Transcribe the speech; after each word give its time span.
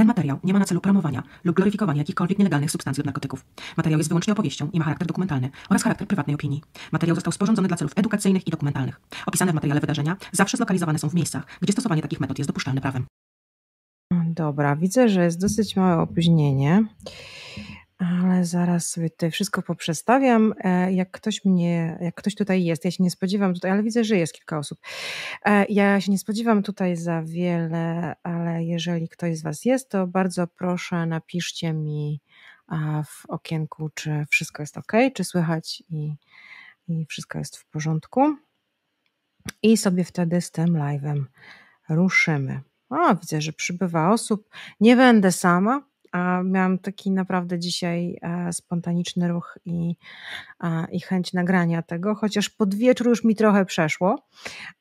Ten 0.00 0.06
materiał 0.06 0.38
nie 0.44 0.52
ma 0.52 0.58
na 0.58 0.64
celu 0.64 0.80
promowania 0.80 1.22
lub 1.44 1.56
gloryfikowania 1.56 1.98
jakichkolwiek 1.98 2.38
nielegalnych 2.38 2.70
substancji 2.70 3.00
od 3.00 3.06
narkotyków. 3.06 3.44
Materiał 3.76 3.98
jest 3.98 4.10
wyłącznie 4.10 4.32
opowieścią 4.32 4.70
i 4.72 4.78
ma 4.78 4.84
charakter 4.84 5.08
dokumentalny 5.08 5.50
oraz 5.70 5.82
charakter 5.82 6.06
prywatnej 6.08 6.34
opinii. 6.34 6.62
Materiał 6.92 7.14
został 7.14 7.32
sporządzony 7.32 7.68
dla 7.68 7.76
celów 7.76 7.92
edukacyjnych 7.96 8.46
i 8.46 8.50
dokumentalnych. 8.50 9.00
Opisane 9.26 9.52
w 9.52 9.54
materiale 9.54 9.80
wydarzenia 9.80 10.16
zawsze 10.32 10.56
zlokalizowane 10.56 10.98
są 10.98 11.08
w 11.08 11.14
miejscach, 11.14 11.46
gdzie 11.60 11.72
stosowanie 11.72 12.02
takich 12.02 12.20
metod 12.20 12.38
jest 12.38 12.50
dopuszczalne 12.50 12.80
prawem. 12.80 13.06
Dobra, 14.26 14.76
widzę, 14.76 15.08
że 15.08 15.24
jest 15.24 15.40
dosyć 15.40 15.76
małe 15.76 16.02
opóźnienie, 16.02 16.84
ale 18.00 18.44
zaraz 18.44 18.88
sobie 18.88 19.10
tutaj 19.10 19.30
wszystko 19.30 19.62
poprzestawiam. 19.62 20.54
E, 20.58 20.92
jak 20.92 21.10
ktoś 21.10 21.44
mnie, 21.44 21.98
jak 22.00 22.14
ktoś 22.14 22.34
tutaj 22.34 22.64
jest, 22.64 22.84
ja 22.84 22.90
się 22.90 23.02
nie 23.02 23.10
spodziewam 23.10 23.54
tutaj, 23.54 23.70
ale 23.70 23.82
widzę, 23.82 24.04
że 24.04 24.16
jest 24.16 24.32
kilka 24.32 24.58
osób. 24.58 24.78
E, 25.44 25.64
ja 25.68 26.00
się 26.00 26.12
nie 26.12 26.18
spodziewam 26.18 26.62
tutaj 26.62 26.96
za 26.96 27.22
wiele, 27.22 28.14
ale 28.22 28.64
jeżeli 28.64 29.08
ktoś 29.08 29.38
z 29.38 29.42
Was 29.42 29.64
jest, 29.64 29.90
to 29.90 30.06
bardzo 30.06 30.46
proszę, 30.46 31.06
napiszcie 31.06 31.72
mi 31.72 32.20
w 33.06 33.26
okienku, 33.26 33.90
czy 33.94 34.26
wszystko 34.30 34.62
jest 34.62 34.78
ok, 34.78 34.92
czy 35.14 35.24
słychać 35.24 35.82
i, 35.90 36.14
i 36.88 37.06
wszystko 37.06 37.38
jest 37.38 37.56
w 37.56 37.66
porządku. 37.66 38.36
I 39.62 39.76
sobie 39.76 40.04
wtedy 40.04 40.40
z 40.40 40.50
tym 40.50 40.66
live'em 40.66 41.24
ruszymy. 41.88 42.60
O, 42.90 43.14
widzę, 43.16 43.40
że 43.40 43.52
przybywa 43.52 44.12
osób. 44.12 44.48
Nie 44.80 44.96
będę 44.96 45.32
sama, 45.32 45.82
a 46.12 46.42
miałam 46.42 46.78
taki 46.78 47.10
naprawdę 47.10 47.58
dzisiaj 47.58 48.18
e, 48.22 48.52
spontaniczny 48.52 49.28
ruch 49.28 49.58
i, 49.64 49.96
i 50.92 51.00
chęć 51.00 51.32
nagrania 51.32 51.82
tego, 51.82 52.14
chociaż 52.14 52.48
pod 52.50 52.74
wieczór 52.74 53.08
już 53.08 53.24
mi 53.24 53.34
trochę 53.34 53.64
przeszło. 53.64 54.26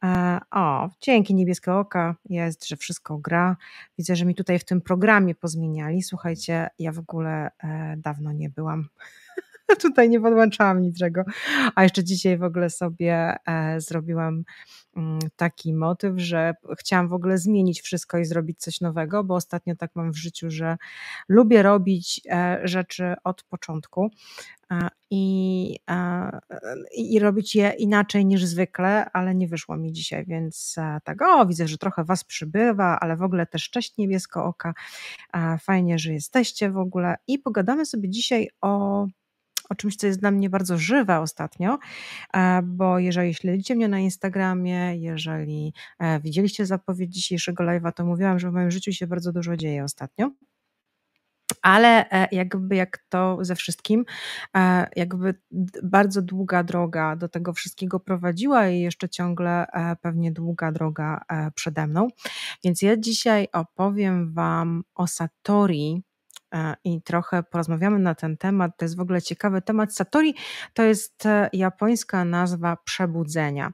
E, 0.04 0.40
o, 0.52 0.90
dzięki 1.02 1.36
Niebieskie 1.36 1.74
Oka 1.74 2.16
jest, 2.26 2.68
że 2.68 2.78
wszystko 2.78 3.18
gra. 3.18 3.58
Widzę, 3.98 4.16
że 4.16 4.26
mi 4.26 4.36
tutaj 4.36 4.60
w 4.60 4.66
tym 4.66 4.82
programie 4.82 5.36
pozmieniali. 5.36 6.04
Słuchajcie, 6.04 6.70
ja 6.80 6.92
w 6.92 7.00
ogóle 7.00 7.52
e, 7.64 7.96
dawno 7.98 8.32
nie 8.32 8.50
byłam 8.50 8.88
tutaj 9.82 10.10
nie 10.10 10.22
podłączałam 10.22 10.82
niczego. 10.82 11.24
A 11.76 11.84
jeszcze 11.84 12.04
dzisiaj 12.04 12.38
w 12.38 12.44
ogóle 12.44 12.70
sobie 12.70 13.36
e, 13.48 13.82
zrobiłam 13.82 14.44
mm, 14.96 15.20
taki 15.36 15.74
motyw, 15.74 16.14
że 16.18 16.54
chciałam 16.80 17.08
w 17.10 17.14
ogóle 17.14 17.38
zmienić 17.38 17.82
wszystko 17.82 18.18
i 18.18 18.26
zrobić 18.26 18.60
coś 18.60 18.82
nowego, 18.82 19.24
bo 19.24 19.36
ostatnio 19.36 19.76
tak 19.76 19.92
mam 19.96 20.12
w 20.12 20.18
życiu, 20.18 20.52
że 20.52 20.78
lubię 21.30 21.64
robić 21.64 22.22
e, 22.32 22.60
rzeczy 22.64 23.14
od 23.24 23.44
początku. 23.44 24.12
I, 25.12 25.76
I 26.96 27.20
robić 27.20 27.56
je 27.56 27.70
inaczej 27.70 28.26
niż 28.26 28.46
zwykle, 28.46 29.12
ale 29.14 29.36
nie 29.36 29.48
wyszło 29.48 29.78
mi 29.78 29.92
dzisiaj, 29.92 30.26
więc 30.26 30.76
e, 30.78 31.00
tak, 31.04 31.22
o, 31.22 31.46
widzę, 31.46 31.68
że 31.68 31.78
trochę 31.78 32.04
Was 32.04 32.24
przybywa, 32.24 33.00
ale 33.00 33.18
w 33.18 33.24
ogóle 33.24 33.46
też 33.46 33.70
cześć 33.70 33.98
niebiesko 33.98 34.46
oka. 34.46 34.74
Fajnie, 35.62 36.00
że 36.00 36.14
jesteście 36.14 36.72
w 36.72 36.78
ogóle. 36.78 37.16
I 37.28 37.40
pogadamy 37.40 37.86
sobie 37.86 38.10
dzisiaj 38.10 38.50
o 38.62 39.08
o 39.70 39.76
czymś, 39.76 39.96
co 39.96 40.08
jest 40.08 40.20
dla 40.20 40.32
mnie 40.32 40.50
bardzo 40.50 40.78
żywe 40.78 41.20
ostatnio, 41.20 41.80
e, 42.34 42.62
bo 42.64 43.00
jeżeli 43.00 43.34
śledzicie 43.34 43.76
mnie 43.76 43.88
na 43.88 44.00
Instagramie, 44.00 44.96
jeżeli 44.96 45.74
e, 46.00 46.20
widzieliście 46.20 46.66
zapowiedź 46.66 47.14
dzisiejszego 47.14 47.64
live'a, 47.64 47.92
to 47.92 48.06
mówiłam, 48.06 48.40
że 48.40 48.50
w 48.50 48.54
moim 48.54 48.72
życiu 48.72 48.92
się 48.92 49.08
bardzo 49.08 49.32
dużo 49.32 49.58
dzieje 49.58 49.84
ostatnio. 49.84 50.32
Ale 51.62 52.10
e, 52.12 52.28
jakby 52.32 52.76
jak 52.76 52.98
to 53.10 53.38
ze 53.42 53.56
wszystkim, 53.56 54.06
jakby 54.96 55.34
bardzo 55.84 56.22
długa 56.22 56.64
droga 56.64 57.16
do 57.16 57.30
tego 57.30 57.54
wszystkiego 57.54 58.00
prowadziła 58.00 58.70
i 58.70 58.80
jeszcze 58.80 59.10
ciągle 59.10 59.66
pewnie 60.02 60.32
długa 60.32 60.72
droga 60.72 61.22
przede 61.56 61.88
mną. 61.88 62.08
Więc 62.64 62.82
ja 62.82 62.98
dzisiaj 62.98 63.48
opowiem 63.54 64.34
Wam 64.34 64.84
o 64.96 65.08
Satori, 65.08 66.04
i 66.84 67.02
trochę 67.02 67.44
porozmawiamy 67.44 68.00
na 68.00 68.16
ten 68.16 68.38
temat. 68.38 68.78
To 68.78 68.86
jest 68.86 68.98
w 68.98 69.00
ogóle 69.00 69.22
ciekawy 69.22 69.62
temat. 69.62 69.96
Satori 69.96 70.36
to 70.74 70.84
jest 70.84 71.26
e, 71.26 71.50
japońska 71.54 72.26
nazwa 72.26 72.78
przebudzenia. 72.84 73.72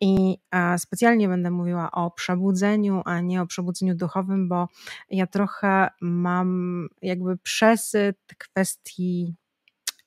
I 0.00 0.38
e, 0.50 0.78
specjalnie 0.78 1.28
będę 1.28 1.50
mówiła 1.50 1.90
o 1.90 2.10
przebudzeniu, 2.10 3.02
a 3.04 3.20
nie 3.20 3.42
o 3.42 3.46
przebudzeniu 3.46 3.94
duchowym, 3.94 4.48
bo 4.48 4.68
ja 5.10 5.26
trochę 5.26 5.88
mam 6.00 6.88
jakby 7.02 7.36
przesyt 7.36 8.18
kwestii 8.38 9.34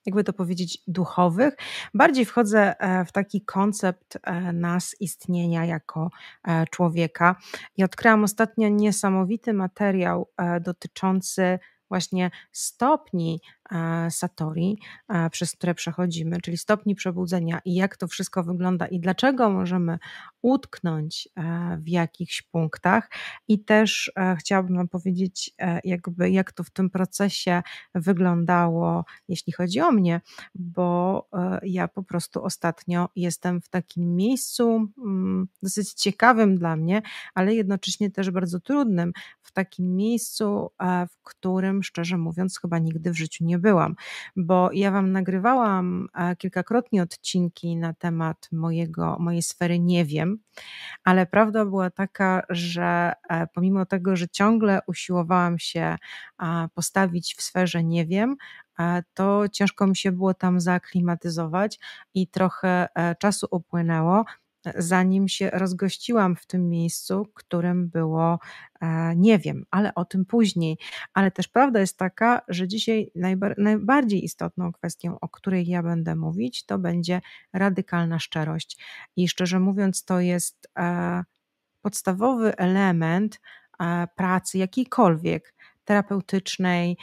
jakby 0.06 0.24
to 0.24 0.34
powiedzieć, 0.34 0.78
duchowych. 0.88 1.54
Bardziej 1.94 2.26
wchodzę 2.26 2.76
w 3.08 3.12
taki 3.12 3.42
koncept 3.42 4.18
nas 4.54 4.96
istnienia 5.00 5.66
jako 5.66 6.10
człowieka. 6.72 7.36
I 7.78 7.84
odkryłam 7.84 8.24
ostatnio 8.24 8.70
niesamowity 8.70 9.54
materiał 9.54 10.30
dotyczący 10.62 11.60
właśnie 11.91 12.31
stopni 12.52 13.40
Satori, 14.09 14.78
e, 15.09 15.30
przez 15.30 15.52
które 15.52 15.76
przechodzimy, 15.76 16.42
czyli 16.42 16.58
stopni 16.58 16.96
przebudzenia 16.96 17.59
i 17.66 17.76
jak 17.76 17.98
to 17.98 18.08
wszystko 18.08 18.44
wygląda 18.44 18.88
i 18.88 19.00
dlaczego 19.00 19.50
możemy 19.50 19.98
utknąć 20.42 21.30
e, 21.36 21.78
w 21.81 21.88
jakichś 21.88 22.42
punktach. 22.42 23.10
I 23.48 23.64
też 23.64 24.12
chciałabym 24.40 24.76
Wam 24.76 24.88
powiedzieć, 24.88 25.52
jakby 25.84 26.30
jak 26.30 26.52
to 26.52 26.64
w 26.64 26.70
tym 26.70 26.90
procesie 26.90 27.62
wyglądało, 27.96 29.06
jeśli 29.28 29.54
chodzi 29.54 29.81
o 29.81 29.92
mnie, 29.92 30.22
bo 30.56 31.28
ja 31.64 31.88
po 31.88 32.04
prostu 32.04 32.44
ostatnio 32.44 33.10
jestem 33.16 33.62
w 33.62 33.70
takim 33.70 34.16
miejscu 34.16 34.88
mm, 34.98 35.48
dosyć 35.64 35.94
ciekawym 35.94 36.58
dla 36.58 36.76
mnie, 36.76 37.02
ale 37.34 37.56
jednocześnie 37.56 38.12
też 38.12 38.31
bardzo 38.31 38.60
trudnym, 38.60 39.14
w 39.42 39.52
takim 39.52 39.96
miejscu, 39.96 40.72
w 41.10 41.24
którym 41.24 41.84
szczerze 41.84 42.18
mówiąc, 42.18 42.60
chyba 42.60 42.80
nigdy 42.80 43.12
w 43.12 43.18
życiu 43.18 43.46
nie 43.46 43.60
byłam, 43.62 43.96
bo 44.36 44.70
ja 44.74 44.92
Wam 44.92 45.12
nagrywałam 45.12 46.08
e, 46.16 46.36
kilkakrotnie 46.36 47.04
odcinki 47.04 47.78
na 47.78 47.94
temat 47.94 48.50
mojego, 48.52 49.18
mojej 49.20 49.42
sfery 49.42 49.80
nie 49.80 50.06
wiem, 50.06 50.38
ale 51.04 51.26
prawda 51.26 51.66
była 51.66 51.90
taka, 51.90 52.44
że 52.50 53.14
e, 53.30 53.48
pomimo 53.48 53.86
tego, 53.86 54.16
że 54.16 54.30
ciągle 54.30 54.80
usiłowałam 54.88 55.60
się 55.60 55.98
postawić 56.76 57.36
w 57.36 57.42
sferze 57.42 57.84
nie 57.84 58.06
wiem, 58.06 58.36
e, 58.80 59.04
to 59.14 59.44
ciężko 59.52 59.88
mi 59.88 59.96
się 59.96 60.12
było 60.12 60.34
tam 60.34 60.60
zaaklimatyzować 60.60 61.80
i 62.14 62.28
trochę 62.28 62.88
czasu 63.20 63.48
upłynęło, 63.52 64.26
zanim 64.76 65.28
się 65.28 65.50
rozgościłam 65.50 66.36
w 66.36 66.46
tym 66.46 66.70
miejscu, 66.70 67.28
którym 67.34 67.90
było 67.90 68.40
e, 68.82 69.16
nie 69.16 69.40
wiem, 69.40 69.66
ale 69.72 69.96
o 69.96 70.06
tym 70.06 70.26
później. 70.26 70.78
Ale 71.14 71.32
też 71.32 71.48
prawda 71.48 71.80
jest 71.80 71.98
taka, 71.98 72.42
że 72.48 72.68
dzisiaj 72.68 73.12
najbardziej 73.58 74.24
istotną 74.24 74.72
kwestią, 74.72 75.20
o 75.20 75.30
której 75.30 75.68
ja 75.68 75.84
będę 75.84 76.16
mówić, 76.16 76.66
to 76.66 76.80
będzie 76.80 77.22
radykalna 77.54 78.20
szczerość. 78.20 78.78
I 79.16 79.28
szczerze 79.28 79.60
mówiąc, 79.60 80.06
to 80.06 80.20
jest 80.20 80.68
e, 80.80 81.24
podstawowy 81.82 82.58
element 82.58 83.40
e, 83.80 84.08
pracy 84.16 84.58
jakiejkolwiek 84.58 85.54
terapeutycznej, 85.91 86.97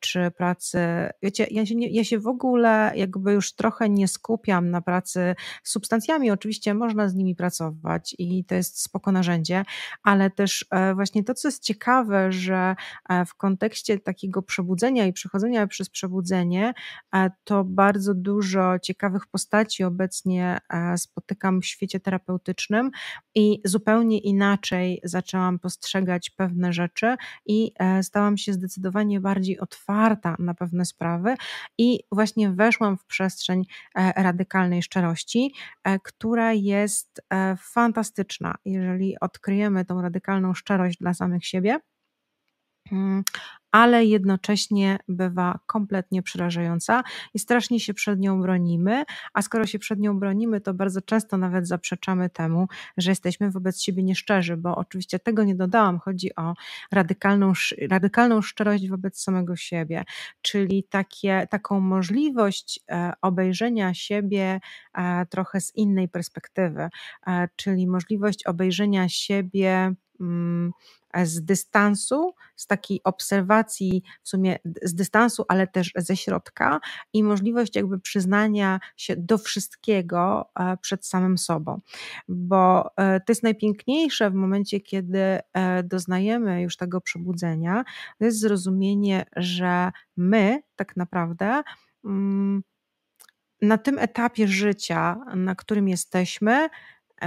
czy 0.00 0.30
pracy. 0.30 0.78
Wiecie, 1.22 1.46
ja 1.50 1.66
się, 1.66 1.74
nie, 1.74 1.88
ja 1.88 2.04
się 2.04 2.18
w 2.18 2.26
ogóle 2.26 2.92
jakby 2.96 3.32
już 3.32 3.54
trochę 3.54 3.88
nie 3.88 4.08
skupiam 4.08 4.70
na 4.70 4.80
pracy 4.80 5.34
z 5.64 5.70
substancjami. 5.70 6.30
Oczywiście 6.30 6.74
można 6.74 7.08
z 7.08 7.14
nimi 7.14 7.34
pracować 7.34 8.14
i 8.18 8.44
to 8.44 8.54
jest 8.54 8.82
spoko 8.82 9.12
narzędzie, 9.12 9.64
ale 10.02 10.30
też 10.30 10.66
e, 10.70 10.94
właśnie 10.94 11.24
to, 11.24 11.34
co 11.34 11.48
jest 11.48 11.62
ciekawe, 11.62 12.32
że 12.32 12.76
e, 13.08 13.24
w 13.24 13.34
kontekście 13.34 13.98
takiego 13.98 14.42
przebudzenia 14.42 15.06
i 15.06 15.12
przechodzenia 15.12 15.66
przez 15.66 15.90
przebudzenie, 15.90 16.74
e, 17.14 17.30
to 17.44 17.64
bardzo 17.64 18.14
dużo 18.14 18.78
ciekawych 18.78 19.26
postaci 19.26 19.84
obecnie 19.84 20.58
spotykam 20.96 21.60
w 21.60 21.66
świecie 21.66 22.00
terapeutycznym 22.00 22.90
i 23.34 23.60
zupełnie 23.64 24.18
inaczej 24.18 25.00
zaczęłam 25.04 25.58
postrzegać 25.58 26.30
pewne 26.30 26.72
rzeczy 26.72 27.16
i 27.46 27.72
stałam 28.16 28.36
się 28.36 28.52
zdecydowanie 28.52 29.20
bardziej 29.20 29.60
otwarta 29.60 30.36
na 30.38 30.54
pewne 30.54 30.84
sprawy 30.84 31.34
i 31.78 32.00
właśnie 32.12 32.50
weszłam 32.50 32.96
w 32.96 33.04
przestrzeń 33.04 33.62
e, 33.94 34.22
radykalnej 34.22 34.82
szczerości, 34.82 35.54
e, 35.84 35.98
która 35.98 36.52
jest 36.52 37.22
e, 37.30 37.56
fantastyczna, 37.60 38.54
jeżeli 38.64 39.20
odkryjemy 39.20 39.84
tą 39.84 40.02
radykalną 40.02 40.54
szczerość 40.54 40.98
dla 40.98 41.14
samych 41.14 41.46
siebie 41.46 41.80
mm, 42.92 43.24
ale 43.76 44.04
jednocześnie 44.04 44.98
bywa 45.08 45.58
kompletnie 45.66 46.22
przerażająca 46.22 47.02
i 47.34 47.38
strasznie 47.38 47.80
się 47.80 47.94
przed 47.94 48.20
nią 48.20 48.40
bronimy, 48.40 49.04
a 49.34 49.42
skoro 49.42 49.66
się 49.66 49.78
przed 49.78 49.98
nią 49.98 50.18
bronimy, 50.18 50.60
to 50.60 50.74
bardzo 50.74 51.02
często 51.02 51.36
nawet 51.36 51.68
zaprzeczamy 51.68 52.30
temu, 52.30 52.66
że 52.96 53.10
jesteśmy 53.10 53.50
wobec 53.50 53.82
siebie 53.82 54.02
nieszczerzy, 54.02 54.56
bo 54.56 54.76
oczywiście 54.76 55.18
tego 55.18 55.44
nie 55.44 55.54
dodałam, 55.54 55.98
chodzi 55.98 56.34
o 56.36 56.54
radykalną, 56.92 57.52
radykalną 57.90 58.42
szczerość 58.42 58.88
wobec 58.88 59.22
samego 59.22 59.56
siebie, 59.56 60.04
czyli 60.42 60.84
takie, 60.84 61.46
taką 61.50 61.80
możliwość 61.80 62.80
e, 62.90 63.12
obejrzenia 63.22 63.94
siebie 63.94 64.60
e, 64.94 65.26
trochę 65.26 65.60
z 65.60 65.74
innej 65.74 66.08
perspektywy, 66.08 66.88
e, 67.26 67.48
czyli 67.56 67.86
możliwość 67.86 68.46
obejrzenia 68.46 69.08
siebie 69.08 69.94
z 71.24 71.44
dystansu, 71.44 72.34
z 72.56 72.66
takiej 72.66 73.00
obserwacji 73.04 74.02
w 74.22 74.28
sumie 74.28 74.58
z 74.82 74.94
dystansu, 74.94 75.44
ale 75.48 75.66
też 75.66 75.92
ze 75.96 76.16
środka 76.16 76.80
i 77.12 77.22
możliwość 77.22 77.76
jakby 77.76 78.00
przyznania 78.00 78.80
się 78.96 79.16
do 79.16 79.38
wszystkiego 79.38 80.50
e, 80.60 80.76
przed 80.76 81.06
samym 81.06 81.38
sobą. 81.38 81.80
Bo 82.28 82.90
e, 82.96 83.20
to 83.20 83.30
jest 83.32 83.42
najpiękniejsze 83.42 84.30
w 84.30 84.34
momencie, 84.34 84.80
kiedy 84.80 85.18
e, 85.18 85.82
doznajemy 85.82 86.62
już 86.62 86.76
tego 86.76 87.00
przebudzenia, 87.00 87.84
to 88.18 88.24
jest 88.24 88.40
zrozumienie, 88.40 89.26
że 89.36 89.92
my 90.16 90.62
tak 90.76 90.96
naprawdę 90.96 91.62
mm, 92.04 92.62
na 93.62 93.78
tym 93.78 93.98
etapie 93.98 94.48
życia, 94.48 95.16
na 95.34 95.54
którym 95.54 95.88
jesteśmy, 95.88 96.68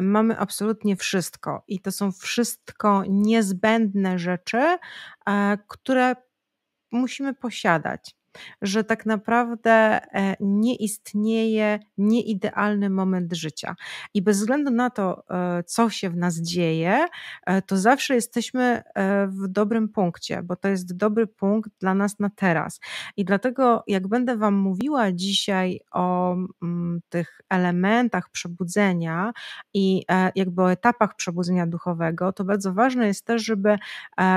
mamy 0.01 0.38
absolutnie 0.38 0.95
wszystko 0.95 1.63
i 1.68 1.80
to 1.80 1.91
są 1.91 2.12
wszystko 2.12 3.03
niezbędne 3.07 4.19
rzeczy, 4.19 4.77
e, 5.27 5.57
które 5.68 6.15
musimy 6.91 7.33
posiadać 7.33 8.19
że 8.61 8.83
tak 8.83 9.05
naprawdę 9.05 9.71
e, 9.71 10.35
nie 10.39 10.75
istnieje 10.75 11.79
nieidealny 11.97 12.89
moment 12.89 13.33
życia. 13.33 13.75
I 14.13 14.21
bez 14.21 14.37
względu 14.37 14.71
na 14.71 14.89
to, 14.89 15.23
e, 15.29 15.63
co 15.63 15.89
się 15.89 16.09
w 16.09 16.17
nas 16.17 16.41
dzieje, 16.41 17.05
e, 17.45 17.61
to 17.61 17.77
zawsze 17.77 18.15
jesteśmy 18.15 18.83
w 19.27 19.47
dobrym 19.47 19.89
punkcie, 19.89 20.43
bo 20.43 20.55
to 20.55 20.67
jest 20.67 20.97
dobry 20.97 21.27
punkt 21.27 21.71
dla 21.79 21.93
nas 21.93 22.19
na 22.19 22.29
teraz. 22.29 22.79
I 23.17 23.25
dlatego, 23.25 23.83
jak 23.87 24.07
będę 24.07 24.37
Wam 24.37 24.55
mówiła 24.55 25.11
dzisiaj 25.11 25.79
o 25.91 26.35
mm, 26.61 27.01
tych 27.09 27.41
elementach 27.49 28.29
przebudzenia 28.29 29.33
i 29.73 30.05
jakby 30.35 30.61
o 30.61 30.71
etapach 30.71 31.15
przebudzenia 31.15 31.67
duchowego, 31.67 32.33
to 32.33 32.43
bardzo 32.43 32.73
ważne 32.73 33.07
jest 33.07 33.25
też, 33.25 33.45
żeby 33.45 33.77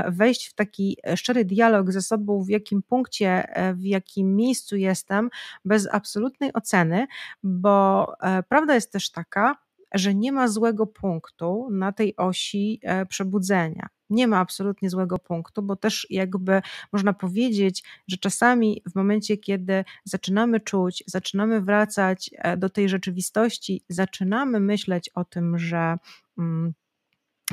wejść 0.09 0.47
w 0.49 0.55
taki 0.55 0.97
szczery 1.17 1.45
dialog 1.45 1.93
ze 1.93 2.03
sobą, 2.03 2.45
w 2.45 2.49
jakim 2.49 2.83
punkcie, 2.83 3.45
w 3.75 3.82
jakim 3.85 4.37
miejscu 4.37 4.77
jestem, 4.77 5.31
bez 5.65 5.89
absolutnej 5.93 6.53
oceny, 6.53 7.07
bo 7.43 8.07
e, 8.21 8.43
prawda 8.43 8.75
jest 8.75 8.93
też 8.93 9.11
taka, 9.11 9.57
że 9.95 10.15
nie 10.15 10.33
ma 10.33 10.49
złego 10.49 10.87
punktu 10.87 11.69
na 11.71 11.93
tej 11.93 12.17
osi 12.17 12.81
e, 12.83 13.07
przebudzenia. 13.07 13.89
Nie 14.11 14.27
ma 14.27 14.39
absolutnie 14.39 14.91
złego 14.91 15.19
punktu, 15.19 15.63
bo 15.63 15.77
też 15.77 16.07
jakby 16.11 16.63
można 16.93 17.13
powiedzieć, 17.13 17.85
że 18.09 18.17
czasami 18.17 18.83
w 18.91 18.95
momencie, 18.95 19.37
kiedy 19.37 19.85
zaczynamy 20.05 20.61
czuć, 20.61 21.05
zaczynamy 21.07 21.61
wracać 21.61 22.31
e, 22.33 22.57
do 22.57 22.71
tej 22.71 22.89
rzeczywistości, 22.89 23.85
zaczynamy 23.89 24.61
myśleć 24.61 25.09
o 25.15 25.25
tym, 25.25 25.59
że. 25.59 25.97
Mm, 26.39 26.73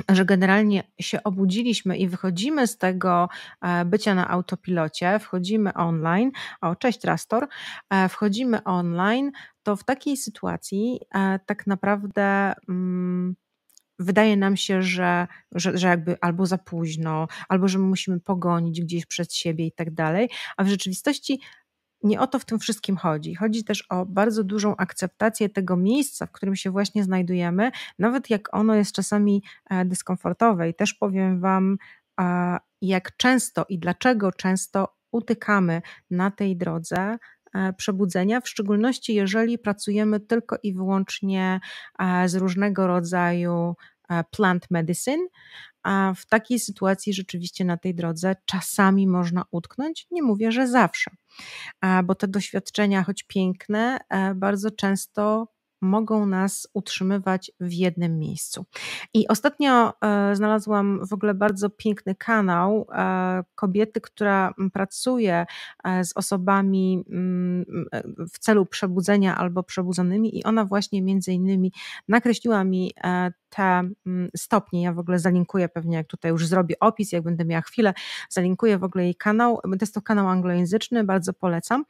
że 0.08 0.24
generalnie 0.24 0.82
się 1.00 1.22
obudziliśmy 1.22 1.96
i 1.96 2.08
wychodzimy 2.08 2.66
z 2.66 2.78
tego 2.78 3.28
e, 3.62 3.84
bycia 3.84 4.14
na 4.14 4.28
autopilocie, 4.28 5.18
wchodzimy 5.18 5.74
online, 5.74 6.30
o 6.60 6.76
cześć 6.76 7.04
Rastor, 7.04 7.48
e, 7.90 8.08
wchodzimy 8.08 8.64
online, 8.64 9.30
to 9.62 9.76
w 9.76 9.84
takiej 9.84 10.16
sytuacji 10.16 11.00
e, 11.14 11.38
tak 11.46 11.66
naprawdę 11.66 12.52
mm, 12.68 13.36
wydaje 13.98 14.36
nam 14.36 14.56
się, 14.56 14.82
że, 14.82 15.26
że, 15.52 15.78
że 15.78 15.88
jakby 15.88 16.16
albo 16.20 16.46
za 16.46 16.58
późno, 16.58 17.28
albo 17.48 17.68
że 17.68 17.78
musimy 17.78 18.20
pogonić 18.20 18.80
gdzieś 18.80 19.06
przed 19.06 19.34
siebie 19.34 19.66
i 19.66 19.72
tak 19.72 19.94
dalej, 19.94 20.30
a 20.56 20.64
w 20.64 20.68
rzeczywistości 20.68 21.40
nie 22.02 22.20
o 22.20 22.26
to 22.26 22.38
w 22.38 22.44
tym 22.44 22.58
wszystkim 22.58 22.96
chodzi. 22.96 23.34
Chodzi 23.34 23.64
też 23.64 23.82
o 23.88 24.06
bardzo 24.06 24.44
dużą 24.44 24.76
akceptację 24.76 25.48
tego 25.48 25.76
miejsca, 25.76 26.26
w 26.26 26.32
którym 26.32 26.56
się 26.56 26.70
właśnie 26.70 27.04
znajdujemy, 27.04 27.70
nawet 27.98 28.30
jak 28.30 28.54
ono 28.54 28.74
jest 28.74 28.92
czasami 28.92 29.42
e, 29.70 29.84
dyskomfortowe. 29.84 30.68
I 30.68 30.74
też 30.74 30.94
powiem 30.94 31.40
Wam, 31.40 31.76
jak 32.82 33.16
często 33.16 33.66
i 33.68 33.78
dlaczego 33.78 34.32
często 34.32 34.96
utykamy 35.12 35.82
na 36.10 36.30
tej 36.30 36.56
drodze 36.56 37.18
e, 37.54 37.72
przebudzenia, 37.72 38.40
w 38.40 38.48
szczególności 38.48 39.14
jeżeli 39.14 39.58
pracujemy 39.58 40.20
tylko 40.20 40.56
i 40.62 40.74
wyłącznie 40.74 41.60
e, 41.98 42.28
z 42.28 42.34
różnego 42.34 42.86
rodzaju 42.86 43.74
plant 44.30 44.70
medicine, 44.70 45.26
a 45.82 46.14
w 46.16 46.26
takiej 46.26 46.58
sytuacji 46.58 47.12
rzeczywiście 47.12 47.64
na 47.64 47.76
tej 47.76 47.94
drodze 47.94 48.36
czasami 48.44 49.06
można 49.06 49.44
utknąć. 49.50 50.06
Nie 50.10 50.22
mówię, 50.22 50.52
że 50.52 50.68
zawsze, 50.68 51.10
bo 52.04 52.14
te 52.14 52.28
doświadczenia, 52.28 53.02
choć 53.02 53.22
piękne, 53.22 53.98
e, 54.08 54.34
bardzo 54.34 54.70
często 54.70 55.48
mogą 55.82 56.26
nas 56.26 56.68
utrzymywać 56.74 57.52
w 57.60 57.72
jednym 57.72 58.18
miejscu. 58.18 58.64
I 59.14 59.28
ostatnio 59.28 59.92
e, 60.00 60.36
znalazłam 60.36 61.06
w 61.06 61.12
ogóle 61.12 61.34
bardzo 61.34 61.70
piękny 61.70 62.14
kanał 62.14 62.86
e, 62.92 63.42
kobiety, 63.54 64.00
która 64.00 64.54
pracuje 64.72 65.46
z 66.02 66.16
osobami 66.16 67.04
mm, 67.10 67.64
w 68.32 68.38
celu 68.38 68.66
przebudzenia 68.66 69.36
albo 69.36 69.62
przebudzonymi 69.62 70.38
i 70.38 70.44
ona 70.44 70.64
właśnie 70.64 71.02
między 71.02 71.32
innymi 71.32 71.72
nakreśliła 72.08 72.64
mi 72.64 72.92
te 73.50 73.62
mm, 73.62 74.28
stopnie. 74.36 74.82
Ja 74.82 74.92
w 74.92 74.98
ogóle 74.98 75.18
zalinkuję 75.18 75.68
pewnie, 75.68 75.96
jak 75.96 76.06
tutaj 76.06 76.30
już 76.30 76.46
zrobię 76.46 76.74
opis, 76.80 77.12
jak 77.12 77.22
będę 77.22 77.44
miała 77.44 77.62
chwilę, 77.62 77.94
zalinkuję 78.28 78.78
w 78.78 78.84
ogóle 78.84 79.04
jej 79.04 79.14
kanał. 79.14 79.60
To 79.62 79.76
jest 79.80 79.94
to 79.94 80.02
kanał 80.02 80.28
anglojęzyczny, 80.28 81.04
bardzo 81.04 81.32
polecam. 81.32 81.84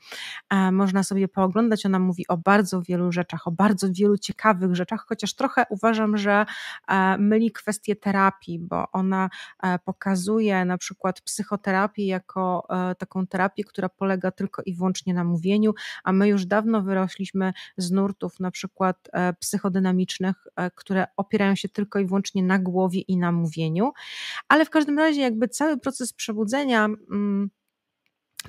Można 0.73 1.03
sobie 1.03 1.29
pooglądać. 1.29 1.87
Ona 1.87 1.99
mówi 1.99 2.29
o 2.29 2.37
bardzo 2.37 2.83
wielu 2.83 3.13
rzeczach, 3.13 3.47
o 3.47 3.51
bardzo 3.51 3.89
wielu 3.93 4.19
ciekawych 4.19 4.75
rzeczach, 4.75 5.05
chociaż 5.09 5.35
trochę 5.35 5.65
uważam, 5.71 6.17
że 6.17 6.47
e, 6.89 7.19
myli 7.19 7.53
kwestię 7.53 7.97
terapii, 7.97 8.59
bo 8.59 8.85
ona 8.93 9.31
e, 9.63 9.79
pokazuje 9.79 10.65
na 10.65 10.79
przykład 10.79 11.21
psychoterapię 11.21 12.07
jako 12.07 12.67
e, 12.91 12.95
taką 12.95 13.27
terapię, 13.27 13.65
która 13.65 13.89
polega 13.89 14.31
tylko 14.31 14.63
i 14.67 14.75
wyłącznie 14.75 15.15
na 15.15 15.25
mówieniu, 15.25 15.73
a 16.05 16.13
my 16.13 16.29
już 16.29 16.47
dawno 16.47 16.83
wyrośliśmy 16.83 17.53
z 17.77 17.91
nurtów 17.91 18.41
na 18.41 18.51
przykład 18.51 19.09
psychodynamicznych, 19.41 20.47
które 20.75 21.07
opierają 21.17 21.50
się 21.57 21.69
tylko 21.69 21.99
i 21.99 22.07
wyłącznie 22.07 22.43
na 22.43 22.59
głowie 22.59 23.01
i 23.01 23.17
na 23.17 23.33
mówieniu, 23.33 23.93
ale 24.49 24.65
w 24.65 24.71
każdym 24.71 24.99
razie 24.99 25.21
jakby 25.21 25.49
cały 25.49 25.79
proces 25.79 26.13
przebudzenia 26.13 26.85
mm, 26.85 27.51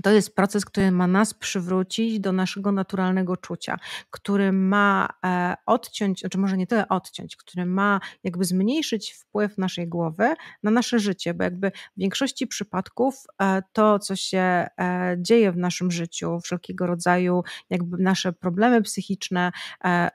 to 0.03 0.11
jest 0.11 0.35
proces, 0.35 0.65
który 0.65 0.91
ma 0.91 1.07
nas 1.07 1.33
przywrócić 1.33 2.19
do 2.19 2.31
naszego 2.31 2.71
naturalnego 2.71 3.37
czucia, 3.37 3.77
który 4.09 4.51
ma 4.51 5.09
e, 5.25 5.55
odciąć, 5.65 6.17
czy 6.17 6.21
znaczy 6.21 6.37
może 6.37 6.57
nie 6.57 6.67
tyle 6.67 6.87
odciąć, 6.87 7.35
który 7.35 7.65
ma 7.65 7.99
jakby 8.23 8.45
zmniejszyć 8.45 9.13
wpływ 9.13 9.57
naszej 9.57 9.87
głowy 9.87 10.33
na 10.63 10.71
nasze 10.71 10.99
życie, 10.99 11.33
bo 11.33 11.43
jakby 11.43 11.71
w 11.71 11.99
większości 11.99 12.47
przypadków 12.47 13.23
e, 13.41 13.61
to, 13.73 13.99
co 13.99 14.15
się 14.15 14.39
e, 14.39 15.15
dzieje 15.17 15.51
w 15.51 15.57
naszym 15.57 15.91
życiu, 15.91 16.39
wszelkiego 16.39 16.87
rodzaju 16.87 17.43
jakby 17.69 17.97
nasze 17.97 18.33
problemy 18.33 18.81
psychiczne, 18.81 19.51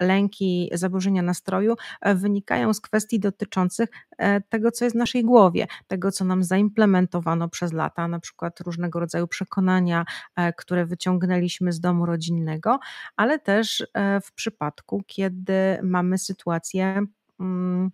lęki, 0.01 0.71
zaburzenia 0.73 1.23
nastroju, 1.23 1.75
wynikają 2.15 2.75
z 2.75 2.81
kwestii 2.81 3.21
dotyczących 3.21 3.89
tego, 4.49 4.71
co 4.71 4.85
jest 4.85 4.97
w 4.97 4.99
naszej 4.99 5.25
głowie, 5.25 5.67
tego, 5.87 6.13
co 6.13 6.25
nam 6.25 6.43
zaimplementowano 6.45 7.49
przez 7.49 7.73
lata, 7.73 8.09
na 8.09 8.21
przykład 8.21 8.61
różnego 8.61 9.01
rodzaju 9.01 9.29
przekonania, 9.29 9.66
przekonania, 9.67 10.05
e, 10.37 10.53
które 10.53 10.87
wyciągnęliśmy 10.87 11.73
z 11.73 11.81
domu 11.81 12.07
rodzinnego, 12.07 12.79
ale 13.17 13.39
też 13.39 13.87
e, 13.95 14.21
w 14.21 14.33
przypadku, 14.33 15.03
kiedy 15.07 15.79
mamy 15.83 16.19
sytuację, 16.19 17.03
mm, 17.41 17.91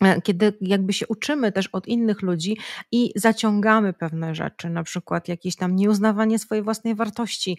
e, 0.00 0.20
kiedy 0.20 0.52
jakby 0.60 0.92
się 0.92 1.06
uczymy 1.06 1.52
też 1.52 1.66
od 1.66 1.88
innych 1.88 2.22
ludzi 2.22 2.56
i 2.92 3.12
zaciągamy 3.16 3.92
pewne 3.92 4.34
rzeczy, 4.34 4.70
na 4.70 4.82
przykład 4.82 5.28
jakieś 5.28 5.56
tam 5.56 5.76
nieuznawanie 5.76 6.38
swojej 6.38 6.64
własnej 6.64 6.94
wartości, 6.94 7.58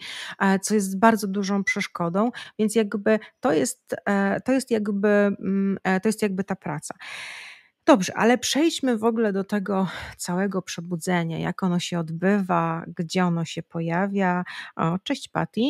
co 0.62 0.74
jest 0.74 1.00
bardzo 1.00 1.28
dużą 1.28 1.64
przeszkodą, 1.64 2.32
więc 2.60 2.76
jakby 2.76 3.20
to 3.40 3.54
jest, 3.54 3.96
to 4.46 4.52
jest 4.52 4.72
jakby, 4.72 5.08
mm, 5.08 5.78
to 5.84 6.10
jest 6.10 6.22
jakby 6.22 6.44
ta 6.44 6.56
praca. 6.56 6.96
Dobrze, 7.90 8.18
ale 8.18 8.38
przejdźmy 8.38 8.98
w 8.98 9.04
ogóle 9.04 9.34
do 9.34 9.44
tego 9.44 9.88
całego 10.18 10.62
przebudzenia, 10.62 11.40
jak 11.40 11.64
ono 11.64 11.80
się 11.80 12.00
odbywa, 12.00 12.86
gdzie 12.98 13.26
ono 13.26 13.46
się 13.46 13.64
pojawia. 13.64 14.44
O, 14.76 15.00
cześć 15.04 15.28
Patty. 15.28 15.62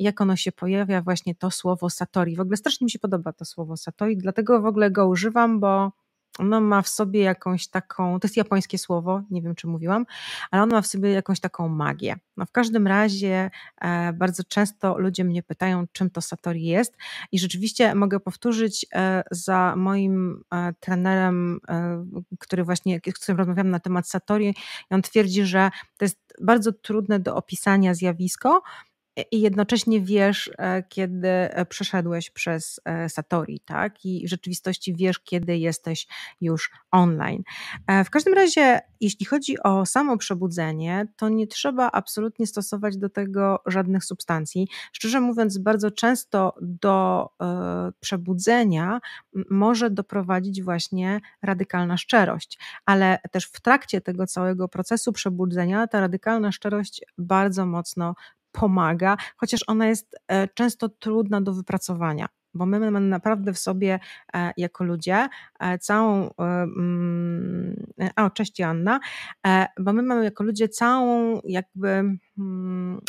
Jak 0.00 0.20
ono 0.20 0.36
się 0.36 0.52
pojawia, 0.52 1.02
właśnie 1.02 1.34
to 1.34 1.50
słowo 1.50 1.90
Satori. 1.90 2.36
W 2.36 2.40
ogóle 2.40 2.56
strasznie 2.56 2.84
mi 2.84 2.90
się 2.90 2.98
podoba 2.98 3.32
to 3.32 3.44
słowo 3.44 3.76
Satori, 3.76 4.16
dlatego 4.16 4.60
w 4.60 4.66
ogóle 4.66 4.90
go 4.90 5.08
używam, 5.08 5.60
bo 5.60 5.92
ono 6.38 6.60
ma 6.60 6.82
w 6.82 6.88
sobie 6.88 7.20
jakąś 7.20 7.68
taką, 7.68 8.20
to 8.20 8.26
jest 8.26 8.36
japońskie 8.36 8.78
słowo, 8.78 9.22
nie 9.30 9.42
wiem 9.42 9.54
czy 9.54 9.66
mówiłam, 9.66 10.06
ale 10.50 10.62
ono 10.62 10.76
ma 10.76 10.82
w 10.82 10.86
sobie 10.86 11.10
jakąś 11.10 11.40
taką 11.40 11.68
magię. 11.68 12.16
No 12.36 12.46
w 12.46 12.52
każdym 12.52 12.86
razie 12.86 13.50
e, 13.80 14.12
bardzo 14.12 14.44
często 14.44 14.98
ludzie 14.98 15.24
mnie 15.24 15.42
pytają, 15.42 15.84
czym 15.92 16.10
to 16.10 16.20
Satori 16.20 16.64
jest 16.64 16.96
i 17.32 17.38
rzeczywiście 17.38 17.94
mogę 17.94 18.20
powtórzyć 18.20 18.86
e, 18.94 19.22
za 19.30 19.74
moim 19.76 20.42
e, 20.54 20.72
trenerem, 20.80 21.60
e, 21.68 22.06
który 22.38 22.64
właśnie, 22.64 23.00
z 23.16 23.18
którym 23.18 23.38
rozmawiam 23.38 23.70
na 23.70 23.80
temat 23.80 24.08
Satori 24.08 24.54
i 24.90 24.94
on 24.94 25.02
twierdzi, 25.02 25.44
że 25.44 25.70
to 25.96 26.04
jest 26.04 26.18
bardzo 26.40 26.72
trudne 26.72 27.20
do 27.20 27.36
opisania 27.36 27.94
zjawisko, 27.94 28.62
i 29.30 29.40
jednocześnie 29.40 30.00
wiesz, 30.00 30.50
e, 30.58 30.82
kiedy 30.82 31.28
e, 31.28 31.66
przeszedłeś 31.66 32.30
przez 32.30 32.80
e, 32.84 33.08
Satori, 33.08 33.60
tak? 33.60 34.04
I 34.04 34.26
w 34.26 34.30
rzeczywistości 34.30 34.94
wiesz, 34.94 35.20
kiedy 35.20 35.58
jesteś 35.58 36.06
już 36.40 36.70
online. 36.90 37.42
W 38.04 38.10
każdym 38.10 38.34
razie, 38.34 38.80
jeśli 39.00 39.26
chodzi 39.26 39.62
o 39.62 39.86
samo 39.86 40.16
przebudzenie, 40.16 41.06
to 41.16 41.28
nie 41.28 41.46
trzeba 41.46 41.90
absolutnie 41.90 42.46
stosować 42.46 42.96
do 42.96 43.08
tego 43.08 43.62
żadnych 43.66 44.04
substancji. 44.04 44.68
Szczerze 44.92 45.20
mówiąc, 45.20 45.58
bardzo 45.58 45.90
często 45.90 46.54
do 46.60 47.28
przebudzenia 48.00 49.00
może 49.50 49.90
doprowadzić 49.90 50.62
właśnie 50.62 51.20
radykalna 51.42 51.96
szczerość, 51.96 52.58
ale 52.86 53.18
też 53.30 53.44
w 53.46 53.60
trakcie 53.60 54.00
tego 54.00 54.26
całego 54.26 54.68
procesu 54.68 55.12
przebudzenia 55.12 55.86
ta 55.86 56.00
radykalna 56.00 56.52
szczerość 56.52 57.04
bardzo 57.18 57.66
mocno 57.66 58.14
pomaga, 58.56 59.16
chociaż 59.36 59.60
ona 59.66 59.86
jest 59.86 60.16
e, 60.28 60.48
często 60.48 60.88
trudna 60.88 61.40
do 61.40 61.52
wypracowania 61.52 62.26
bo 62.56 62.66
my 62.66 62.90
mamy 62.90 63.00
naprawdę 63.00 63.52
w 63.52 63.58
sobie 63.58 64.00
e, 64.34 64.52
jako 64.56 64.84
ludzie 64.84 65.28
e, 65.60 65.78
całą. 65.78 66.30
Mm, 66.38 67.86
o, 68.16 68.30
cześć 68.30 68.58
Joanna. 68.58 69.00
Bo 69.80 69.92
my 69.92 70.02
mamy 70.02 70.24
jako 70.24 70.44
ludzie 70.44 70.68
całą, 70.68 71.40
jakby 71.44 71.88
mm, 71.88 72.18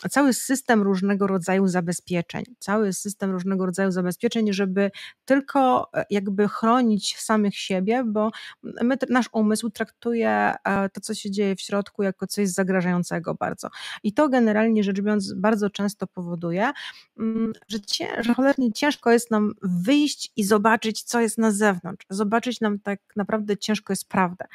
cały 0.10 0.34
system 0.34 0.82
różnego 0.82 1.28
rodzaju 1.28 1.68
zabezpieczeń, 1.68 2.44
cały 2.60 2.94
system 2.94 3.32
różnego 3.32 3.66
rodzaju 3.66 3.92
zabezpieczeń, 3.92 4.54
żeby 4.54 4.92
tylko 5.26 5.92
jakby 6.10 6.48
chronić 6.48 7.18
samych 7.18 7.56
siebie, 7.56 8.04
bo 8.08 8.32
my, 8.64 8.98
nasz 9.10 9.30
umysł 9.32 9.70
traktuje 9.70 10.54
to, 10.94 11.02
co 11.02 11.14
się 11.14 11.32
dzieje 11.32 11.56
w 11.56 11.62
środku, 11.62 12.04
jako 12.04 12.28
coś 12.28 12.50
zagrażającego 12.50 13.36
bardzo. 13.36 13.70
I 14.04 14.14
to 14.14 14.30
generalnie 14.30 14.84
rzecz 14.84 15.02
biorąc 15.02 15.34
bardzo 15.34 15.70
często 15.70 16.08
powoduje, 16.08 16.72
mm, 17.20 17.54
że, 17.68 17.78
że 18.20 18.34
cholernie 18.34 18.74
ciężko 18.74 19.12
jest 19.12 19.32
nam 19.32 19.52
wyjść 19.62 20.32
i 20.36 20.44
zobaczyć, 20.44 21.04
co 21.04 21.22
jest 21.22 21.38
na 21.38 21.52
zewnątrz. 21.52 22.06
Zobaczyć 22.10 22.62
nam 22.62 22.80
tak 22.80 23.00
naprawdę 23.16 23.58
ciężko 23.58 23.94
jest 23.94 24.08
prawdę. 24.08 24.46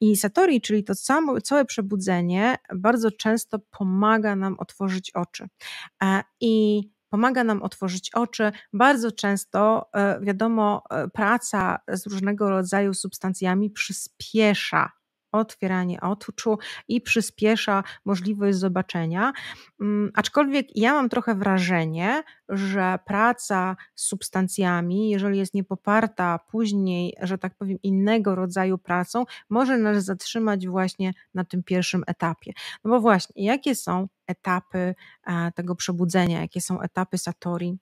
I 0.00 0.16
Satori, 0.16 0.60
czyli 0.60 0.84
to 0.84 0.94
samo, 0.94 1.40
całe 1.40 1.64
przebudzenie, 1.64 2.56
bardzo 2.74 3.10
często 3.10 3.58
pomaga 3.58 4.13
nam 4.18 4.56
otworzyć 4.58 5.10
oczy. 5.10 5.48
E, 6.02 6.22
I 6.40 6.82
pomaga 7.08 7.44
nam 7.44 7.62
otworzyć 7.62 8.10
oczy. 8.14 8.52
Bardzo 8.72 9.12
często, 9.12 9.90
e, 9.94 10.20
wiadomo, 10.20 10.82
e, 10.90 11.08
praca 11.08 11.78
z 11.88 12.06
różnego 12.06 12.50
rodzaju 12.50 12.94
substancjami 12.94 13.70
przyspiesza 13.70 14.90
otwieranie 15.34 16.00
oczu 16.00 16.58
i 16.88 17.00
przyspiesza 17.00 17.82
możliwość 18.04 18.58
zobaczenia. 18.58 19.32
Mm, 19.80 20.10
aczkolwiek 20.14 20.76
ja 20.76 20.92
mam 20.94 21.08
trochę 21.08 21.34
wrażenie, 21.34 22.22
że 22.48 22.98
praca 23.06 23.76
z 23.94 24.06
substancjami, 24.06 25.10
jeżeli 25.10 25.38
jest 25.38 25.54
niepoparta 25.54 26.38
później, 26.38 27.14
że 27.22 27.38
tak 27.38 27.54
powiem, 27.54 27.78
innego 27.82 28.34
rodzaju 28.34 28.78
pracą, 28.78 29.24
może 29.50 29.78
nas 29.78 30.04
zatrzymać 30.04 30.66
właśnie 30.66 31.12
na 31.34 31.44
tym 31.44 31.62
pierwszym 31.62 32.02
etapie. 32.06 32.52
No 32.84 32.90
bo 32.90 33.00
właśnie, 33.00 33.44
jakie 33.44 33.74
są 33.74 34.08
etapy 34.26 34.94
e, 35.26 35.52
tego 35.52 35.74
przebudzenia, 35.74 36.40
jakie 36.40 36.60
są 36.60 36.80
etapy 36.80 37.18
Satori? 37.18 37.78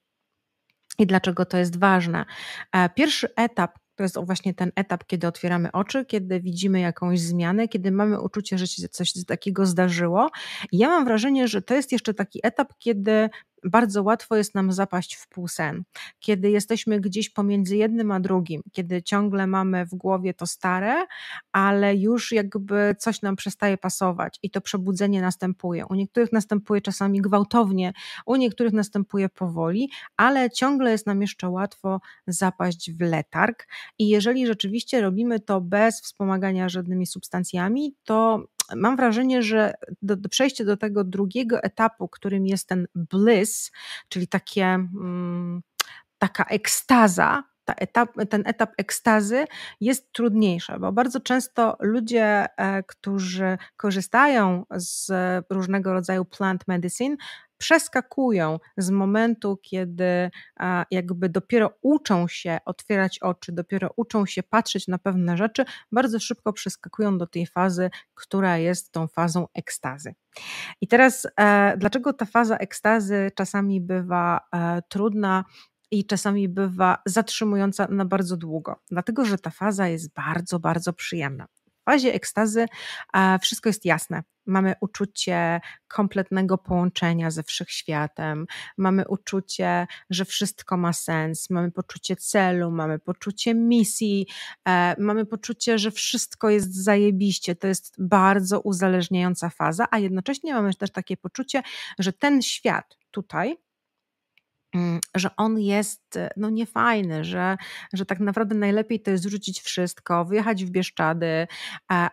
I 0.99 1.07
dlaczego 1.07 1.45
to 1.45 1.57
jest 1.57 1.79
ważne? 1.79 2.25
E, 2.73 2.89
pierwszy 2.89 3.35
etap, 3.37 3.79
to 4.03 4.05
jest 4.21 4.27
właśnie 4.27 4.55
ten 4.55 4.73
etap, 4.77 5.05
kiedy 5.07 5.27
otwieramy 5.27 5.73
oczy, 5.73 6.05
kiedy 6.05 6.41
widzimy 6.41 6.81
jakąś 6.81 7.21
zmianę, 7.21 7.69
kiedy 7.69 7.91
mamy 7.91 8.21
uczucie, 8.21 8.59
że 8.59 8.67
się 8.67 8.89
coś 8.89 9.13
takiego 9.27 9.67
zdarzyło. 9.67 10.31
I 10.73 10.79
ja 10.79 10.89
mam 10.89 11.05
wrażenie, 11.05 11.49
że 11.49 11.63
to 11.63 11.75
jest 11.75 11.93
jeszcze 11.93 12.15
taki 12.15 12.41
etap, 12.43 12.73
kiedy 12.79 13.31
bardzo 13.65 14.03
łatwo 14.03 14.37
jest 14.37 14.55
nam 14.55 14.73
zapaść 14.73 15.15
w 15.15 15.29
półsen, 15.29 15.85
kiedy 16.21 16.51
jesteśmy 16.51 17.01
gdzieś 17.01 17.31
pomiędzy 17.31 17.77
jednym 17.77 18.11
a 18.11 18.21
drugim, 18.21 18.63
kiedy 18.73 19.03
ciągle 19.03 19.47
mamy 19.47 19.87
w 19.87 19.95
głowie 19.95 20.35
to 20.35 20.47
stare, 20.47 21.07
ale 21.53 21.97
już 21.97 22.33
jakby 22.33 22.97
coś 22.99 23.23
nam 23.23 23.37
przestaje 23.37 23.79
pasować 23.79 24.39
i 24.43 24.51
to 24.51 24.61
przebudzenie 24.61 25.23
następuje. 25.23 25.87
U 25.87 25.95
niektórych 25.95 26.33
następuje 26.33 26.81
czasami 26.81 27.21
gwałtownie, 27.21 27.93
u 28.27 28.37
niektórych 28.37 28.73
następuje 28.73 29.29
powoli, 29.29 29.91
ale 30.17 30.51
ciągle 30.51 30.91
jest 30.91 31.07
nam 31.07 31.21
jeszcze 31.21 31.49
łatwo 31.49 32.01
zapaść 32.27 32.93
w 32.93 33.01
letarg 33.01 33.67
i 33.99 34.09
jeżeli 34.09 34.47
rzeczywiście 34.47 35.01
robimy 35.01 35.41
to 35.41 35.61
bez 35.61 36.01
wspomagania 36.01 36.69
żadnymi 36.69 37.07
substancjami, 37.07 37.95
to 38.05 38.45
mam 38.77 38.97
wrażenie, 38.97 39.43
że 39.43 39.75
do, 40.03 40.17
do 40.17 40.29
przejście 40.29 40.65
do 40.65 40.77
tego 40.77 41.05
drugiego 41.05 41.63
etapu, 41.63 42.09
którym 42.09 42.47
jest 42.47 42.69
ten 42.69 42.87
bliss, 42.95 43.71
czyli 44.09 44.29
takie, 44.29 44.65
mm, 44.65 45.63
taka 46.19 46.45
ekstaza, 46.45 47.43
ta 47.65 47.75
etap, 47.75 48.11
ten 48.31 48.43
etap 48.47 48.71
ekstazy 48.79 49.45
jest 49.81 50.13
trudniejszy, 50.13 50.73
bo 50.81 50.93
bardzo 50.93 51.21
często 51.21 51.77
ludzie, 51.81 52.47
e, 52.57 52.83
którzy 52.83 53.59
korzystają 53.77 54.65
z 54.71 55.11
różnego 55.51 55.93
rodzaju 55.93 56.25
plant 56.25 56.69
medicine, 56.69 57.17
przeskakują 57.63 58.59
z 58.77 58.91
momentu, 58.91 59.59
kiedy 59.63 60.31
jakby 60.91 61.29
dopiero 61.29 61.71
uczą 61.83 62.29
się 62.29 62.59
otwierać 62.65 63.19
oczy, 63.19 63.53
dopiero 63.53 63.91
uczą 63.97 64.27
się 64.27 64.43
patrzeć 64.43 64.89
na 64.89 64.99
pewne 64.99 65.37
rzeczy, 65.37 65.65
bardzo 65.93 66.21
szybko 66.21 66.53
przeskakują 66.53 67.19
do 67.19 67.27
tej 67.27 67.47
fazy, 67.47 67.91
która 68.15 68.59
jest 68.59 68.93
tą 68.93 69.09
fazą 69.09 69.47
ekstazy. 69.55 70.15
I 70.81 70.89
teraz, 70.89 71.27
e, 71.37 71.77
dlaczego 71.77 72.13
ta 72.13 72.25
faza 72.25 72.57
ekstazy 72.57 73.31
czasami 73.35 73.81
bywa 73.81 74.41
e, 74.55 74.83
trudna? 74.89 75.45
i 75.95 76.07
czasami 76.07 76.49
bywa 76.49 76.99
zatrzymująca 77.07 77.87
na 77.91 78.05
bardzo 78.05 78.37
długo, 78.37 78.77
dlatego 78.91 79.25
że 79.25 79.39
ta 79.39 79.51
faza 79.51 79.89
jest 79.89 80.15
bardzo, 80.15 80.59
bardzo 80.59 80.93
przyjemna. 80.93 81.47
W 81.47 81.85
fazie 81.85 82.15
ekstazy 82.15 82.67
wszystko 83.41 83.69
jest 83.69 83.85
jasne. 83.85 84.23
Mamy 84.47 84.75
uczucie 84.81 85.61
kompletnego 85.89 86.59
połączenia 86.59 87.31
ze 87.31 87.43
wszechświatem, 87.43 88.47
mamy 88.79 89.09
uczucie, 89.09 89.87
że 90.11 90.25
wszystko 90.25 90.77
ma 90.77 90.93
sens, 90.93 91.51
mamy 91.51 91.71
poczucie 91.71 92.17
celu, 92.17 92.71
mamy 92.71 92.99
poczucie 92.99 93.55
misji, 93.55 94.27
e, 94.69 94.95
mamy 94.99 95.27
poczucie, 95.27 95.79
że 95.79 95.91
wszystko 95.91 96.51
jest 96.51 96.85
zajebiście. 96.85 97.57
To 97.57 97.67
jest 97.67 97.95
bardzo 97.99 98.61
uzależniająca 98.61 99.49
faza, 99.51 99.87
a 99.91 99.99
jednocześnie 99.99 100.55
mamy 100.55 100.75
też 100.75 100.91
takie 100.91 101.17
poczucie, 101.17 101.63
że 101.99 102.13
ten 102.13 102.43
świat 102.43 102.99
tutaj, 103.11 103.57
że 105.15 105.37
on 105.37 105.61
jest 105.61 106.17
e, 106.17 106.31
no 106.37 106.51
niefajny, 106.51 107.25
że, 107.25 107.57
że 107.93 108.07
tak 108.07 108.21
naprawdę 108.21 108.55
najlepiej 108.55 109.01
to 109.01 109.11
jest 109.11 109.25
rzucić 109.25 109.61
wszystko, 109.61 110.25
wyjechać 110.25 110.65
w 110.65 110.71
Bieszczady, 110.71 111.27
e, 111.27 111.47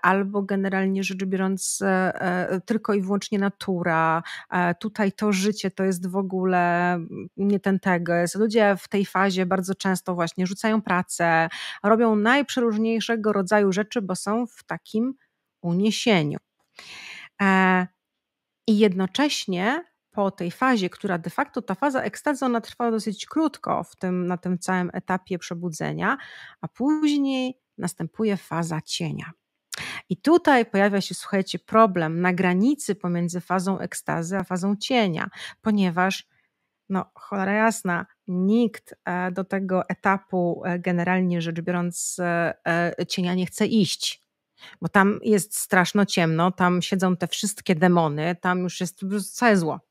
albo 0.01 0.41
generalnie 0.41 1.03
rzecz 1.03 1.25
biorąc 1.25 1.81
e, 1.81 2.61
tylko 2.65 2.93
i 2.93 3.01
wyłącznie 3.01 3.39
natura. 3.39 4.23
Tutaj 4.79 5.11
to 5.11 5.31
życie 5.31 5.71
to 5.71 5.83
jest 5.83 6.07
w 6.07 6.15
ogóle 6.15 6.97
nie 7.37 7.59
ten 7.59 7.79
tego. 7.79 8.13
Ludzie 8.35 8.75
w 8.79 8.87
tej 8.87 9.05
fazie 9.05 9.45
bardzo 9.45 9.75
często 9.75 10.15
właśnie 10.15 10.47
rzucają 10.47 10.81
pracę, 10.81 11.49
robią 11.83 12.15
najprzeróżniejszego 12.15 13.33
rodzaju 13.33 13.71
rzeczy, 13.71 14.01
bo 14.01 14.15
są 14.15 14.47
w 14.47 14.63
takim 14.63 15.13
uniesieniu. 15.61 16.37
I 18.67 18.77
jednocześnie 18.77 19.83
po 20.11 20.31
tej 20.31 20.51
fazie, 20.51 20.89
która 20.89 21.17
de 21.17 21.29
facto 21.29 21.61
ta 21.61 21.75
faza 21.75 22.01
ekstazy, 22.01 22.45
ona 22.45 22.61
trwa 22.61 22.91
dosyć 22.91 23.25
krótko 23.25 23.83
w 23.83 23.95
tym, 23.95 24.27
na 24.27 24.37
tym 24.37 24.59
całym 24.59 24.89
etapie 24.93 25.39
przebudzenia, 25.39 26.17
a 26.61 26.67
później 26.67 27.59
następuje 27.77 28.37
faza 28.37 28.81
cienia. 28.81 29.31
I 30.09 30.17
tutaj 30.17 30.65
pojawia 30.65 31.01
się, 31.01 31.15
słuchajcie, 31.15 31.59
problem 31.59 32.21
na 32.21 32.33
granicy 32.33 32.95
pomiędzy 32.95 33.41
fazą 33.41 33.79
ekstazy 33.79 34.37
a 34.37 34.43
fazą 34.43 34.75
cienia, 34.75 35.29
ponieważ, 35.61 36.27
no, 36.89 37.05
cholera 37.15 37.53
jasna, 37.53 38.05
nikt 38.27 38.95
e, 39.05 39.31
do 39.31 39.43
tego 39.43 39.89
etapu, 39.89 40.61
e, 40.65 40.79
generalnie 40.79 41.41
rzecz 41.41 41.61
biorąc, 41.61 42.17
e, 42.19 43.05
cienia 43.07 43.35
nie 43.35 43.45
chce 43.45 43.65
iść 43.65 44.29
bo 44.81 44.89
tam 44.89 45.19
jest 45.23 45.57
straszno 45.57 46.05
ciemno, 46.05 46.51
tam 46.51 46.81
siedzą 46.81 47.17
te 47.17 47.27
wszystkie 47.27 47.75
demony, 47.75 48.35
tam 48.41 48.59
już 48.59 48.79
jest 48.79 49.01
całe 49.33 49.57
zło. 49.57 49.88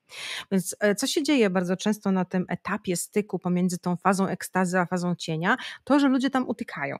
Więc 0.53 0.77
e, 0.81 0.95
co 0.95 1.07
się 1.07 1.23
dzieje 1.23 1.51
bardzo 1.51 1.77
często 1.77 2.13
na 2.13 2.25
tym 2.25 2.45
etapie 2.49 2.97
styku 2.97 3.39
pomiędzy 3.39 3.79
tą 3.79 3.97
fazą 3.97 4.27
ekstazy 4.27 4.79
a 4.79 4.87
fazą 4.87 5.15
cienia? 5.15 5.57
To, 5.85 6.01
że 6.01 6.09
ludzie 6.09 6.31
tam 6.31 6.49
utykają. 6.49 6.97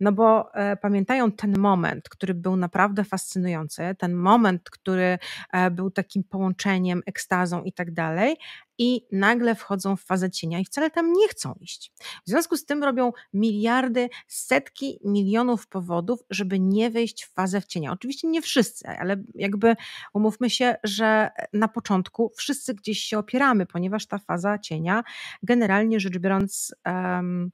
No 0.00 0.12
bo 0.12 0.54
e, 0.54 0.76
pamiętają 0.76 1.32
ten 1.32 1.58
moment, 1.58 2.08
który 2.08 2.34
był 2.34 2.56
naprawdę 2.56 3.04
fascynujący, 3.04 3.82
ten 3.98 4.14
moment, 4.14 4.70
który 4.70 5.18
e, 5.52 5.70
był 5.70 5.90
takim 5.90 6.24
połączeniem, 6.24 7.02
ekstazą 7.06 7.62
i 7.62 7.72
tak 7.72 7.92
dalej, 7.92 8.36
i 8.78 9.06
nagle 9.12 9.54
wchodzą 9.54 9.96
w 9.96 10.02
fazę 10.02 10.30
cienia 10.30 10.58
i 10.58 10.64
wcale 10.64 10.90
tam 10.90 11.12
nie 11.12 11.28
chcą 11.28 11.54
iść. 11.60 11.92
W 12.26 12.30
związku 12.30 12.56
z 12.56 12.64
tym 12.64 12.84
robią 12.84 13.12
miliardy, 13.32 14.08
setki 14.28 14.98
milionów 15.04 15.66
powodów, 15.66 16.20
żeby 16.30 16.60
nie 16.60 16.90
wejść 16.90 17.24
w 17.24 17.32
fazę 17.32 17.60
w 17.60 17.66
cienia. 17.66 17.92
Oczywiście 17.92 18.28
nie 18.28 18.42
wszyscy, 18.42 18.88
ale 18.88 19.16
jakby 19.34 19.76
umówmy 20.14 20.50
się, 20.50 20.76
że 20.84 21.30
na 21.52 21.68
początku 21.68 22.32
wszyscy 22.36 22.74
gdzieś 22.74 22.98
się 22.98 23.18
opieramy, 23.18 23.66
ponieważ 23.66 24.06
ta 24.06 24.18
faza 24.18 24.58
cienia 24.58 25.04
generalnie 25.42 26.00
rzecz 26.00 26.18
biorąc 26.18 26.74
um, 26.86 27.50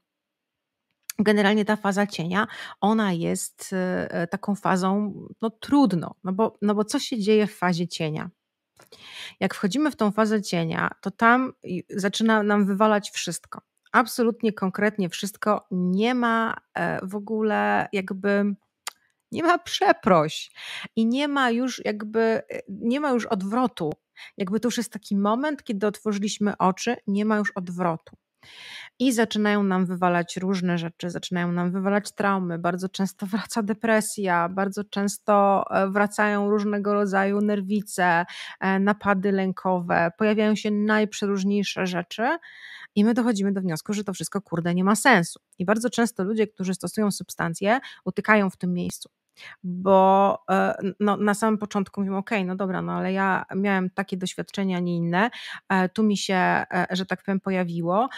generalnie 1.19 1.65
ta 1.65 1.75
faza 1.75 2.07
cienia, 2.07 2.47
ona 2.81 3.13
jest 3.13 3.69
e, 3.73 4.27
taką 4.27 4.55
fazą 4.55 5.13
no, 5.41 5.49
trudną, 5.49 6.13
no 6.23 6.33
bo, 6.33 6.57
no 6.61 6.75
bo 6.75 6.85
co 6.85 6.99
się 6.99 7.19
dzieje 7.19 7.47
w 7.47 7.55
fazie 7.55 7.87
cienia? 7.87 8.29
Jak 9.39 9.53
wchodzimy 9.53 9.91
w 9.91 9.95
tą 9.95 10.11
fazę 10.11 10.41
cienia, 10.41 10.91
to 11.01 11.11
tam 11.11 11.53
zaczyna 11.89 12.43
nam 12.43 12.65
wywalać 12.65 13.11
wszystko. 13.11 13.61
Absolutnie 13.91 14.53
konkretnie 14.53 15.09
wszystko. 15.09 15.67
Nie 15.71 16.15
ma 16.15 16.57
e, 16.73 16.99
w 17.07 17.15
ogóle 17.15 17.87
jakby 17.93 18.55
nie 19.31 19.43
ma 19.43 19.59
przeproś 19.59 20.51
i 20.95 21.05
nie 21.05 21.27
ma 21.27 21.51
już 21.51 21.81
jakby, 21.85 22.19
e, 22.19 22.59
nie 22.69 22.99
ma 22.99 23.09
już 23.11 23.25
odwrotu. 23.25 23.93
Jakby 24.37 24.59
to 24.59 24.67
już 24.67 24.77
jest 24.77 24.93
taki 24.93 25.15
moment, 25.15 25.63
kiedy 25.63 25.87
otworzyliśmy 25.87 26.57
oczy, 26.57 26.95
nie 27.07 27.25
ma 27.25 27.37
już 27.37 27.51
odwrotu 27.51 28.15
i 28.99 29.13
zaczynają 29.13 29.63
nam 29.63 29.85
wywalać 29.85 30.37
różne 30.37 30.77
rzeczy, 30.77 31.09
zaczynają 31.09 31.51
nam 31.51 31.71
wywalać 31.71 32.11
traumy, 32.11 32.59
bardzo 32.59 32.89
często 32.89 33.25
wraca 33.31 33.63
depresja, 33.63 34.49
bardzo 34.49 34.83
często 34.83 35.63
e, 35.71 35.89
wracają 35.89 36.49
różnego 36.49 36.93
rodzaju 36.93 37.41
nerwice, 37.41 38.25
e, 38.59 38.79
napady 38.79 39.31
lękowe, 39.31 40.11
pojawiają 40.17 40.55
się 40.55 40.71
najprzeróżniejsze 40.71 41.85
rzeczy 41.85 42.37
i 42.95 43.05
my 43.05 43.13
dochodzimy 43.13 43.51
do 43.51 43.61
wniosku, 43.61 43.93
że 43.93 44.03
to 44.03 44.13
wszystko 44.13 44.41
kurde 44.41 44.75
nie 44.75 44.83
ma 44.83 44.95
sensu. 44.95 45.39
I 45.59 45.65
bardzo 45.65 45.89
często 45.89 46.23
ludzie, 46.23 46.47
którzy 46.47 46.73
stosują 46.73 47.11
substancje, 47.11 47.79
utykają 48.05 48.49
w 48.49 48.57
tym 48.57 48.73
miejscu 48.73 49.09
bo 49.63 50.37
e, 50.51 50.75
no, 50.99 51.17
na 51.17 51.33
samym 51.33 51.57
początku 51.57 52.01
mówimy, 52.01 52.17
ok, 52.17 52.29
no 52.45 52.55
dobra, 52.55 52.81
no 52.81 52.93
ale 52.93 53.13
ja 53.13 53.45
miałem 53.55 53.89
takie 53.89 54.17
doświadczenia, 54.17 54.79
nie 54.79 54.95
inne, 54.95 55.29
e, 55.69 55.89
tu 55.89 56.03
mi 56.03 56.17
się, 56.17 56.35
e, 56.35 56.87
że 56.91 57.05
tak 57.05 57.23
powiem, 57.23 57.39
pojawiło 57.39 58.09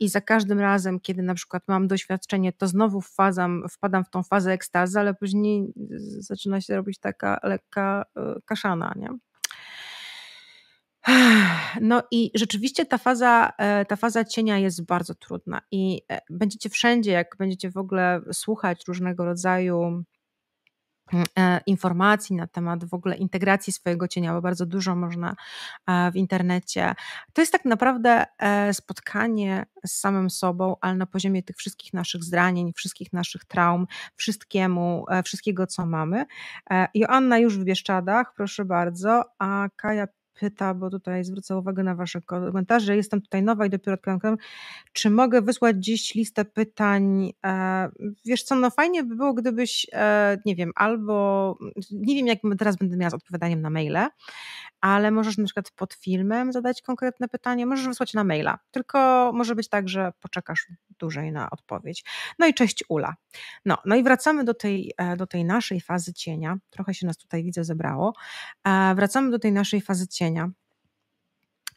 i 0.00 0.08
za 0.08 0.20
każdym 0.20 0.60
razem, 0.60 1.00
kiedy 1.00 1.22
na 1.22 1.34
przykład 1.34 1.62
mam 1.68 1.88
doświadczenie, 1.88 2.52
to 2.52 2.66
znowu 2.66 3.00
wpadam, 3.00 3.64
wpadam 3.70 4.04
w 4.04 4.10
tą 4.10 4.22
fazę 4.22 4.52
ekstazy, 4.52 5.00
ale 5.00 5.14
później 5.14 5.72
zaczyna 6.18 6.60
się 6.60 6.76
robić 6.76 6.98
taka 6.98 7.40
lekka 7.42 8.04
kaszana, 8.44 8.92
nie? 8.96 9.08
No 11.80 12.02
i 12.10 12.30
rzeczywiście 12.34 12.86
ta 12.86 12.98
faza, 12.98 13.52
ta 13.88 13.96
faza 13.96 14.24
cienia 14.24 14.58
jest 14.58 14.84
bardzo 14.84 15.14
trudna 15.14 15.60
i 15.72 16.02
będziecie 16.30 16.70
wszędzie, 16.70 17.12
jak 17.12 17.36
będziecie 17.38 17.70
w 17.70 17.76
ogóle 17.76 18.20
słuchać 18.32 18.82
różnego 18.88 19.24
rodzaju 19.24 20.04
informacji 21.66 22.36
na 22.36 22.46
temat 22.46 22.84
w 22.84 22.94
ogóle 22.94 23.16
integracji 23.16 23.72
swojego 23.72 24.08
cienia, 24.08 24.32
bo 24.32 24.42
bardzo 24.42 24.66
dużo 24.66 24.96
można 24.96 25.34
e, 25.86 26.10
w 26.12 26.16
internecie. 26.16 26.94
To 27.32 27.42
jest 27.42 27.52
tak 27.52 27.64
naprawdę 27.64 28.24
e, 28.38 28.74
spotkanie 28.74 29.66
z 29.86 29.92
samym 29.92 30.30
sobą, 30.30 30.76
ale 30.80 30.94
na 30.94 31.06
poziomie 31.06 31.42
tych 31.42 31.56
wszystkich 31.56 31.94
naszych 31.94 32.24
zranień, 32.24 32.72
wszystkich 32.72 33.12
naszych 33.12 33.44
traum, 33.44 33.86
wszystkiemu, 34.16 35.04
wszystkiego, 35.24 35.66
co 35.66 35.86
mamy. 35.86 36.24
Joanna 36.94 37.38
już 37.38 37.58
w 37.58 37.64
Bieszczadach, 37.64 38.34
proszę 38.36 38.64
bardzo, 38.64 39.22
a 39.38 39.68
Kaja 39.76 40.06
pyta, 40.40 40.74
bo 40.74 40.90
tutaj 40.90 41.24
zwrócę 41.24 41.56
uwagę 41.56 41.82
na 41.82 41.94
Wasze 41.94 42.20
komentarze. 42.22 42.96
Jestem 42.96 43.22
tutaj 43.22 43.42
nowa 43.42 43.66
i 43.66 43.70
dopiero 43.70 43.94
odkryłam. 43.94 44.36
Czy 44.92 45.10
mogę 45.10 45.42
wysłać 45.42 45.76
dziś 45.78 46.14
listę 46.14 46.44
pytań? 46.44 47.32
E, 47.46 47.88
wiesz 48.24 48.42
co, 48.42 48.54
no 48.54 48.70
fajnie 48.70 49.04
by 49.04 49.16
było, 49.16 49.34
gdybyś, 49.34 49.86
e, 49.92 50.38
nie 50.46 50.56
wiem, 50.56 50.72
albo 50.74 51.58
nie 51.90 52.14
wiem, 52.14 52.26
jak 52.26 52.38
teraz 52.58 52.76
będę 52.76 52.96
miała 52.96 53.10
z 53.10 53.14
odpowiadaniem 53.14 53.60
na 53.60 53.70
maile, 53.70 54.08
ale 54.80 55.10
możesz 55.10 55.38
na 55.38 55.44
przykład 55.44 55.70
pod 55.70 55.94
filmem 55.94 56.52
zadać 56.52 56.82
konkretne 56.82 57.28
pytanie, 57.28 57.66
możesz 57.66 57.88
wysłać 57.88 58.14
na 58.14 58.24
maila. 58.24 58.58
Tylko 58.70 59.30
może 59.34 59.54
być 59.54 59.68
tak, 59.68 59.88
że 59.88 60.12
poczekasz 60.20 60.66
dłużej 60.98 61.32
na 61.32 61.50
odpowiedź. 61.50 62.04
No 62.38 62.46
i 62.46 62.54
cześć 62.54 62.84
Ula. 62.88 63.14
No, 63.64 63.78
no 63.84 63.96
i 63.96 64.02
wracamy 64.02 64.44
do 64.44 64.54
tej, 64.54 64.92
e, 64.98 65.16
do 65.16 65.26
tej 65.26 65.44
naszej 65.44 65.80
fazy 65.80 66.14
cienia. 66.14 66.56
Trochę 66.70 66.94
się 66.94 67.06
nas 67.06 67.16
tutaj 67.16 67.44
widzę 67.44 67.64
zebrało. 67.64 68.12
Wracamy 68.94 69.30
do 69.30 69.38
tej 69.38 69.52
naszej 69.52 69.80
fazy 69.80 70.08
cienia 70.08 70.27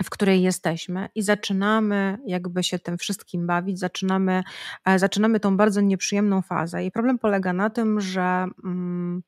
w 0.04 0.10
której 0.10 0.42
jesteśmy 0.42 1.10
i 1.16 1.22
zaczynamy 1.22 2.18
jakby 2.26 2.64
się 2.64 2.80
tym 2.80 2.98
wszystkim 2.98 3.48
bawić, 3.48 3.80
zaczynamy, 3.80 4.44
e, 4.86 5.00
zaczynamy 5.00 5.40
tą 5.40 5.58
bardzo 5.58 5.82
nieprzyjemną 5.82 6.42
fazę. 6.42 6.86
I 6.86 6.92
problem 6.92 7.20
polega 7.20 7.54
na 7.54 7.70
tym, 7.70 8.02
że 8.02 8.48
mm, 8.64 9.24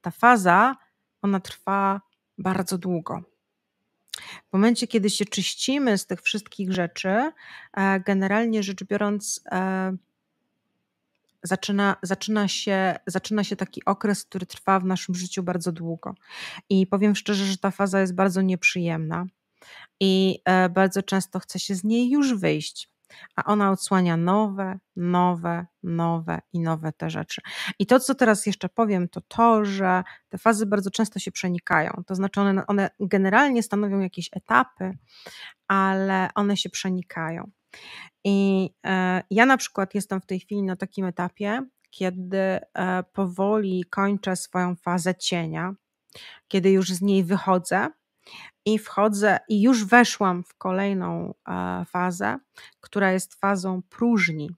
ta 0.00 0.10
faza, 0.10 0.76
ona 1.22 1.40
trwa 1.40 2.00
bardzo 2.38 2.78
długo. 2.78 3.22
W 4.48 4.52
momencie, 4.52 4.86
kiedy 4.86 5.10
się 5.10 5.24
czyścimy 5.24 5.98
z 5.98 6.06
tych 6.06 6.22
wszystkich 6.22 6.72
rzeczy, 6.72 7.32
e, 7.76 8.00
generalnie 8.00 8.62
rzecz 8.62 8.84
biorąc, 8.84 9.40
e, 9.52 9.96
zaczyna, 11.42 11.96
zaczyna, 12.02 12.48
się, 12.48 12.96
zaczyna 13.06 13.44
się 13.44 13.56
taki 13.56 13.84
okres, 13.84 14.24
który 14.24 14.46
trwa 14.46 14.80
w 14.80 14.84
naszym 14.84 15.14
życiu 15.14 15.42
bardzo 15.42 15.72
długo. 15.72 16.14
I 16.68 16.86
powiem 16.86 17.14
szczerze, 17.16 17.44
że 17.44 17.58
ta 17.58 17.70
faza 17.70 18.00
jest 18.00 18.14
bardzo 18.14 18.42
nieprzyjemna 18.42 19.26
i 20.00 20.38
e, 20.44 20.68
bardzo 20.68 21.02
często 21.02 21.38
chce 21.38 21.58
się 21.58 21.74
z 21.74 21.84
niej 21.84 22.10
już 22.10 22.34
wyjść. 22.34 22.92
A 23.36 23.44
ona 23.44 23.70
odsłania 23.70 24.16
nowe, 24.16 24.78
nowe, 24.96 25.66
nowe 25.82 26.40
i 26.52 26.60
nowe 26.60 26.92
te 26.92 27.10
rzeczy. 27.10 27.40
I 27.78 27.86
to, 27.86 28.00
co 28.00 28.14
teraz 28.14 28.46
jeszcze 28.46 28.68
powiem, 28.68 29.08
to 29.08 29.20
to, 29.20 29.64
że 29.64 30.02
te 30.28 30.38
fazy 30.38 30.66
bardzo 30.66 30.90
często 30.90 31.18
się 31.18 31.32
przenikają. 31.32 32.02
To 32.06 32.14
znaczy, 32.14 32.40
one, 32.40 32.66
one 32.66 32.90
generalnie 33.00 33.62
stanowią 33.62 34.00
jakieś 34.00 34.28
etapy, 34.32 34.98
ale 35.68 36.28
one 36.34 36.56
się 36.56 36.70
przenikają. 36.70 37.50
I 38.24 38.70
e, 38.86 39.22
ja 39.30 39.46
na 39.46 39.56
przykład 39.56 39.94
jestem 39.94 40.20
w 40.20 40.26
tej 40.26 40.40
chwili 40.40 40.62
na 40.62 40.76
takim 40.76 41.04
etapie, 41.06 41.66
kiedy 41.90 42.38
e, 42.38 42.60
powoli 43.12 43.84
kończę 43.90 44.36
swoją 44.36 44.76
fazę 44.76 45.14
cienia, 45.14 45.74
kiedy 46.48 46.70
już 46.70 46.88
z 46.88 47.02
niej 47.02 47.24
wychodzę 47.24 47.88
i 48.66 48.78
wchodzę, 48.78 49.38
i 49.48 49.62
już 49.62 49.84
weszłam 49.84 50.44
w 50.44 50.54
kolejną 50.54 51.34
e, 51.48 51.84
fazę, 51.84 52.38
która 52.80 53.12
jest 53.12 53.34
fazą 53.34 53.82
próżni. 53.82 54.50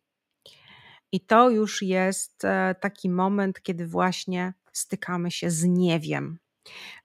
I 1.12 1.20
to 1.20 1.50
już 1.50 1.82
jest 1.82 2.42
taki 2.80 3.10
moment, 3.10 3.62
kiedy 3.62 3.86
właśnie 3.86 4.54
stykamy 4.72 5.30
się 5.30 5.50
z 5.50 5.64
niewiem 5.64 6.38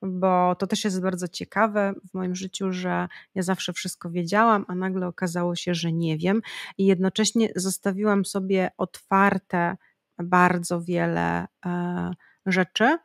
bo 0.01 0.55
to 0.55 0.67
też 0.67 0.83
jest 0.83 1.01
bardzo 1.01 1.27
ciekawe 1.27 1.93
w 2.09 2.13
moim 2.13 2.35
życiu, 2.35 2.71
że 2.71 3.07
ja 3.35 3.43
zawsze 3.43 3.73
wszystko 3.73 4.09
wiedziałam, 4.09 4.65
a 4.67 4.75
nagle 4.75 5.07
okazało 5.07 5.55
się, 5.55 5.73
że 5.73 5.91
nie 5.91 6.17
wiem, 6.17 6.41
i 6.77 6.85
jednocześnie 6.85 7.49
zostawiłam 7.55 8.25
sobie 8.25 8.71
otwarte 8.77 9.77
bardzo 10.17 10.81
wiele 10.81 11.47
e, 11.65 12.11
rzeczy 12.45 12.97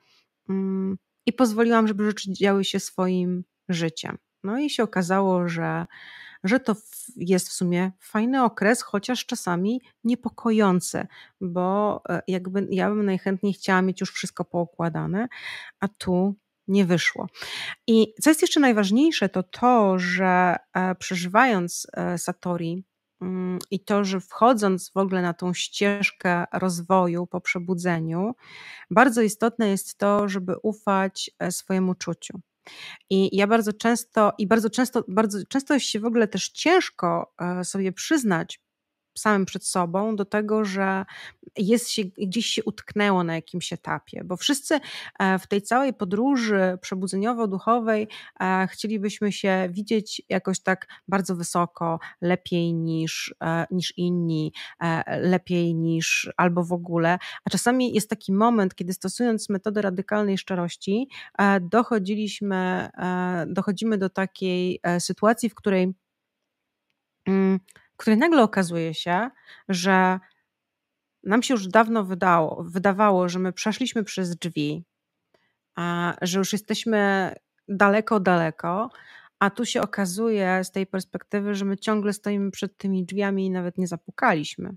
mm, 0.49 0.99
i 1.27 1.33
pozwoliłam, 1.33 1.89
żeby 1.89 2.05
rzeczy 2.05 2.33
działy 2.33 2.65
się 2.65 2.81
swoim 2.81 3.45
życiem. 3.69 4.19
No 4.45 4.59
i 4.59 4.71
się 4.71 4.83
okazało, 4.83 5.49
że, 5.49 5.87
że 6.45 6.61
to 6.61 6.77
jest 7.17 7.49
w 7.49 7.53
sumie 7.53 7.93
fajny 8.01 8.43
okres, 8.43 8.83
chociaż 8.83 9.27
czasami 9.27 9.81
niepokojący, 10.05 11.07
bo 11.41 12.01
e, 12.09 12.23
jakby 12.29 12.67
ja 12.71 12.89
bym 12.89 13.07
najchętniej 13.07 13.53
chciała 13.53 13.83
mieć 13.83 14.01
już 14.01 14.13
wszystko 14.13 14.45
poukładane, 14.45 15.29
a 15.81 15.89
tu 15.89 16.35
nie 16.69 16.85
wyszło. 16.85 17.27
I 17.87 18.15
co 18.23 18.31
jest 18.31 18.43
jeszcze 18.43 18.61
najważniejsze, 18.61 19.29
to 19.29 19.43
to, 19.43 19.99
że 19.99 20.57
e, 20.75 20.95
przeżywając 20.95 21.87
e, 21.93 22.19
Satori 22.19 22.85
mm, 23.21 23.59
i 23.71 23.85
to, 23.85 24.05
że 24.05 24.21
wchodząc 24.21 24.91
w 24.91 24.97
ogóle 24.97 25.23
na 25.23 25.35
tą 25.35 25.55
ścieżkę 25.55 26.45
rozwoju 26.53 27.27
po 27.27 27.41
przebudzeniu, 27.41 28.35
bardzo 28.91 29.23
istotne 29.23 29.69
jest 29.69 29.99
to, 29.99 30.29
żeby 30.29 30.55
ufać 30.63 31.31
e, 31.39 31.53
swojemu 31.53 31.95
czuciu. 31.95 32.41
I 33.11 33.37
ja 33.37 33.47
bardzo 33.47 33.73
często, 33.73 34.33
i 34.39 34.47
bardzo 34.47 34.71
często, 34.71 35.05
bardzo 35.09 35.39
często 35.49 35.79
się 35.79 36.01
w 36.01 36.05
ogóle 36.05 36.29
też 36.29 36.49
ciężko 36.49 37.35
sobie 37.63 37.93
przyznać 37.93 38.64
samym 39.19 39.47
przed 39.47 39.67
sobą 39.67 40.17
do 40.17 40.25
tego, 40.25 40.65
że 40.65 41.05
jest 41.59 41.91
się, 41.91 42.03
gdzieś 42.05 42.47
się 42.47 42.65
utknęło 42.65 43.25
na 43.25 43.35
jakimś 43.35 43.73
etapie, 43.73 44.25
bo 44.25 44.37
wszyscy 44.37 44.81
e, 45.19 45.39
w 45.39 45.47
tej 45.47 45.63
całej 45.63 45.95
podróży 45.95 46.79
przebudzeniowo-duchowej 46.81 48.07
e, 48.41 48.67
chcielibyśmy 48.71 49.33
się 49.33 49.69
widzieć 49.71 50.23
jakoś 50.29 50.61
tak 50.61 50.87
bardzo 51.09 51.37
wysoko, 51.37 51.99
lepiej 52.21 52.75
niż, 52.75 53.35
e, 53.43 53.67
niż 53.71 53.99
inni, 53.99 54.53
lepiej 55.21 55.75
niż 55.75 56.31
albo 56.37 56.65
w 56.65 56.73
ogóle, 56.73 57.19
a 57.45 57.51
czasami 57.51 57.95
jest 57.95 58.11
taki 58.11 58.33
moment, 58.33 58.75
kiedy 58.75 58.93
stosując 58.93 59.49
metodę 59.49 59.83
radykalnej 59.83 60.39
szczerości, 60.39 61.09
dochodziliśmy, 61.61 62.91
dochodzimy 63.47 63.99
do 63.99 64.11
takiej 64.11 64.81
sytuacji, 64.99 65.51
w 65.51 65.55
której 65.55 65.95
której 67.97 68.19
nagle 68.19 68.43
okazuje 68.43 68.95
się, 68.95 69.31
że 69.69 70.21
nam 71.23 71.43
się 71.43 71.55
już 71.55 71.69
dawno 71.69 72.05
wydało, 72.05 72.65
wydawało, 72.69 73.29
że 73.29 73.39
my 73.39 73.53
przeszliśmy 73.53 74.05
przez 74.05 74.37
drzwi, 74.37 74.85
a 75.75 76.15
że 76.23 76.39
już 76.39 76.53
jesteśmy 76.53 77.33
daleko, 77.69 78.21
daleko, 78.21 78.91
a 79.39 79.51
tu 79.51 79.67
się 79.67 79.83
okazuje 79.83 80.65
z 80.65 80.71
tej 80.71 80.87
perspektywy, 80.87 81.55
że 81.55 81.65
my 81.65 81.77
ciągle 81.77 82.13
stoimy 82.13 82.51
przed 82.51 82.77
tymi 82.77 83.05
drzwiami 83.05 83.47
i 83.47 83.51
nawet 83.51 83.79
nie 83.79 83.87
zapukaliśmy. 83.87 84.77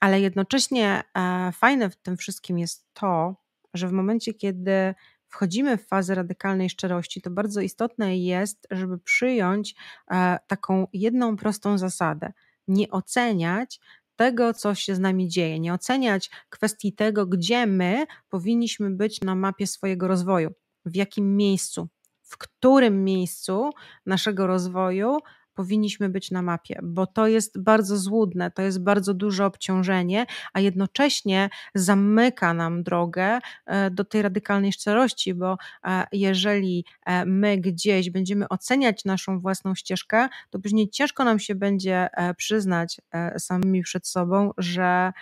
Ale 0.00 0.20
jednocześnie 0.20 1.02
e, 1.14 1.52
fajne 1.52 1.90
w 1.90 1.96
tym 1.96 2.16
wszystkim 2.16 2.58
jest 2.58 2.86
to, 2.92 3.36
że 3.74 3.88
w 3.88 3.92
momencie, 3.92 4.34
kiedy 4.34 4.94
wchodzimy 5.30 5.76
w 5.76 5.86
fazę 5.86 6.14
radykalnej 6.14 6.70
szczerości, 6.70 7.22
to 7.22 7.30
bardzo 7.30 7.60
istotne 7.60 8.18
jest, 8.18 8.66
żeby 8.70 8.98
przyjąć 8.98 9.74
e, 10.10 10.38
taką 10.46 10.86
jedną 10.92 11.36
prostą 11.36 11.78
zasadę. 11.78 12.32
Nie 12.68 12.90
oceniać 12.90 13.80
tego, 14.16 14.54
co 14.54 14.74
się 14.74 14.94
z 14.94 14.98
nami 14.98 15.28
dzieje, 15.28 15.60
nie 15.60 15.74
oceniać 15.74 16.30
kwestii 16.48 16.92
tego, 16.92 17.26
gdzie 17.26 17.66
my 17.66 18.06
powinniśmy 18.28 18.90
być 18.90 19.20
na 19.20 19.34
mapie 19.34 19.66
swojego 19.66 20.08
rozwoju, 20.08 20.50
w 20.84 20.96
jakim 20.96 21.36
miejscu, 21.36 21.88
w 22.22 22.38
którym 22.38 23.04
miejscu 23.04 23.70
naszego 24.06 24.46
rozwoju 24.46 25.18
powinniśmy 25.54 26.08
być 26.08 26.30
na 26.30 26.42
mapie, 26.42 26.80
bo 26.82 27.06
to 27.06 27.26
jest 27.26 27.62
bardzo 27.62 27.96
złudne, 27.96 28.50
to 28.50 28.62
jest 28.62 28.82
bardzo 28.82 29.14
duże 29.14 29.46
obciążenie, 29.46 30.26
a 30.52 30.60
jednocześnie 30.60 31.50
zamyka 31.74 32.54
nam 32.54 32.82
drogę 32.82 33.38
e, 33.66 33.90
do 33.90 34.04
tej 34.04 34.22
radykalnej 34.22 34.72
szczerości, 34.72 35.34
bo 35.34 35.56
e, 35.84 36.06
jeżeli 36.12 36.84
e, 37.06 37.24
my 37.24 37.58
gdzieś 37.58 38.10
będziemy 38.10 38.48
oceniać 38.48 39.04
naszą 39.04 39.40
własną 39.40 39.74
ścieżkę, 39.74 40.28
to 40.50 40.58
później 40.58 40.90
ciężko 40.90 41.24
nam 41.24 41.38
się 41.38 41.54
będzie 41.54 42.08
przyznać 42.36 43.00
samymi 43.38 43.82
przed 43.82 44.06
sobą, 44.06 44.50
że 44.58 45.12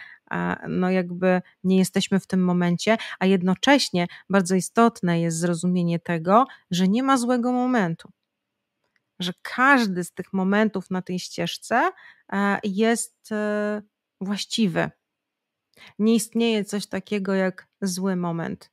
no 0.68 0.90
jakby 0.90 1.42
nie 1.64 1.78
jesteśmy 1.78 2.20
w 2.20 2.26
tym 2.26 2.44
momencie, 2.44 2.96
a 3.18 3.26
jednocześnie 3.26 4.06
bardzo 4.30 4.54
istotne 4.54 5.20
jest 5.20 5.38
zrozumienie 5.38 5.98
tego, 5.98 6.44
że 6.70 6.88
nie 6.88 7.02
ma 7.02 7.16
złego 7.16 7.52
momentu 7.52 8.12
że 9.18 9.32
każdy 9.42 10.04
z 10.04 10.12
tych 10.12 10.32
momentów 10.32 10.90
na 10.90 11.02
tej 11.02 11.18
ścieżce 11.18 11.90
e, 12.32 12.58
jest 12.64 13.32
e, 13.32 13.82
właściwy. 14.20 14.90
Nie 15.98 16.14
istnieje 16.14 16.64
coś 16.64 16.86
takiego 16.86 17.34
jak 17.34 17.66
zły 17.82 18.16
moment. 18.16 18.70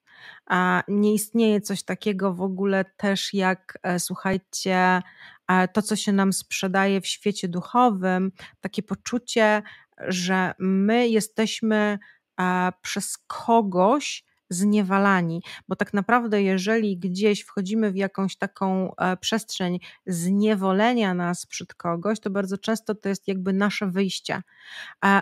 Nie 0.87 1.13
istnieje 1.13 1.61
coś 1.61 1.83
takiego 1.83 2.33
w 2.33 2.41
ogóle 2.41 2.85
też 2.97 3.33
jak, 3.33 3.77
e, 3.83 3.99
słuchajcie, 3.99 5.01
to, 5.73 5.81
co 5.81 5.95
się 5.95 6.11
nam 6.11 6.33
sprzedaje 6.33 7.01
w 7.01 7.07
świecie 7.07 7.47
duchowym, 7.47 8.31
takie 8.61 8.83
poczucie, 8.83 9.63
że 9.97 10.53
my 10.59 11.07
jesteśmy 11.07 11.99
przez 12.81 13.17
kogoś 13.17 14.25
zniewalani, 14.49 15.41
bo 15.67 15.75
tak 15.75 15.93
naprawdę, 15.93 16.43
jeżeli 16.43 16.97
gdzieś 16.97 17.41
wchodzimy 17.41 17.91
w 17.91 17.95
jakąś 17.95 18.37
taką 18.37 18.95
e, 18.95 19.17
przestrzeń 19.17 19.79
zniewolenia 20.05 21.13
nas 21.13 21.45
przed 21.45 21.73
kogoś, 21.73 22.19
to 22.19 22.29
bardzo 22.29 22.57
często 22.57 22.95
to 22.95 23.09
jest 23.09 23.27
jakby 23.27 23.53
nasze 23.53 23.87
wyjście, 23.87 24.41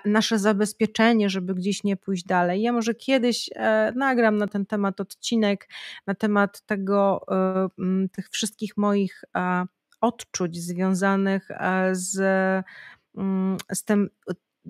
nasze 0.06 0.40
zabezpieczenie, 0.40 1.30
żeby 1.30 1.56
gdzieś 1.56 1.84
nie 1.84 1.98
pójść 1.98 2.26
dalej. 2.26 2.62
Ja 2.62 2.74
może 2.74 2.96
kiedyś 2.96 3.50
e, 3.56 3.94
nagram 3.96 4.38
na 4.38 4.48
ten 4.48 4.66
temat 4.66 5.02
odcinek, 5.02 5.70
na 6.08 6.16
temat 6.16 6.62
tego, 6.66 7.26
e, 7.32 8.10
tych 8.12 8.30
wszystkich 8.30 8.78
moich 8.78 9.24
odczuć 10.02 10.58
związanych 10.58 11.48
z 11.92 12.16
z 13.72 13.84
tym 13.84 14.10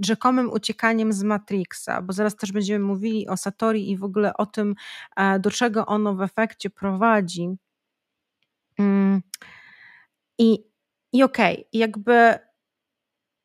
rzekomym 0.02 0.52
uciekaniem 0.52 1.14
z 1.14 1.24
Matrixa, 1.24 2.02
bo 2.04 2.14
zaraz 2.14 2.36
też 2.36 2.52
będziemy 2.52 2.86
mówili 2.86 3.28
o 3.28 3.38
Satori 3.38 3.92
i 3.92 3.98
w 3.98 4.04
ogóle 4.04 4.34
o 4.34 4.46
tym, 4.46 4.76
e, 5.16 5.40
do 5.40 5.52
czego 5.52 5.86
ono 5.86 6.16
w 6.16 6.22
efekcie 6.22 6.70
prowadzi. 6.70 7.50
Mm. 8.80 9.22
I, 10.40 10.64
i 11.14 11.24
okej, 11.24 11.54
okay, 11.54 11.66
jakby 11.74 12.40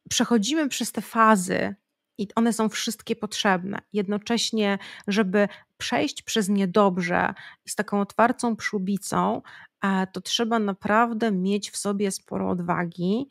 przechodzimy 0.09 0.69
przez 0.69 0.93
te 0.93 1.03
fazy 1.03 1.75
i 2.19 2.29
one 2.35 2.53
są 2.53 2.69
wszystkie 2.69 3.17
potrzebne. 3.17 3.79
Jednocześnie, 3.93 4.79
żeby 5.09 5.49
przejść 5.77 6.23
przez 6.23 6.49
nie 6.49 6.69
dobrze 6.69 7.35
z 7.69 7.75
taką 7.75 8.01
otwartą 8.01 8.57
przyłbicą, 8.57 9.43
e, 9.85 10.07
to 10.07 10.21
trzeba 10.21 10.59
naprawdę 10.59 11.33
mieć 11.33 11.71
w 11.71 11.77
sobie 11.77 12.11
sporo 12.11 12.51
odwagi, 12.51 13.29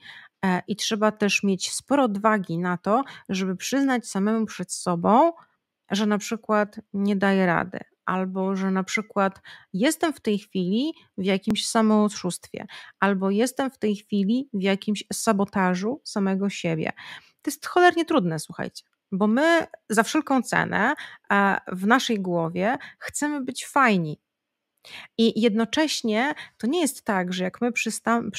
I 0.67 0.75
trzeba 0.75 1.11
też 1.11 1.43
mieć 1.43 1.71
sporo 1.71 2.03
odwagi 2.03 2.57
na 2.57 2.77
to, 2.77 3.03
żeby 3.29 3.55
przyznać 3.55 4.07
samemu 4.07 4.45
przed 4.45 4.71
sobą, 4.71 5.31
że 5.91 6.05
na 6.05 6.17
przykład 6.17 6.79
nie 6.93 7.15
daje 7.15 7.45
rady, 7.45 7.79
albo 8.05 8.55
że 8.55 8.71
na 8.71 8.83
przykład 8.83 9.41
jestem 9.73 10.13
w 10.13 10.21
tej 10.21 10.39
chwili 10.39 10.93
w 11.17 11.23
jakimś 11.23 11.67
samooszustwie, 11.67 12.65
albo 12.99 13.29
jestem 13.29 13.71
w 13.71 13.77
tej 13.77 13.95
chwili 13.95 14.49
w 14.53 14.61
jakimś 14.61 15.03
sabotażu 15.13 16.01
samego 16.03 16.49
siebie. 16.49 16.91
To 17.41 17.51
jest 17.51 17.65
cholernie 17.65 18.05
trudne, 18.05 18.39
słuchajcie. 18.39 18.83
Bo 19.11 19.27
my 19.27 19.67
za 19.89 20.03
wszelką 20.03 20.41
cenę 20.41 20.93
e, 21.31 21.57
w 21.67 21.87
naszej 21.87 22.19
głowie 22.19 22.77
chcemy 22.99 23.41
być 23.41 23.67
fajni, 23.67 24.19
i 25.17 25.41
jednocześnie 25.41 26.33
to 26.57 26.67
nie 26.67 26.81
jest 26.81 27.01
tak, 27.01 27.33
że 27.33 27.43
jak 27.43 27.61
my 27.61 27.71
przystam, 27.71 28.31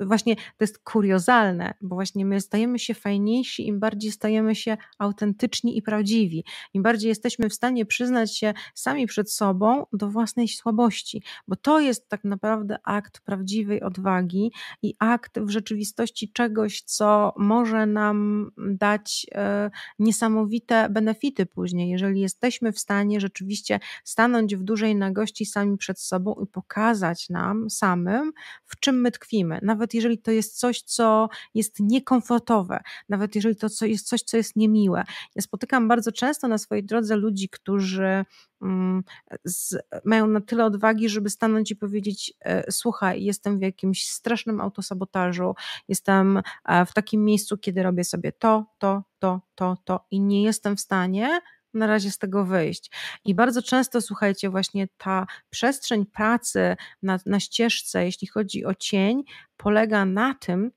właśnie 0.00 0.36
to 0.36 0.42
jest 0.60 0.78
kuriozalne, 0.78 1.74
bo 1.80 1.94
właśnie 1.94 2.26
my 2.26 2.40
stajemy 2.40 2.78
się 2.78 2.94
fajniejsi, 2.94 3.66
im 3.66 3.80
bardziej 3.80 4.12
stajemy 4.12 4.54
się 4.54 4.76
autentyczni 4.98 5.78
i 5.78 5.82
prawdziwi, 5.82 6.44
im 6.74 6.82
bardziej 6.82 7.08
jesteśmy 7.08 7.48
w 7.48 7.54
stanie 7.54 7.86
przyznać 7.86 8.38
się 8.38 8.54
sami 8.74 9.06
przed 9.06 9.32
sobą 9.32 9.86
do 9.92 10.08
własnej 10.08 10.48
słabości, 10.48 11.22
bo 11.48 11.56
to 11.56 11.80
jest 11.80 12.08
tak 12.08 12.24
naprawdę 12.24 12.78
akt 12.84 13.20
prawdziwej 13.20 13.82
odwagi 13.82 14.52
i 14.82 14.94
akt 14.98 15.38
w 15.40 15.50
rzeczywistości 15.50 16.32
czegoś, 16.32 16.82
co 16.82 17.34
może 17.36 17.86
nam 17.86 18.50
dać 18.58 19.26
e, 19.34 19.70
niesamowite 19.98 20.88
benefity 20.88 21.46
później, 21.46 21.90
jeżeli 21.90 22.20
jesteśmy 22.20 22.72
w 22.72 22.78
stanie 22.78 23.20
rzeczywiście 23.20 23.80
stanąć 24.04 24.56
w 24.56 24.62
dużej 24.62 24.96
nagości 24.96 25.46
sami 25.46 25.78
przed 25.84 26.00
sobą 26.00 26.34
i 26.42 26.46
pokazać 26.46 27.28
nam 27.28 27.70
samym, 27.70 28.32
w 28.64 28.80
czym 28.80 29.00
my 29.00 29.10
tkwimy. 29.10 29.58
Nawet 29.62 29.94
jeżeli 29.94 30.18
to 30.18 30.30
jest 30.30 30.58
coś, 30.58 30.82
co 30.82 31.28
jest 31.54 31.80
niekomfortowe, 31.80 32.80
nawet 33.08 33.34
jeżeli 33.34 33.56
to 33.56 33.66
jest 33.82 34.08
coś, 34.08 34.22
co 34.22 34.36
jest 34.36 34.56
niemiłe. 34.56 35.04
Ja 35.34 35.42
spotykam 35.42 35.88
bardzo 35.88 36.12
często 36.12 36.48
na 36.48 36.58
swojej 36.58 36.84
drodze 36.84 37.16
ludzi, 37.16 37.48
którzy 37.48 38.24
mm, 38.62 39.02
z, 39.44 39.76
mają 40.04 40.26
na 40.26 40.40
tyle 40.40 40.64
odwagi, 40.64 41.08
żeby 41.08 41.30
stanąć 41.30 41.70
i 41.70 41.76
powiedzieć: 41.76 42.32
e, 42.40 42.72
Słuchaj, 42.72 43.24
jestem 43.24 43.58
w 43.58 43.62
jakimś 43.62 44.06
strasznym 44.06 44.60
autosabotażu, 44.60 45.54
jestem 45.88 46.42
e, 46.64 46.86
w 46.86 46.92
takim 46.92 47.24
miejscu, 47.24 47.58
kiedy 47.58 47.82
robię 47.82 48.04
sobie 48.04 48.32
to, 48.32 48.66
to, 48.78 49.02
to, 49.18 49.40
to, 49.54 49.76
to 49.84 50.06
i 50.10 50.20
nie 50.20 50.42
jestem 50.42 50.76
w 50.76 50.80
stanie 50.80 51.40
na 51.74 51.86
razie 51.86 52.10
z 52.10 52.18
tego 52.18 52.44
wyjść. 52.44 52.90
I 53.24 53.34
bardzo 53.34 53.62
często, 53.62 54.00
słuchajcie, 54.00 54.50
właśnie 54.50 54.88
ta 54.96 55.26
przestrzeń 55.50 56.06
pracy 56.06 56.76
na, 57.02 57.18
na 57.26 57.40
ścieżce, 57.40 58.04
jeśli 58.04 58.28
chodzi 58.28 58.64
o 58.64 58.74
cień, 58.74 59.22
polega 59.56 60.04
na 60.04 60.34
tym, 60.34 60.70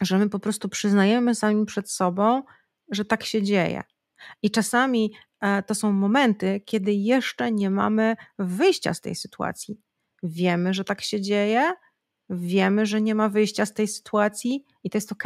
że 0.00 0.18
my 0.18 0.28
po 0.28 0.38
prostu 0.38 0.68
przyznajemy 0.68 1.34
sami 1.34 1.66
przed 1.66 1.90
sobą, 1.90 2.42
że 2.90 3.04
tak 3.04 3.24
się 3.24 3.42
dzieje. 3.42 3.82
I 4.42 4.50
czasami 4.50 5.12
e, 5.40 5.62
to 5.62 5.74
są 5.74 5.92
momenty, 5.92 6.60
kiedy 6.60 6.92
jeszcze 6.92 7.52
nie 7.52 7.70
mamy 7.70 8.16
wyjścia 8.38 8.94
z 8.94 9.00
tej 9.00 9.14
sytuacji. 9.14 9.80
Wiemy, 10.22 10.74
że 10.74 10.84
tak 10.84 11.00
się 11.02 11.20
dzieje, 11.20 11.72
wiemy, 12.30 12.86
że 12.86 13.00
nie 13.00 13.14
ma 13.14 13.28
wyjścia 13.28 13.66
z 13.66 13.72
tej 13.72 13.88
sytuacji 13.88 14.64
i 14.84 14.90
to 14.90 14.98
jest 14.98 15.12
ok. 15.12 15.24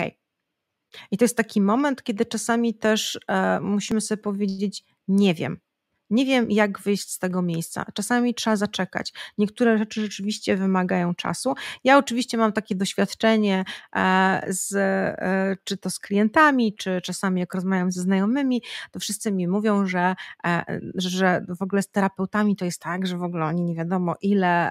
I 1.11 1.19
to 1.19 1.25
jest 1.25 1.37
taki 1.37 1.61
moment, 1.61 2.03
kiedy 2.03 2.27
czasami 2.27 2.75
też 2.75 3.19
e, 3.29 3.61
musimy 3.61 4.01
sobie 4.01 4.23
powiedzieć: 4.23 4.85
Nie 5.09 5.35
wiem, 5.35 5.61
nie 6.11 6.27
wiem, 6.27 6.51
jak 6.51 6.81
wyjść 6.81 7.11
z 7.11 7.19
tego 7.19 7.43
miejsca. 7.43 7.85
Czasami 7.95 8.35
trzeba 8.35 8.57
zaczekać. 8.57 9.13
Niektóre 9.39 9.79
rzeczy 9.79 10.01
rzeczywiście 10.01 10.57
wymagają 10.57 11.15
czasu. 11.15 11.55
Ja 11.85 11.99
oczywiście 11.99 12.39
mam 12.39 12.53
takie 12.53 12.75
doświadczenie 12.75 13.65
e, 13.97 14.43
z, 14.49 14.73
e, 14.77 15.57
czy 15.65 15.77
to 15.77 15.91
z 15.91 15.99
klientami, 15.99 16.75
czy 16.75 17.01
czasami 17.05 17.41
jak 17.41 17.55
rozmawiam 17.55 17.93
ze 17.93 18.03
znajomymi, 18.03 18.63
to 18.91 19.01
wszyscy 19.01 19.33
mi 19.33 19.49
mówią, 19.49 19.87
że, 19.87 20.15
e, 20.47 20.81
że 20.95 21.45
w 21.49 21.63
ogóle 21.63 21.83
z 21.83 21.89
terapeutami 21.89 22.57
to 22.57 22.65
jest 22.65 22.81
tak, 22.81 23.07
że 23.07 23.19
w 23.19 23.23
ogóle 23.23 23.45
oni 23.45 23.63
nie 23.63 23.75
wiadomo 23.75 24.15
ile 24.23 24.71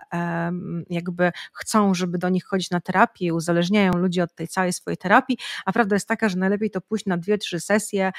jakby 0.90 1.32
chcą, 1.54 1.94
żeby 1.94 2.18
do 2.18 2.30
nich 2.30 2.46
chodzić 2.46 2.72
na 2.72 2.82
terapię 2.82 3.34
uzależniają 3.34 3.94
ludzi 3.94 4.22
od 4.22 4.36
tej 4.36 4.48
całej 4.48 4.74
swojej 4.74 4.98
terapii, 4.98 5.38
a 5.66 5.72
prawda 5.72 5.96
jest 5.96 6.08
taka, 6.08 6.30
że 6.30 6.38
najlepiej 6.38 6.72
to 6.72 6.82
pójść 6.82 7.06
na 7.06 7.18
dwie, 7.18 7.38
trzy 7.38 7.60
sesje 7.60 8.12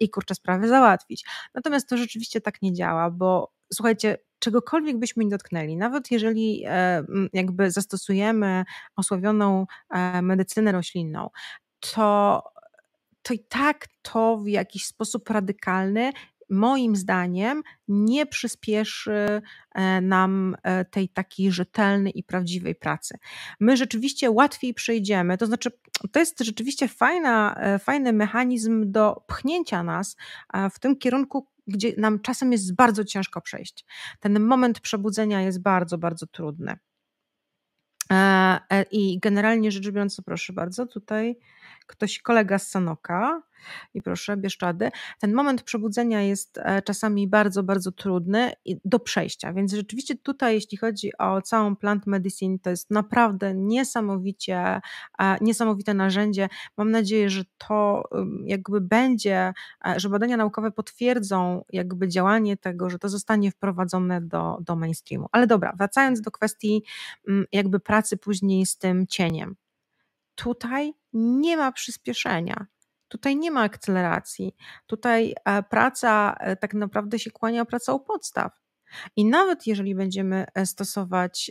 i 0.00 0.10
kurczę 0.10 0.34
sprawy 0.34 0.68
załatwić. 0.68 1.24
Natomiast 1.54 1.88
to 1.88 1.96
rzeczywiście 1.96 2.40
tak 2.40 2.61
nie 2.62 2.72
działa, 2.72 3.10
bo 3.10 3.52
słuchajcie, 3.74 4.18
czegokolwiek 4.42 4.98
byśmy 4.98 5.24
nie 5.24 5.30
dotknęli, 5.30 5.76
nawet 5.76 6.10
jeżeli 6.10 6.64
e, 6.66 7.04
jakby 7.32 7.70
zastosujemy 7.70 8.64
osławioną 8.96 9.66
e, 9.90 10.22
medycynę 10.22 10.72
roślinną, 10.72 11.30
to, 11.80 12.42
to 13.22 13.34
i 13.34 13.38
tak 13.38 13.86
to 14.02 14.36
w 14.36 14.48
jakiś 14.48 14.86
sposób 14.86 15.30
radykalny 15.30 16.12
moim 16.50 16.96
zdaniem 16.96 17.62
nie 17.88 18.26
przyspieszy 18.26 19.42
e, 19.74 20.00
nam 20.00 20.56
tej 20.90 21.08
takiej 21.08 21.52
rzetelnej 21.52 22.18
i 22.18 22.24
prawdziwej 22.24 22.74
pracy. 22.74 23.18
My 23.60 23.76
rzeczywiście 23.76 24.30
łatwiej 24.30 24.74
przejdziemy, 24.74 25.38
to 25.38 25.46
znaczy 25.46 25.70
to 26.12 26.20
jest 26.20 26.40
rzeczywiście 26.40 26.88
fajna, 26.88 27.60
fajny 27.78 28.12
mechanizm 28.12 28.90
do 28.90 29.24
pchnięcia 29.26 29.82
nas 29.82 30.16
w 30.72 30.78
tym 30.78 30.98
kierunku, 30.98 31.46
gdzie 31.66 31.92
nam 31.98 32.20
czasem 32.20 32.52
jest 32.52 32.74
bardzo 32.74 33.04
ciężko 33.04 33.40
przejść. 33.40 33.84
Ten 34.20 34.40
moment 34.40 34.80
przebudzenia 34.80 35.42
jest 35.42 35.62
bardzo, 35.62 35.98
bardzo 35.98 36.26
trudny. 36.26 36.78
I 38.90 39.18
generalnie 39.20 39.70
rzecz 39.70 39.90
biorąc, 39.90 40.20
proszę 40.24 40.52
bardzo, 40.52 40.86
tutaj 40.86 41.38
ktoś, 41.86 42.18
kolega 42.18 42.58
z 42.58 42.68
Sanoka, 42.68 43.42
i 43.94 44.02
proszę, 44.02 44.36
Bieszczady, 44.36 44.90
ten 45.20 45.32
moment 45.32 45.62
przebudzenia 45.62 46.22
jest 46.22 46.58
e, 46.58 46.82
czasami 46.82 47.28
bardzo, 47.28 47.62
bardzo 47.62 47.92
trudny 47.92 48.52
do 48.84 48.98
przejścia, 48.98 49.52
więc 49.52 49.72
rzeczywiście 49.72 50.16
tutaj, 50.16 50.54
jeśli 50.54 50.78
chodzi 50.78 51.10
o 51.18 51.42
całą 51.42 51.76
plant 51.76 52.06
medicine, 52.06 52.58
to 52.58 52.70
jest 52.70 52.90
naprawdę 52.90 53.54
niesamowicie, 53.54 54.80
e, 55.18 55.36
niesamowite 55.40 55.94
narzędzie. 55.94 56.48
Mam 56.76 56.90
nadzieję, 56.90 57.30
że 57.30 57.44
to 57.58 58.02
jakby 58.44 58.80
będzie, 58.80 59.52
e, 59.86 60.00
że 60.00 60.08
badania 60.08 60.36
naukowe 60.36 60.70
potwierdzą 60.70 61.64
jakby 61.72 62.08
działanie 62.08 62.56
tego, 62.56 62.90
że 62.90 62.98
to 62.98 63.08
zostanie 63.08 63.50
wprowadzone 63.50 64.20
do, 64.20 64.58
do 64.60 64.76
mainstreamu. 64.76 65.26
Ale 65.32 65.46
dobra, 65.46 65.72
wracając 65.76 66.20
do 66.20 66.30
kwestii 66.30 66.82
jakby 67.52 67.80
pracy 67.80 68.16
później 68.16 68.66
z 68.66 68.78
tym 68.78 69.06
cieniem. 69.06 69.56
Tutaj 70.34 70.92
nie 71.12 71.56
ma 71.56 71.72
przyspieszenia. 71.72 72.66
Tutaj 73.12 73.36
nie 73.36 73.50
ma 73.50 73.62
akceleracji. 73.62 74.54
Tutaj 74.86 75.34
e, 75.44 75.62
praca 75.62 76.34
e, 76.40 76.56
tak 76.56 76.74
naprawdę 76.74 77.18
się 77.18 77.30
kłania 77.30 77.64
pracą 77.64 77.98
podstaw. 77.98 78.52
I 79.16 79.24
nawet 79.24 79.66
jeżeli 79.66 79.94
będziemy 79.94 80.46
e, 80.54 80.66
stosować 80.66 81.50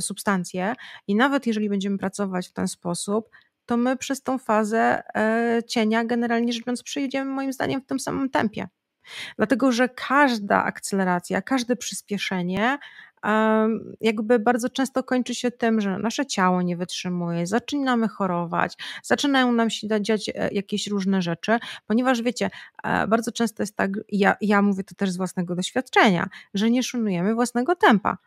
substancje, 0.00 0.74
i 1.06 1.14
nawet 1.14 1.46
jeżeli 1.46 1.68
będziemy 1.68 1.98
pracować 1.98 2.48
w 2.48 2.52
ten 2.52 2.68
sposób, 2.68 3.28
to 3.66 3.76
my 3.76 3.96
przez 3.96 4.22
tą 4.22 4.38
fazę 4.38 5.02
cienia, 5.68 6.04
generalnie 6.04 6.52
rzecz 6.52 6.62
biorąc, 6.62 6.82
przejdziemy 6.82 7.30
moim 7.30 7.52
zdaniem 7.52 7.80
w 7.80 7.86
tym 7.86 8.00
samym 8.00 8.30
tempie. 8.30 8.68
Dlatego, 9.36 9.72
że 9.72 9.88
każda 9.88 10.64
akceleracja, 10.64 11.42
każde 11.42 11.76
przyspieszenie 11.76 12.78
jakby 14.00 14.38
bardzo 14.38 14.70
często 14.70 15.02
kończy 15.02 15.34
się 15.34 15.50
tym, 15.50 15.80
że 15.80 15.98
nasze 15.98 16.26
ciało 16.26 16.62
nie 16.62 16.76
wytrzymuje, 16.76 17.46
zaczynamy 17.46 18.08
chorować, 18.08 18.76
zaczynają 19.02 19.52
nam 19.52 19.70
się 19.70 20.00
dziać 20.00 20.28
e, 20.28 20.48
jakieś 20.52 20.86
różne 20.86 21.22
rzeczy, 21.22 21.58
ponieważ 21.86 22.22
wiecie, 22.22 22.50
e, 22.82 23.06
bardzo 23.06 23.32
często 23.32 23.62
jest 23.62 23.76
tak, 23.76 23.90
ja, 24.08 24.36
ja 24.40 24.62
mówię 24.62 24.84
to 24.84 24.94
też 24.94 25.10
z 25.10 25.16
własnego 25.16 25.54
doświadczenia, 25.54 26.28
że 26.54 26.70
nie 26.70 26.82
szanujemy 26.82 27.34
własnego 27.34 27.76
tempa. 27.76 28.18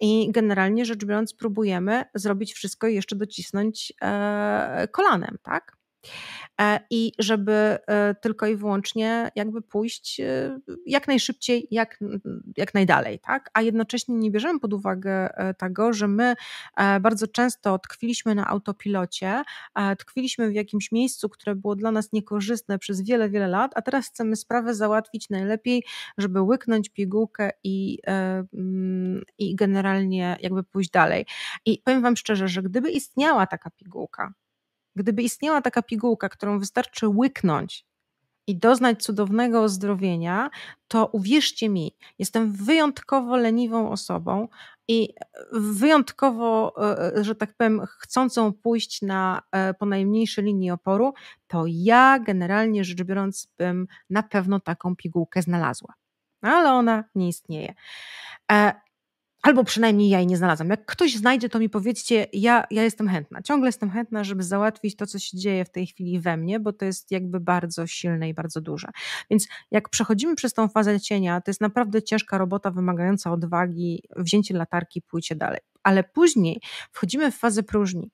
I 0.00 0.32
generalnie 0.32 0.84
rzecz 0.84 1.04
biorąc, 1.04 1.34
próbujemy 1.34 2.04
zrobić 2.14 2.54
wszystko 2.54 2.88
i 2.88 2.94
jeszcze 2.94 3.16
docisnąć 3.16 3.92
e, 4.02 4.88
kolanem, 4.92 5.38
tak? 5.42 5.75
E, 6.60 6.80
i 6.90 7.12
żeby 7.18 7.52
e, 7.86 8.14
tylko 8.14 8.46
i 8.46 8.56
wyłącznie 8.56 9.30
jakby 9.34 9.62
pójść 9.62 10.20
e, 10.20 10.58
jak 10.86 11.08
najszybciej, 11.08 11.68
jak, 11.70 11.98
jak 12.56 12.74
najdalej, 12.74 13.18
tak? 13.18 13.50
A 13.54 13.62
jednocześnie 13.62 14.14
nie 14.14 14.30
bierzemy 14.30 14.60
pod 14.60 14.72
uwagę 14.72 15.28
tego, 15.58 15.92
że 15.92 16.08
my 16.08 16.34
bardzo 17.00 17.26
często 17.26 17.78
tkwiliśmy 17.78 18.34
na 18.34 18.46
autopilocie, 18.46 19.42
tkwiliśmy 19.98 20.50
w 20.50 20.54
jakimś 20.54 20.92
miejscu, 20.92 21.28
które 21.28 21.54
było 21.54 21.76
dla 21.76 21.90
nas 21.90 22.12
niekorzystne 22.12 22.78
przez 22.78 23.02
wiele, 23.02 23.30
wiele 23.30 23.48
lat, 23.48 23.72
a 23.74 23.82
teraz 23.82 24.08
chcemy 24.08 24.36
sprawę 24.36 24.74
załatwić 24.74 25.30
najlepiej, 25.30 25.84
żeby 26.18 26.42
łyknąć 26.42 26.88
pigułkę 26.88 27.50
i, 27.64 27.98
mm, 28.06 29.22
i 29.38 29.54
generalnie 29.54 30.36
jakby 30.40 30.62
pójść 30.62 30.90
dalej. 30.90 31.26
I 31.66 31.82
powiem 31.84 32.02
Wam 32.02 32.16
szczerze, 32.16 32.48
że 32.48 32.62
gdyby 32.62 32.90
istniała 32.90 33.46
taka 33.46 33.70
pigułka, 33.70 34.32
Gdyby 34.96 35.22
istniała 35.22 35.62
taka 35.62 35.82
pigułka, 35.82 36.28
którą 36.28 36.58
wystarczy 36.58 37.08
łyknąć 37.08 37.84
i 38.46 38.56
doznać 38.56 39.02
cudownego 39.02 39.62
ozdrowienia, 39.62 40.50
to 40.88 41.06
uwierzcie 41.06 41.68
mi, 41.68 41.96
jestem 42.18 42.52
wyjątkowo 42.52 43.36
leniwą 43.36 43.90
osobą 43.90 44.48
i 44.88 45.14
wyjątkowo, 45.52 46.74
e, 47.18 47.24
że 47.24 47.34
tak 47.34 47.54
powiem, 47.56 47.82
chcącą 47.86 48.52
pójść 48.52 49.02
na 49.02 49.42
e, 49.52 49.74
po 49.74 49.86
najmniejszej 49.86 50.44
linii 50.44 50.70
oporu, 50.70 51.14
to 51.46 51.64
ja 51.66 52.18
generalnie 52.18 52.84
rzecz 52.84 53.02
biorąc 53.02 53.48
bym 53.58 53.86
na 54.10 54.22
pewno 54.22 54.60
taką 54.60 54.96
pigułkę 54.96 55.42
znalazła. 55.42 55.94
Ale 56.42 56.72
ona 56.72 57.04
nie 57.14 57.28
istnieje. 57.28 57.74
Albo 59.46 59.64
przynajmniej 59.64 60.08
ja 60.08 60.18
jej 60.18 60.26
nie 60.26 60.36
znalazłam. 60.36 60.68
Jak 60.68 60.86
ktoś 60.86 61.14
znajdzie, 61.14 61.48
to 61.48 61.58
mi 61.58 61.68
powiedzcie, 61.68 62.26
ja, 62.32 62.64
ja 62.70 62.82
jestem 62.82 63.08
chętna. 63.08 63.42
Ciągle 63.42 63.68
jestem 63.68 63.90
chętna, 63.90 64.24
żeby 64.24 64.42
załatwić 64.42 64.96
to, 64.96 65.06
co 65.06 65.18
się 65.18 65.38
dzieje 65.38 65.64
w 65.64 65.70
tej 65.70 65.86
chwili 65.86 66.20
we 66.20 66.36
mnie, 66.36 66.60
bo 66.60 66.72
to 66.72 66.84
jest 66.84 67.10
jakby 67.10 67.40
bardzo 67.40 67.86
silne 67.86 68.28
i 68.28 68.34
bardzo 68.34 68.60
duże. 68.60 68.88
Więc 69.30 69.48
jak 69.70 69.88
przechodzimy 69.88 70.34
przez 70.34 70.54
tą 70.54 70.68
fazę 70.68 71.00
cienia, 71.00 71.40
to 71.40 71.50
jest 71.50 71.60
naprawdę 71.60 72.02
ciężka 72.02 72.38
robota 72.38 72.70
wymagająca 72.70 73.32
odwagi, 73.32 74.02
wzięcie 74.16 74.54
latarki, 74.54 75.02
pójście 75.02 75.36
dalej. 75.36 75.60
Ale 75.82 76.04
później 76.04 76.60
wchodzimy 76.92 77.32
w 77.32 77.36
fazę 77.36 77.62
próżni. 77.62 78.10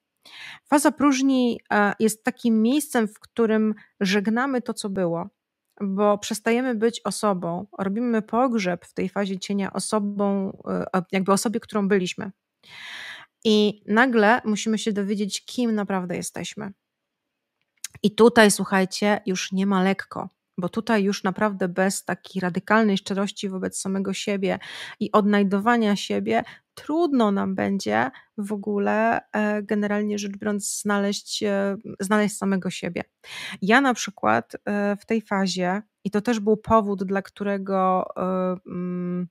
Faza 0.65 0.93
próżni 0.93 1.61
e, 1.73 1.93
jest 2.01 2.25
takim 2.25 2.63
miejscem, 2.63 3.09
w 3.09 3.21
którym 3.21 3.75
żegnamy 4.01 4.63
to, 4.63 4.75
co 4.75 4.91
było, 4.91 5.29
bo 5.83 6.19
przestajemy 6.19 6.75
być 6.75 7.01
osobą, 7.05 7.67
robimy 7.79 8.23
pogrzeb 8.23 8.85
w 8.85 8.95
tej 8.95 9.09
fazie 9.09 9.39
cienia 9.39 9.73
osobą, 9.73 10.59
e, 10.93 11.03
jakby 11.13 11.33
osobie, 11.33 11.61
którą 11.61 11.89
byliśmy. 11.89 12.31
I 13.45 13.83
nagle 13.87 14.41
musimy 14.45 14.79
się 14.79 14.93
dowiedzieć, 14.93 15.45
kim 15.45 15.75
naprawdę 15.75 16.17
jesteśmy. 16.17 16.73
I 18.03 18.15
tutaj, 18.15 18.51
słuchajcie, 18.51 19.21
już 19.27 19.53
nie 19.53 19.67
ma 19.67 19.83
lekko, 19.83 20.29
bo 20.59 20.69
tutaj 20.69 21.05
już 21.05 21.25
naprawdę 21.25 21.69
bez 21.69 22.05
takiej 22.05 22.41
radykalnej 22.41 22.99
szczerości 22.99 23.49
wobec 23.49 23.81
samego 23.81 24.13
siebie 24.13 24.59
i 25.01 25.13
odnajdowania 25.13 25.97
siebie, 25.97 26.43
trudno 26.75 27.33
nam 27.33 27.55
będzie 27.55 28.11
w 28.39 28.53
ogóle 28.53 29.21
e, 29.33 29.63
generalnie 29.63 30.19
rzecz 30.19 30.37
biorąc 30.37 30.81
znaleźć, 30.81 31.43
e, 31.43 31.77
znaleźć 32.01 32.37
samego 32.37 32.71
siebie. 32.71 33.05
Ja 33.63 33.81
na 33.81 33.95
przykład 33.95 34.57
e, 34.65 34.97
w 34.97 35.07
tej 35.07 35.21
fazie, 35.21 35.83
i 36.05 36.11
to 36.11 36.21
też 36.21 36.41
był 36.41 36.57
powód, 36.57 37.05
dla 37.05 37.23
którego 37.23 38.05
mm, 38.67 39.29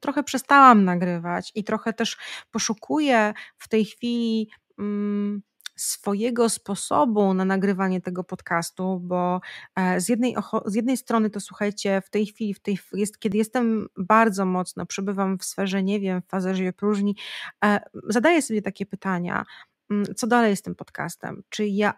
trochę 0.00 0.22
przestałam 0.22 0.84
nagrywać 0.84 1.52
i 1.54 1.64
trochę 1.64 1.92
też 1.92 2.16
poszukuję 2.50 3.34
w 3.58 3.68
tej 3.68 3.84
chwili 3.84 4.50
mm, 4.78 5.42
swojego 5.76 6.48
sposobu 6.48 7.34
na 7.34 7.44
nagrywanie 7.44 8.00
tego 8.00 8.24
podcastu, 8.24 9.00
bo 9.00 9.40
e, 9.76 10.00
z 10.00 10.08
jednej, 10.08 10.36
z 10.66 10.74
jednej 10.74 10.96
strony 10.96 11.30
to 11.30 11.40
słuchajcie, 11.40 12.02
w 12.04 12.10
tej 12.10 12.26
chwili, 12.26 12.54
w 12.54 12.60
tej, 12.60 12.78
jest, 12.92 13.18
kiedy 13.18 13.38
jestem 13.38 13.88
bardzo 13.96 14.46
mocno, 14.46 14.86
przebywam 14.86 15.38
w 15.38 15.44
sferze, 15.44 15.82
nie 15.82 16.00
wiem, 16.00 16.22
w 16.22 16.26
fazerze 16.26 16.72
próżni, 16.72 17.16
e, 17.64 17.80
zadaję 18.08 18.42
sobie 18.42 18.62
takie 18.62 18.86
pytania, 18.86 19.44
Mm, 19.90 20.14
co 20.16 20.26
dalej 20.26 20.56
z 20.56 20.62
tym 20.62 20.74
podcastem? 20.74 21.42
Czy 21.48 21.66
ja, 21.66 21.94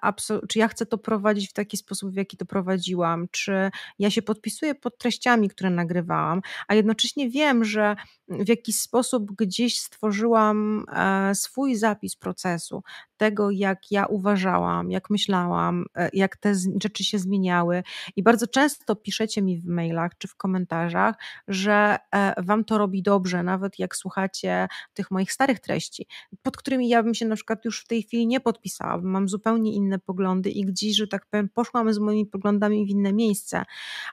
czy 0.48 0.58
ja 0.58 0.68
chcę 0.68 0.86
to 0.86 0.98
prowadzić 0.98 1.50
w 1.50 1.52
taki 1.52 1.76
sposób, 1.76 2.12
w 2.12 2.16
jaki 2.16 2.36
to 2.36 2.46
prowadziłam? 2.46 3.26
Czy 3.30 3.70
ja 3.98 4.10
się 4.10 4.22
podpisuję 4.22 4.74
pod 4.74 4.98
treściami, 4.98 5.48
które 5.48 5.70
nagrywałam, 5.70 6.40
a 6.68 6.74
jednocześnie 6.74 7.30
wiem, 7.30 7.64
że 7.64 7.96
w 8.28 8.48
jakiś 8.48 8.78
sposób 8.80 9.32
gdzieś 9.32 9.80
stworzyłam 9.80 10.84
e, 10.92 11.34
swój 11.34 11.76
zapis 11.76 12.16
procesu, 12.16 12.82
tego, 13.18 13.50
jak 13.50 13.90
ja 13.90 14.06
uważałam, 14.06 14.90
jak 14.90 15.10
myślałam, 15.10 15.84
e, 15.94 16.10
jak 16.12 16.36
te 16.36 16.54
rzeczy 16.82 17.04
się 17.04 17.18
zmieniały. 17.18 17.82
I 18.16 18.22
bardzo 18.22 18.46
często 18.46 18.96
piszecie 18.96 19.42
mi 19.42 19.60
w 19.60 19.66
mailach 19.66 20.12
czy 20.18 20.28
w 20.28 20.36
komentarzach, 20.36 21.14
że 21.48 21.98
e, 22.14 22.42
wam 22.42 22.64
to 22.64 22.78
robi 22.78 23.02
dobrze, 23.02 23.42
nawet 23.42 23.78
jak 23.78 23.96
słuchacie 23.96 24.68
tych 24.94 25.10
moich 25.10 25.32
starych 25.32 25.60
treści, 25.60 26.06
pod 26.42 26.56
którymi 26.56 26.88
ja 26.88 27.02
bym 27.02 27.14
się 27.14 27.26
na 27.26 27.34
przykład 27.34 27.64
już 27.64 27.84
w 27.84 27.86
tej 27.86 28.02
chwili 28.02 28.26
nie 28.26 28.40
podpisała, 28.40 28.98
bo 28.98 29.08
mam 29.08 29.28
zupełnie 29.28 29.72
inne 29.72 29.98
poglądy 29.98 30.50
i 30.50 30.64
gdzieś, 30.64 30.96
że 30.96 31.06
tak 31.06 31.26
powiem, 31.26 31.48
poszłam 31.48 31.92
z 31.92 31.98
moimi 31.98 32.26
poglądami 32.26 32.86
w 32.86 32.88
inne 32.88 33.12
miejsce, 33.12 33.64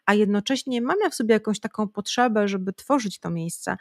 a 0.05 0.13
jednocześnie 0.13 0.81
mam 0.81 0.97
ja 1.03 1.09
w 1.09 1.15
sobie 1.15 1.33
jakąś 1.33 1.59
taką 1.59 1.87
potrzebę, 1.87 2.47
żeby 2.47 2.73
tworzyć 2.73 3.19
to 3.19 3.29
miejsce. 3.29 3.77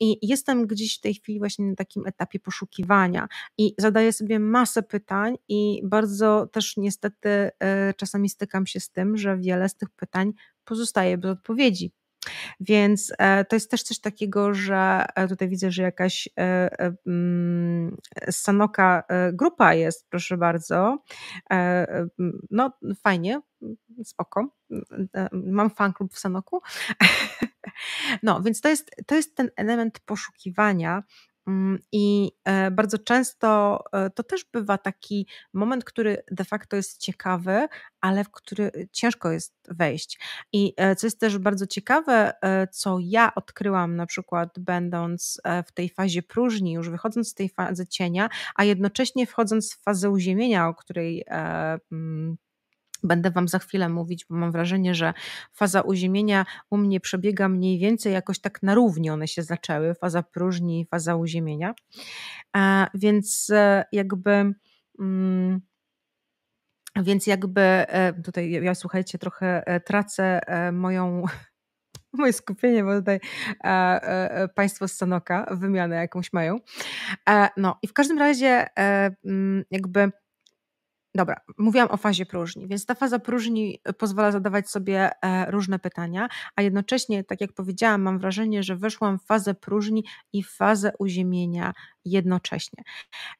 I 0.00 0.18
jestem 0.28 0.66
gdzieś 0.66 0.98
w 0.98 1.00
tej 1.00 1.14
chwili 1.14 1.38
właśnie 1.38 1.66
na 1.66 1.74
takim 1.74 2.06
etapie 2.06 2.40
poszukiwania 2.40 3.28
i 3.58 3.74
zadaję 3.78 4.12
sobie 4.12 4.38
masę 4.38 4.67
pytań 4.82 5.36
i 5.48 5.80
bardzo 5.84 6.46
też 6.46 6.76
niestety 6.76 7.50
e, 7.60 7.94
czasami 7.94 8.28
stykam 8.28 8.66
się 8.66 8.80
z 8.80 8.90
tym, 8.90 9.16
że 9.16 9.38
wiele 9.38 9.68
z 9.68 9.76
tych 9.76 9.90
pytań 9.90 10.32
pozostaje 10.64 11.18
bez 11.18 11.30
odpowiedzi. 11.30 11.92
Więc 12.60 13.12
e, 13.18 13.44
to 13.44 13.56
jest 13.56 13.70
też 13.70 13.82
coś 13.82 14.00
takiego, 14.00 14.54
że 14.54 15.06
e, 15.14 15.28
tutaj 15.28 15.48
widzę, 15.48 15.70
że 15.70 15.82
jakaś 15.82 16.28
mm, 17.06 17.96
Sanoka 18.30 19.02
grupa 19.32 19.74
jest, 19.74 20.06
proszę 20.10 20.36
bardzo. 20.36 20.98
No 22.50 22.72
fajnie, 23.02 23.40
spoko. 24.04 24.48
Mam 25.32 25.70
fan 25.70 25.92
klub 25.92 26.14
w 26.14 26.18
Sanoku. 26.18 26.60
No, 28.22 28.42
więc 28.42 28.60
to 28.60 28.68
jest, 28.68 28.90
to 29.06 29.14
jest 29.14 29.36
ten 29.36 29.50
element 29.56 30.00
poszukiwania, 30.00 31.02
I 31.92 32.32
e, 32.44 32.70
bardzo 32.70 32.98
często 32.98 33.80
e, 33.92 34.10
to 34.10 34.22
też 34.22 34.44
bywa 34.52 34.78
taki 34.78 35.26
moment, 35.52 35.84
który 35.84 36.22
de 36.30 36.44
facto 36.44 36.76
jest 36.76 37.00
ciekawy, 37.00 37.68
ale 38.00 38.24
w 38.24 38.30
który 38.30 38.88
ciężko 38.92 39.30
jest 39.30 39.54
wejść. 39.70 40.20
I 40.52 40.74
e, 40.76 40.96
co 40.96 41.06
jest 41.06 41.20
też 41.20 41.38
bardzo 41.38 41.66
ciekawe, 41.66 42.32
co 42.72 42.98
ja 43.00 43.34
odkryłam 43.34 43.96
na 43.96 44.06
przykład 44.06 44.58
będąc 44.58 45.40
w 45.66 45.72
tej 45.72 45.88
fazie 45.88 46.22
próżni, 46.22 46.72
już 46.72 46.90
wychodząc 46.90 47.28
z 47.28 47.34
tej 47.34 47.48
fazy 47.48 47.86
cienia, 47.86 48.28
a 48.54 48.64
jednocześnie 48.64 49.26
wchodząc 49.26 49.74
w 49.74 49.82
fazę 49.82 50.10
uziemienia, 50.10 50.68
o 50.68 50.74
której 50.74 51.24
mm, 51.90 52.36
Będę 53.02 53.30
Wam 53.30 53.48
za 53.48 53.58
chwilę 53.58 53.88
mówić, 53.88 54.26
bo 54.30 54.36
mam 54.36 54.52
wrażenie, 54.52 54.94
że 54.94 55.14
faza 55.52 55.80
uziemienia 55.80 56.46
u 56.70 56.76
mnie 56.76 57.00
przebiega 57.00 57.48
mniej 57.48 57.78
więcej 57.78 58.12
jakoś 58.12 58.38
tak 58.40 58.62
na 58.62 58.74
równi 58.74 59.10
one 59.10 59.28
się 59.28 59.42
zaczęły, 59.42 59.94
faza 59.94 60.22
próżni 60.22 60.80
i 60.80 60.86
faza 60.86 61.16
uziemienia. 61.16 61.74
Więc 62.94 63.50
e, 63.50 63.84
jakby. 63.92 64.54
Mm, 64.98 65.60
więc 67.02 67.26
jakby 67.26 67.60
e, 67.60 68.22
tutaj 68.22 68.50
ja 68.50 68.74
słuchajcie, 68.74 69.18
trochę 69.18 69.66
e, 69.66 69.80
tracę 69.80 70.40
moją, 70.72 71.24
moje 72.18 72.32
skupienie, 72.32 72.84
bo 72.84 72.98
tutaj 72.98 73.20
państwo 74.54 74.88
z 74.88 74.92
Sanoka 74.92 75.46
wymianę 75.50 75.96
jakąś 75.96 76.32
mają. 76.32 76.58
No 77.56 77.78
i 77.82 77.88
w 77.88 77.92
każdym 77.92 78.18
razie 78.18 78.66
mm, 79.24 79.64
jakby 79.70 80.10
Dobra, 81.14 81.40
mówiłam 81.58 81.90
o 81.90 81.96
fazie 81.96 82.26
próżni, 82.26 82.68
więc 82.68 82.86
ta 82.86 82.94
faza 82.94 83.18
próżni 83.18 83.80
e, 83.84 83.92
pozwala 83.92 84.32
zadawać 84.32 84.70
sobie 84.70 85.10
e, 85.22 85.50
różne 85.50 85.78
pytania, 85.78 86.28
a 86.56 86.62
jednocześnie, 86.62 87.24
tak 87.24 87.40
jak 87.40 87.52
powiedziałam, 87.52 88.02
mam 88.02 88.18
wrażenie, 88.18 88.62
że 88.62 88.76
weszłam 88.76 89.18
w 89.18 89.22
fazę 89.22 89.54
próżni 89.54 90.04
i 90.32 90.42
w 90.42 90.50
fazę 90.50 90.92
uziemienia 90.98 91.72
jednocześnie. 92.04 92.84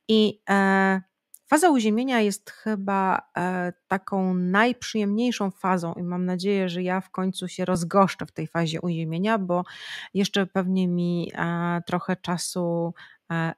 I 0.09 0.41
e, 0.51 1.03
faza 1.47 1.71
uziemienia 1.71 2.21
jest 2.21 2.51
chyba 2.51 3.31
taką 3.89 4.35
najprzyjemniejszą 4.35 5.51
fazą, 5.51 5.95
i 5.95 6.03
mam 6.03 6.25
nadzieję, 6.25 6.69
że 6.69 6.83
ja 6.83 7.01
w 7.01 7.11
końcu 7.11 7.49
się 7.49 7.65
rozgoszczę 7.65 8.27
w 8.27 8.33
tej 8.33 8.47
fazie 8.47 8.81
uziemienia, 8.81 9.39
bo 9.39 9.65
jeszcze 10.15 10.47
pewnie 10.47 10.89
mi 10.89 11.33
trochę 11.87 12.17
czasu 12.17 12.95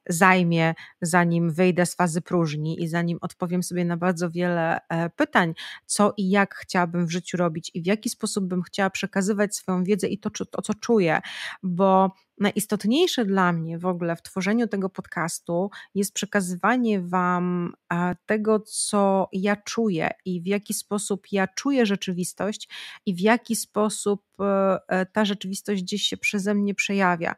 zajmie, 0.09 0.75
zanim 1.03 1.53
wyjdę 1.53 1.87
z 1.87 1.95
fazy 1.95 2.23
próżni 2.23 2.83
i 2.83 2.89
zanim 2.89 3.19
odpowiem 3.21 3.63
sobie 3.63 3.85
na 3.85 3.97
bardzo 3.97 4.31
wiele 4.31 4.81
e, 4.89 5.11
pytań, 5.11 5.55
co 5.87 6.15
i 6.17 6.31
jak 6.31 6.55
chciałabym 6.55 7.07
w 7.07 7.11
życiu 7.11 7.37
robić 7.37 7.71
i 7.75 7.83
w 7.83 7.87
jaki 7.87 8.11
sposób 8.11 8.45
bym 8.45 8.63
chciała 8.63 8.91
przekazywać 8.91 9.57
swoją 9.57 9.85
wiedzę 9.85 10.09
i 10.09 10.19
to, 10.19 10.31
to 10.31 10.63
co 10.63 10.75
czuję, 10.75 11.21
bo 11.63 12.15
najistotniejsze 12.41 13.25
dla 13.25 13.53
mnie 13.53 13.79
w 13.79 13.87
ogóle 13.87 14.17
w 14.17 14.23
tworzeniu 14.23 14.69
tego 14.69 14.91
podcastu 14.91 15.71
jest 15.95 16.13
przekazywanie 16.15 17.01
Wam 17.01 17.73
e, 17.93 18.17
tego, 18.27 18.61
co 18.61 19.29
ja 19.33 19.57
czuję 19.57 20.11
i 20.25 20.43
w 20.43 20.47
jaki 20.47 20.75
sposób 20.75 21.27
ja 21.33 21.49
czuję 21.49 21.87
rzeczywistość 21.87 22.69
i 23.07 23.15
w 23.15 23.21
jaki 23.21 23.57
sposób 23.57 24.23
ta 25.13 25.25
rzeczywistość 25.25 25.83
gdzieś 25.83 26.03
się 26.03 26.17
przeze 26.17 26.55
mnie 26.55 26.75
przejawia. 26.75 27.35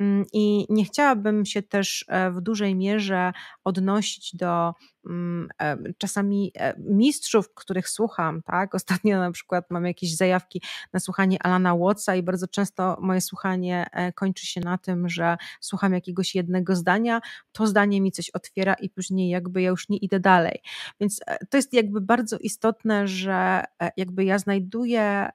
Mm, 0.00 0.24
I 0.32 0.66
nie 0.68 0.84
chciałabym 0.84 1.46
się 1.46 1.62
też 1.62 2.04
e, 2.08 2.30
w 2.30 2.40
dużej 2.40 2.74
mierze 2.74 3.32
odnosić 3.64 4.36
do 4.36 4.68
e, 4.68 4.72
czasami 5.98 6.52
e, 6.56 6.74
mistrzów, 6.78 7.54
których 7.54 7.88
słucham, 7.88 8.42
tak? 8.42 8.74
Ostatnio 8.74 9.18
na 9.18 9.32
przykład 9.32 9.70
mam 9.70 9.86
jakieś 9.86 10.16
zajawki 10.16 10.62
na 10.92 11.00
słuchanie 11.00 11.42
Alana 11.42 11.76
Wattsa 11.76 12.16
i 12.16 12.22
bardzo 12.22 12.48
często 12.48 12.96
moje 13.00 13.20
słuchanie 13.20 13.86
e, 13.92 14.12
kończy 14.12 14.46
się 14.46 14.60
na 14.60 14.78
tym, 14.78 15.08
że 15.08 15.36
słucham 15.60 15.92
jakiegoś 15.92 16.34
jednego 16.34 16.76
zdania, 16.76 17.20
to 17.52 17.66
zdanie 17.66 18.00
mi 18.00 18.12
coś 18.12 18.30
otwiera 18.30 18.74
i 18.74 18.90
później 18.90 19.28
jakby 19.28 19.62
ja 19.62 19.70
już 19.70 19.88
nie 19.88 19.96
idę 19.96 20.20
dalej. 20.20 20.62
Więc 21.00 21.20
to 21.50 21.56
jest 21.56 21.72
jakby 21.72 22.00
bardzo 22.00 22.38
istotne, 22.38 23.08
że 23.08 23.64
jakby 23.96 24.24
ja 24.24 24.38
znajduję 24.38 25.30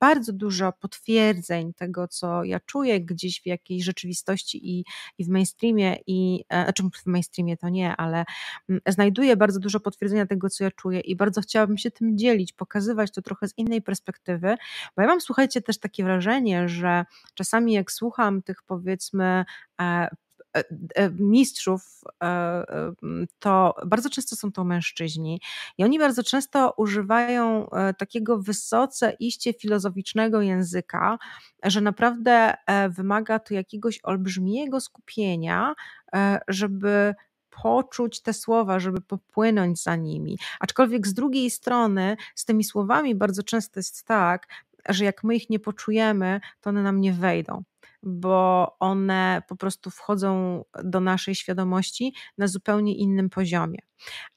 bardzo 0.00 0.32
dużo 0.32 0.72
potwierdzeń 0.72 1.74
tego, 1.74 2.08
co 2.08 2.44
ja 2.44 2.60
czuję 2.60 3.00
gdzieś 3.00 3.42
w 3.42 3.46
jakiejś 3.46 3.84
rzeczywistości 3.84 4.70
i, 4.70 4.84
i 5.18 5.24
w 5.24 5.28
mainstreamie 5.28 5.96
i, 6.06 6.44
znaczy 6.50 6.82
w 6.82 7.06
mainstreamie 7.06 7.56
to 7.56 7.68
nie, 7.68 7.96
ale 7.96 8.24
mm, 8.68 8.80
znajduję 8.96 9.36
bardzo 9.36 9.60
dużo 9.60 9.80
potwierdzenia 9.80 10.26
tego, 10.26 10.50
co 10.50 10.64
ja 10.64 10.70
czuję 10.70 11.00
i 11.00 11.16
bardzo 11.16 11.40
chciałabym 11.40 11.78
się 11.78 11.90
tym 11.90 12.18
dzielić, 12.18 12.52
pokazywać 12.52 13.10
to 13.10 13.22
trochę 13.22 13.48
z 13.48 13.58
innej 13.58 13.82
perspektywy, 13.82 14.56
bo 14.96 15.02
ja 15.02 15.08
mam, 15.08 15.20
słuchajcie, 15.20 15.62
też 15.62 15.78
takie 15.78 16.04
wrażenie, 16.04 16.68
że 16.68 17.04
czasami 17.34 17.72
jak 17.72 17.92
słucham 17.92 18.42
tych 18.42 18.62
powiedzmy 18.62 19.44
e, 19.80 19.84
e, 19.84 20.08
e, 20.94 21.10
mistrzów, 21.10 22.00
to 23.38 23.74
bardzo 23.86 24.10
często 24.10 24.36
są 24.36 24.52
to 24.52 24.64
mężczyźni 24.64 25.40
i 25.78 25.84
oni 25.84 25.98
bardzo 25.98 26.22
często 26.22 26.74
używają 26.76 27.68
takiego 27.98 28.38
wysoce 28.38 29.16
iście 29.20 29.52
filozoficznego 29.52 30.40
języka, 30.40 31.18
że 31.64 31.80
naprawdę 31.80 32.54
wymaga 32.88 33.38
to 33.38 33.54
jakiegoś 33.54 34.00
olbrzymiego 34.02 34.80
skupienia, 34.80 35.74
żeby 36.48 37.14
poczuć 37.62 38.22
te 38.22 38.32
słowa, 38.32 38.78
żeby 38.78 39.00
popłynąć 39.00 39.82
za 39.82 39.96
nimi. 39.96 40.38
Aczkolwiek 40.60 41.06
z 41.06 41.14
drugiej 41.14 41.50
strony, 41.50 42.16
z 42.34 42.44
tymi 42.44 42.64
słowami 42.64 43.14
bardzo 43.14 43.42
często 43.42 43.78
jest 43.78 44.04
tak, 44.04 44.46
że 44.88 45.04
jak 45.04 45.24
my 45.24 45.36
ich 45.36 45.50
nie 45.50 45.60
poczujemy, 45.60 46.40
to 46.60 46.70
one 46.70 46.82
nam 46.82 47.00
nie 47.00 47.12
wejdą, 47.12 47.62
bo 48.02 48.76
one 48.80 49.42
po 49.48 49.56
prostu 49.56 49.90
wchodzą 49.90 50.64
do 50.84 51.00
naszej 51.00 51.34
świadomości 51.34 52.14
na 52.38 52.46
zupełnie 52.48 52.96
innym 52.96 53.30
poziomie. 53.30 53.78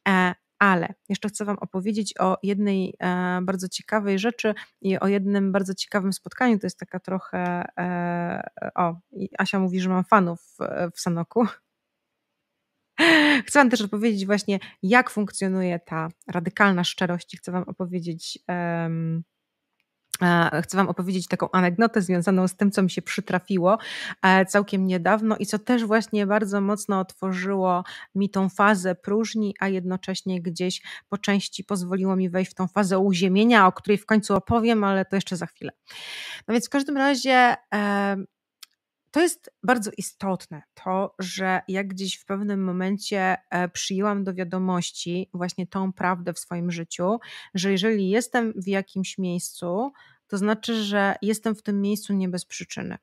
E, 0.08 0.36
ale 0.60 0.94
jeszcze 1.10 1.30
chcę 1.30 1.46
Wam 1.46 1.58
opowiedzieć 1.60 2.14
o 2.20 2.38
jednej 2.44 2.94
e, 3.00 3.40
bardzo 3.42 3.70
ciekawej 3.70 4.20
rzeczy 4.20 4.54
i 4.82 5.00
o 5.00 5.08
jednym 5.08 5.52
bardzo 5.52 5.74
ciekawym 5.74 6.14
spotkaniu. 6.14 6.60
To 6.60 6.66
jest 6.66 6.80
taka 6.80 7.00
trochę. 7.00 7.66
E, 7.78 8.50
o, 8.76 8.96
Asia 9.38 9.60
mówi, 9.60 9.80
że 9.80 9.90
mam 9.90 10.04
fanów 10.04 10.42
w, 10.42 10.58
w 10.96 11.00
Sanoku. 11.00 11.48
Chcę 13.48 13.60
Wam 13.60 13.70
też 13.70 13.82
opowiedzieć 13.82 14.26
właśnie, 14.26 14.60
jak 14.84 15.10
funkcjonuje 15.10 15.80
ta 15.80 16.08
radykalna 16.28 16.84
szczerość 16.84 17.38
chcę 17.38 17.52
Wam 17.52 17.64
opowiedzieć. 17.64 18.40
Um, 18.48 19.24
Chcę 20.64 20.78
Wam 20.78 20.90
opowiedzieć 20.90 21.28
taką 21.28 21.52
anegdotę 21.52 22.02
związaną 22.02 22.48
z 22.48 22.56
tym, 22.56 22.72
co 22.72 22.84
mi 22.84 22.90
się 22.90 23.02
przytrafiło 23.02 23.78
e, 24.22 24.46
całkiem 24.46 24.88
niedawno 24.88 25.38
i 25.38 25.46
co 25.46 25.60
też 25.60 25.86
właśnie 25.86 26.28
bardzo 26.28 26.62
mocno 26.62 27.00
otworzyło 27.00 27.84
mi 28.16 28.30
tą 28.30 28.50
fazę 28.50 28.96
próżni, 28.96 29.56
a 29.60 29.68
jednocześnie 29.68 30.42
gdzieś 30.42 30.82
po 31.10 31.18
części 31.18 31.64
pozwoliło 31.64 32.16
mi 32.16 32.30
wejść 32.30 32.52
w 32.52 32.56
tą 32.56 32.68
fazę 32.68 33.00
uziemienia, 33.00 33.68
o 33.68 33.72
której 33.72 33.98
w 33.98 34.06
końcu 34.06 34.36
opowiem, 34.36 34.84
ale 34.84 35.06
to 35.06 35.16
jeszcze 35.16 35.38
za 35.38 35.46
chwilę. 35.46 35.72
No 36.48 36.54
więc 36.54 36.68
w 36.68 36.70
każdym 36.70 36.98
razie 36.98 37.56
to 39.12 39.22
jest 39.22 39.52
bardzo 39.64 39.92
istotne, 39.98 40.62
to, 40.74 41.16
że 41.20 41.62
jak 41.68 41.88
gdzieś 41.88 42.16
w 42.16 42.26
pewnym 42.26 42.64
momencie 42.64 43.38
e, 43.50 43.70
przyjęłam 43.70 44.24
do 44.24 44.34
wiadomości 44.34 45.30
właśnie 45.34 45.68
tą 45.68 45.94
prawdę 45.94 46.34
w 46.34 46.40
swoim 46.40 46.72
życiu, 46.72 47.20
że 47.54 47.72
jeżeli 47.72 48.10
jestem 48.10 48.54
w 48.56 48.68
jakimś 48.68 49.18
miejscu, 49.18 49.92
to 50.28 50.38
znaczy, 50.38 50.84
że 50.84 51.16
jestem 51.22 51.56
w 51.56 51.64
tym 51.64 51.82
miejscu 51.82 52.14
nie 52.14 52.30
bez 52.30 52.46
przyczyny. 52.46 52.98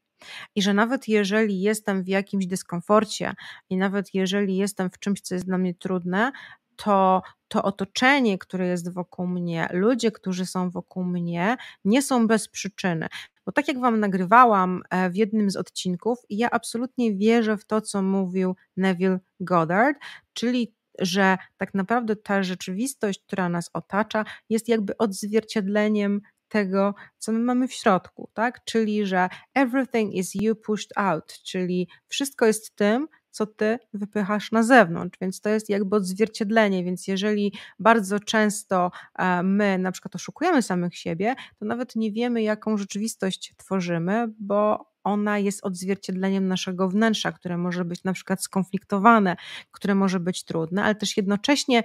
I 0.55 0.63
że 0.63 0.75
nawet 0.75 1.09
jeżeli 1.09 1.61
jestem 1.61 2.03
w 2.03 2.09
jakimś 2.09 2.47
dyskomforcie 2.47 3.35
i 3.71 3.77
nawet 3.77 4.15
jeżeli 4.15 4.57
jestem 4.57 4.91
w 4.91 4.99
czymś, 4.99 5.21
co 5.21 5.35
jest 5.35 5.47
dla 5.47 5.59
mnie 5.59 5.75
trudne, 5.75 6.33
to 6.77 7.23
to 7.49 7.63
otoczenie, 7.63 8.39
które 8.39 8.67
jest 8.67 8.93
wokół 8.93 9.27
mnie, 9.27 9.69
ludzie, 9.73 10.13
którzy 10.13 10.47
są 10.47 10.71
wokół 10.71 11.05
mnie, 11.05 11.57
nie 11.85 12.03
są 12.03 12.27
bez 12.27 12.49
przyczyny. 12.49 13.09
Bo 13.47 13.53
tak 13.53 13.69
jak 13.69 13.81
Wam 13.81 14.01
nagrywałam 14.01 14.83
e, 14.91 15.11
w 15.11 15.17
jednym 15.17 15.51
z 15.51 15.57
odcinków, 15.57 16.19
ja 16.31 16.51
absolutnie 16.51 17.15
wierzę 17.15 17.57
w 17.57 17.65
to, 17.65 17.81
co 17.81 18.03
mówił 18.03 18.57
Neville 18.77 19.19
Goddard, 19.41 19.99
czyli 20.33 20.77
że 20.99 21.39
tak 21.57 21.75
naprawdę 21.75 22.17
ta 22.17 22.43
rzeczywistość, 22.43 23.23
która 23.27 23.49
nas 23.49 23.71
otacza, 23.73 24.25
jest 24.49 24.69
jakby 24.69 24.97
odzwierciedleniem 24.97 26.21
tego, 26.49 26.95
co 27.19 27.33
my 27.33 27.39
mamy 27.39 27.69
w 27.69 27.73
środku, 27.73 28.31
tak? 28.35 28.65
Czyli, 28.65 29.07
że 29.07 29.29
everything 29.55 30.15
is 30.15 30.35
you 30.35 30.55
pushed 30.55 30.91
out, 30.97 31.41
czyli 31.43 31.89
wszystko 32.09 32.47
jest 32.47 32.77
tym, 32.77 33.09
co 33.37 33.47
ty 33.47 33.79
wypychasz 33.95 34.53
na 34.53 34.63
zewnątrz, 34.63 35.19
więc 35.21 35.41
to 35.41 35.49
jest 35.49 35.69
jakby 35.71 35.97
odzwierciedlenie. 35.97 36.85
Więc 36.85 37.07
jeżeli 37.07 37.53
bardzo 37.79 38.21
często 38.21 38.91
e, 39.19 39.43
my 39.43 39.79
na 39.79 39.93
przykład 39.93 40.15
oszukujemy 40.15 40.63
samych 40.63 40.97
siebie, 40.97 41.35
to 41.59 41.65
nawet 41.65 41.97
nie 41.97 42.13
wiemy, 42.13 42.43
jaką 42.43 42.77
rzeczywistość 42.77 43.55
tworzymy, 43.57 44.27
bo 44.39 44.91
ona 45.07 45.39
jest 45.39 45.65
odzwierciedleniem 45.65 46.49
naszego 46.49 46.89
wnętrza, 46.89 47.33
które 47.33 47.59
może 47.59 47.85
być 47.85 48.05
na 48.05 48.13
przykład 48.13 48.43
skonfliktowane, 48.43 49.37
które 49.71 49.95
może 49.95 50.21
być 50.21 50.45
trudne, 50.45 50.85
ale 50.85 50.95
też 50.95 51.17
jednocześnie 51.17 51.83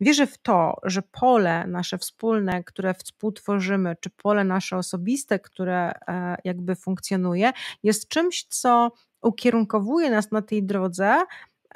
wierzę 0.00 0.26
w 0.26 0.38
to, 0.38 0.76
że 0.82 1.02
pole 1.02 1.66
nasze 1.66 1.98
wspólne, 1.98 2.64
które 2.64 2.94
współtworzymy, 2.94 3.96
czy 4.00 4.10
pole 4.10 4.44
nasze 4.44 4.76
osobiste, 4.76 5.38
które 5.38 5.92
e, 6.08 6.36
jakby 6.44 6.76
funkcjonuje, 6.76 7.52
jest 7.82 8.08
czymś, 8.08 8.44
co 8.44 8.92
ukierunkowuje 9.22 10.10
nas 10.10 10.30
na 10.30 10.42
tej 10.42 10.62
drodze, 10.62 11.22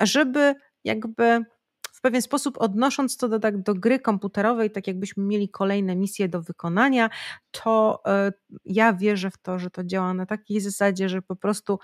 żeby 0.00 0.54
jakby 0.84 1.44
pewien 2.06 2.22
sposób 2.22 2.58
odnosząc 2.58 3.16
to 3.16 3.28
do, 3.28 3.38
tak, 3.38 3.62
do 3.62 3.74
gry 3.74 3.98
komputerowej, 4.00 4.70
tak 4.70 4.86
jakbyśmy 4.86 5.24
mieli 5.24 5.48
kolejne 5.48 5.96
misje 5.96 6.28
do 6.28 6.42
wykonania, 6.42 7.10
to 7.50 8.02
y, 8.28 8.32
ja 8.64 8.92
wierzę 8.92 9.30
w 9.30 9.38
to, 9.38 9.58
że 9.58 9.70
to 9.70 9.84
działa 9.84 10.14
na 10.14 10.26
takiej 10.26 10.60
zasadzie, 10.60 11.08
że 11.08 11.22
po 11.22 11.36
prostu 11.36 11.78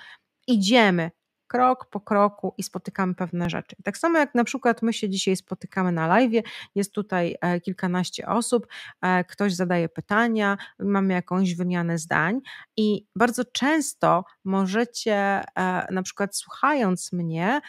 idziemy 0.47 1.11
krok 1.47 1.87
po 1.91 2.01
kroku 2.01 2.55
i 2.59 2.63
spotykamy 2.63 3.15
pewne 3.15 3.51
rzeczy. 3.51 3.77
Tak 3.85 3.99
samo 3.99 4.19
jak 4.19 4.35
na 4.35 4.45
przykład 4.45 4.83
my 4.83 4.93
się 4.93 5.09
dzisiaj 5.09 5.37
spotykamy 5.37 5.93
na 5.93 6.07
live, 6.07 6.45
jest 6.75 6.93
tutaj 6.93 7.37
e, 7.41 7.61
kilkanaście 7.61 8.27
osób, 8.27 8.67
e, 9.03 9.25
ktoś 9.25 9.55
zadaje 9.55 9.89
pytania, 9.89 10.57
mamy 10.79 11.15
jakąś 11.15 11.55
wymianę 11.55 11.99
zdań 11.99 12.41
i 12.77 13.07
bardzo 13.17 13.45
często 13.45 14.25
możecie 14.45 15.45
na 15.91 16.03
przykład 16.03 16.37
słuchając 16.37 17.13
mnie 17.13 17.61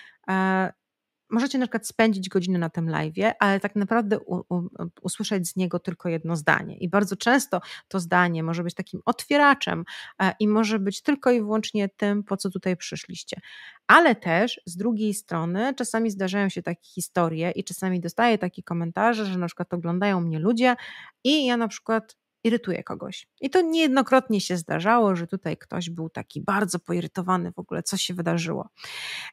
możecie 1.33 1.57
na 1.57 1.65
przykład 1.65 1.87
spędzić 1.87 2.29
godzinę 2.29 2.59
na 2.59 2.69
tym 2.69 2.89
live, 2.89 3.33
ale 3.39 3.59
tak 3.59 3.75
naprawdę 3.75 4.19
u, 4.19 4.35
u, 4.35 4.69
usłyszeć 5.01 5.47
z 5.47 5.55
niego 5.55 5.79
tylko 5.79 6.09
jedno 6.09 6.35
zdanie. 6.35 6.77
I 6.77 6.89
bardzo 6.89 7.15
często 7.15 7.61
to 7.87 7.99
zdanie 7.99 8.43
może 8.43 8.63
być 8.63 8.73
takim 8.73 9.01
otwieraczem 9.05 9.83
e, 10.21 10.33
i 10.39 10.47
może 10.47 10.79
być 10.79 11.01
tylko 11.01 11.31
i 11.31 11.39
wyłącznie 11.39 11.89
tym, 11.89 12.23
po 12.23 12.37
co 12.37 12.49
tutaj 12.49 12.77
przyszliście. 12.77 13.41
Ale 13.87 14.15
też 14.15 14.61
z 14.65 14.77
drugiej 14.77 15.13
strony 15.13 15.73
czasami 15.75 16.11
zdarzają 16.11 16.49
się 16.49 16.63
takie 16.63 16.89
historie 16.89 17.51
i 17.51 17.63
czasami 17.63 17.99
dostaję 17.99 18.37
takie 18.37 18.63
komentarze, 18.63 19.25
że 19.25 19.37
na 19.37 19.47
przykład 19.47 19.73
oglądają 19.73 20.21
mnie 20.21 20.39
ludzie 20.39 20.75
i 21.23 21.45
ja 21.45 21.57
na 21.57 21.67
przykład 21.67 22.15
irytuje 22.43 22.83
kogoś. 22.83 23.27
I 23.41 23.49
to 23.49 23.61
niejednokrotnie 23.61 24.41
się 24.41 24.57
zdarzało, 24.57 25.15
że 25.15 25.27
tutaj 25.27 25.57
ktoś 25.57 25.89
był 25.89 26.09
taki 26.09 26.41
bardzo 26.41 26.79
poirytowany 26.79 27.51
w 27.51 27.59
ogóle, 27.59 27.83
co 27.83 27.97
się 27.97 28.13
wydarzyło. 28.13 28.69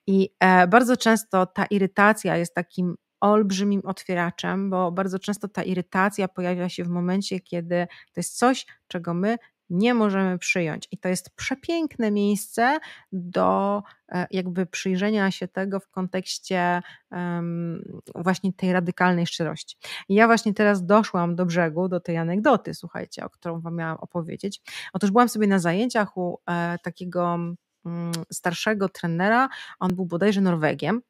I 0.06 0.30
e, 0.40 0.66
bardzo 0.66 0.96
często 0.96 1.46
ta 1.46 1.64
irytacja 1.64 2.36
jest 2.36 2.54
takim 2.54 2.96
olbrzymim 3.20 3.80
otwieraczem, 3.84 4.70
bo 4.70 4.92
bardzo 4.92 5.18
często 5.18 5.48
ta 5.48 5.62
irytacja 5.62 6.28
pojawia 6.28 6.68
się 6.68 6.84
w 6.84 6.88
momencie, 6.88 7.40
kiedy 7.40 7.86
to 8.12 8.20
jest 8.20 8.38
coś, 8.38 8.66
czego 8.88 9.14
my 9.14 9.36
nie 9.70 9.94
możemy 9.94 10.38
przyjąć. 10.38 10.88
I 10.90 10.98
to 10.98 11.08
jest 11.08 11.30
przepiękne 11.36 12.10
miejsce 12.10 12.78
do 13.12 13.82
e, 14.08 14.26
jakby 14.30 14.66
przyjrzenia 14.66 15.30
się 15.30 15.48
tego 15.48 15.80
w 15.80 15.88
kontekście 15.88 16.82
um, 17.10 18.00
właśnie 18.14 18.52
tej 18.52 18.72
radykalnej 18.72 19.26
szczerości. 19.26 19.76
I 20.08 20.14
ja 20.14 20.26
właśnie 20.26 20.54
teraz 20.54 20.86
doszłam 20.86 21.36
do 21.36 21.46
brzegu, 21.46 21.88
do 21.88 22.00
tej 22.00 22.16
anegdoty, 22.16 22.74
słuchajcie, 22.74 23.24
o 23.24 23.30
którą 23.30 23.60
wam 23.60 23.76
miałam 23.76 23.96
opowiedzieć. 23.96 24.62
Otóż 24.92 25.10
byłam 25.10 25.28
sobie 25.28 25.46
na 25.46 25.58
zajęciach 25.58 26.16
u 26.16 26.38
e, 26.46 26.78
takiego 26.82 27.34
mm, 27.34 28.12
starszego 28.32 28.88
trenera, 28.88 29.48
on 29.80 29.94
był 29.94 30.06
bodajże 30.06 30.40
Norwegiem, 30.40 31.02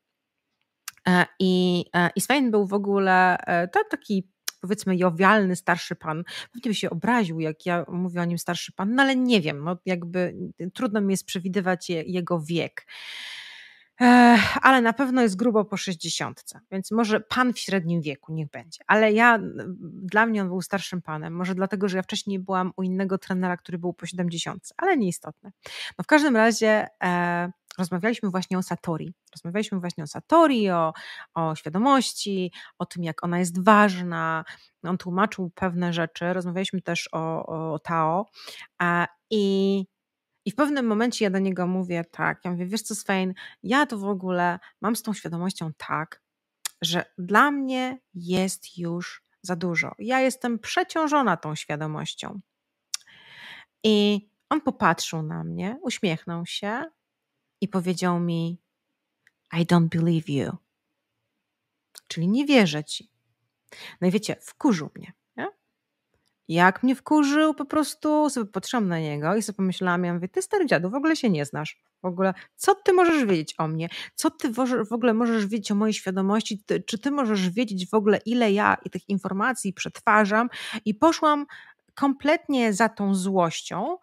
e, 1.09 1.27
i, 1.39 1.85
e, 1.95 2.11
I 2.17 2.21
Svein 2.21 2.51
był 2.51 2.67
w 2.67 2.75
ogóle 2.75 3.37
to 3.73 3.81
taki 3.91 4.29
powiedzmy 4.61 4.97
jowialny 4.97 5.57
starszy 5.57 5.97
pan. 5.97 6.25
Pewnie 6.53 6.71
by 6.71 6.75
się 6.75 6.91
obraził, 6.91 7.41
jak 7.41 7.67
ja 7.67 7.85
mówię 7.89 8.21
o 8.21 8.25
nim 8.25 8.39
starszy 8.39 8.73
pan, 8.73 8.95
no 8.95 9.03
ale 9.03 9.17
nie 9.17 9.41
wiem, 9.41 9.65
no 9.65 9.77
jakby 9.87 10.35
trudno 10.75 11.01
mi 11.01 11.13
jest 11.13 11.25
przewidywać 11.25 11.91
je, 11.91 12.03
jego 12.03 12.41
wiek 12.41 12.87
ale 14.63 14.83
na 14.83 14.93
pewno 14.93 15.23
jest 15.23 15.37
grubo 15.37 15.65
po 15.65 15.77
60, 15.77 16.43
więc 16.71 16.91
może 16.91 17.21
pan 17.21 17.53
w 17.53 17.59
średnim 17.59 18.01
wieku, 18.01 18.33
niech 18.33 18.51
będzie. 18.51 18.85
Ale 18.87 19.13
ja, 19.13 19.39
dla 20.03 20.27
mnie 20.27 20.43
on 20.43 20.49
był 20.49 20.63
starszym 20.63 21.03
panem, 21.03 21.35
może 21.35 21.55
dlatego, 21.55 21.89
że 21.89 21.97
ja 21.97 22.03
wcześniej 22.03 22.39
byłam 22.39 22.73
u 22.77 22.83
innego 22.83 23.19
trenera, 23.19 23.57
który 23.57 23.79
był 23.79 23.93
po 23.93 24.07
70, 24.07 24.73
ale 24.77 24.97
nieistotne. 24.97 25.53
No 25.99 26.03
w 26.05 26.07
każdym 26.07 26.37
razie 26.37 26.87
e, 27.03 27.53
rozmawialiśmy 27.81 28.31
właśnie 28.31 28.59
o 28.59 28.63
Satori. 28.63 29.15
Rozmawialiśmy 29.33 29.81
właśnie 29.81 30.05
o 30.05 30.07
Satori, 30.07 30.71
o, 30.71 30.93
o 31.35 31.55
świadomości, 31.57 32.53
o 32.79 32.87
tym, 32.87 33.05
jak 33.05 33.25
ona 33.25 33.39
jest 33.39 33.65
ważna. 33.65 34.45
On 34.83 34.99
tłumaczył 34.99 35.51
pewne 35.55 35.93
rzeczy. 35.93 36.33
Rozmawialiśmy 36.33 36.83
też 36.83 37.09
o, 37.13 37.47
o 37.73 37.79
Tao. 37.79 38.27
I 39.31 39.85
i 40.45 40.51
w 40.51 40.55
pewnym 40.55 40.87
momencie 40.87 41.25
ja 41.25 41.31
do 41.31 41.39
niego 41.39 41.67
mówię 41.67 42.05
tak, 42.11 42.45
ja 42.45 42.51
mówię, 42.51 42.67
wiesz 42.67 42.83
co 42.83 42.95
Svein, 42.95 43.35
ja 43.63 43.87
to 43.87 43.99
w 43.99 44.05
ogóle 44.05 44.59
mam 44.81 44.97
z 44.97 45.03
tą 45.03 45.15
świadomością 45.15 45.71
tak, 45.77 46.23
że 46.83 47.05
dla 47.19 47.51
mnie 47.51 47.99
jest 48.15 48.79
już 48.79 49.23
za 49.43 49.57
dużo. 49.57 49.93
Ja 49.99 50.21
jestem 50.21 50.59
przeciążona 50.59 51.37
tą 51.37 51.55
świadomością. 51.55 52.41
I 53.85 54.29
on 54.49 54.61
popatrzył 54.61 55.23
na 55.23 55.45
mnie, 55.45 55.79
uśmiechnął 55.83 56.47
się 56.47 56.85
i 57.61 57.69
powiedział 57.69 58.21
mi: 58.21 58.59
I 59.53 59.67
don't 59.67 59.89
believe 59.89 60.33
you. 60.33 60.57
Czyli 62.07 62.29
nie 62.29 62.47
wierzę 62.47 62.85
ci. 62.85 63.11
No 64.01 64.09
i 64.09 64.11
wiecie, 64.11 64.37
wkurzył 64.41 64.91
mnie. 64.97 65.13
Jak 66.49 66.83
mnie 66.83 66.95
wkurzył, 66.95 67.55
po 67.55 67.65
prostu 67.65 68.31
sobie 68.31 68.51
patrzyłam 68.51 68.89
na 68.89 68.99
niego 68.99 69.37
i 69.37 69.43
sobie 69.43 69.57
pomyślałam, 69.57 70.05
ja 70.05 70.15
mówię, 70.15 70.29
ty 70.29 70.43
stary 70.43 70.67
dziadu, 70.67 70.91
w 70.91 70.95
ogóle 70.95 71.17
się 71.17 71.31
nie 71.31 71.45
znasz. 71.45 71.83
W 72.03 72.07
ogóle, 72.07 72.35
co 72.57 72.75
ty 72.75 72.93
możesz 72.93 73.25
wiedzieć 73.25 73.55
o 73.59 73.69
mnie? 73.69 73.89
Co 74.15 74.31
ty 74.31 74.53
w 74.85 74.93
ogóle 74.93 75.15
możesz 75.15 75.47
wiedzieć 75.47 75.73
o 75.73 75.75
mojej 75.75 75.93
świadomości? 75.93 76.65
Czy 76.87 76.99
ty 76.99 77.11
możesz 77.11 77.51
wiedzieć 77.51 77.89
w 77.89 77.95
ogóle, 77.95 78.21
ile 78.27 78.53
ja 78.53 78.77
tych 78.93 79.09
informacji 79.09 79.73
przetwarzam? 79.73 80.49
I 80.85 80.95
poszłam 80.95 81.47
kompletnie 81.95 82.73
za 82.73 82.89
tą 82.89 83.15
złością, 83.15 83.97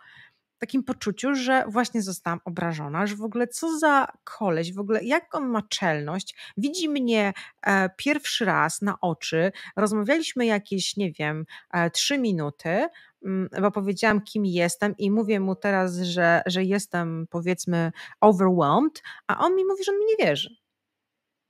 takim 0.57 0.83
poczuciu, 0.83 1.35
że 1.35 1.65
właśnie 1.67 2.01
zostałam 2.01 2.39
obrażona, 2.45 3.07
że 3.07 3.15
w 3.15 3.21
ogóle 3.21 3.47
co 3.47 3.79
za 3.79 4.07
koleś, 4.23 4.73
w 4.73 4.79
ogóle 4.79 5.03
jak 5.03 5.35
on 5.35 5.47
ma 5.47 5.61
czelność, 5.61 6.35
widzi 6.57 6.89
mnie 6.89 7.33
e, 7.61 7.89
pierwszy 7.97 8.45
raz 8.45 8.81
na 8.81 8.99
oczy, 9.01 9.51
rozmawialiśmy 9.75 10.45
jakieś, 10.45 10.97
nie 10.97 11.11
wiem, 11.11 11.45
e, 11.73 11.89
trzy 11.89 12.17
minuty, 12.17 12.87
mm, 13.25 13.49
bo 13.61 13.71
powiedziałam, 13.71 14.21
kim 14.21 14.45
jestem 14.45 14.97
i 14.97 15.11
mówię 15.11 15.39
mu 15.39 15.55
teraz, 15.55 15.97
że, 15.97 16.41
że 16.45 16.63
jestem 16.63 17.27
powiedzmy 17.29 17.91
overwhelmed, 18.21 19.01
a 19.27 19.37
on 19.45 19.55
mi 19.55 19.65
mówi, 19.65 19.83
że 19.83 19.91
on 19.91 19.99
mi 19.99 20.05
nie 20.05 20.25
wierzy. 20.25 20.66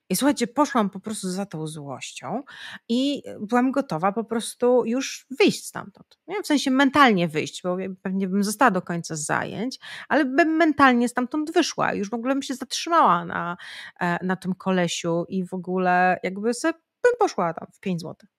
I 0.09 0.15
słuchajcie, 0.15 0.47
poszłam 0.47 0.89
po 0.89 0.99
prostu 0.99 1.29
za 1.29 1.45
tą 1.45 1.67
złością 1.67 2.43
i 2.89 3.23
byłam 3.39 3.71
gotowa 3.71 4.11
po 4.11 4.23
prostu 4.23 4.85
już 4.85 5.25
wyjść 5.39 5.65
stamtąd. 5.65 6.19
Nie? 6.27 6.43
W 6.43 6.47
sensie 6.47 6.71
mentalnie 6.71 7.27
wyjść, 7.27 7.63
bo 7.63 7.77
pewnie 8.01 8.27
bym 8.27 8.43
została 8.43 8.71
do 8.71 8.81
końca 8.81 9.15
zajęć, 9.15 9.79
ale 10.09 10.25
bym 10.25 10.49
mentalnie 10.49 11.09
stamtąd 11.09 11.51
wyszła. 11.51 11.93
Już 11.93 12.09
w 12.09 12.13
ogóle 12.13 12.33
bym 12.33 12.43
się 12.43 12.55
zatrzymała 12.55 13.25
na, 13.25 13.57
e, 13.99 14.25
na 14.25 14.35
tym 14.35 14.55
kolesiu 14.55 15.25
i 15.29 15.45
w 15.45 15.53
ogóle 15.53 16.19
jakby 16.23 16.53
sobie 16.53 16.73
bym 17.03 17.13
poszła 17.19 17.53
tam 17.53 17.67
w 17.73 17.79
5 17.79 18.01
złotych. 18.01 18.29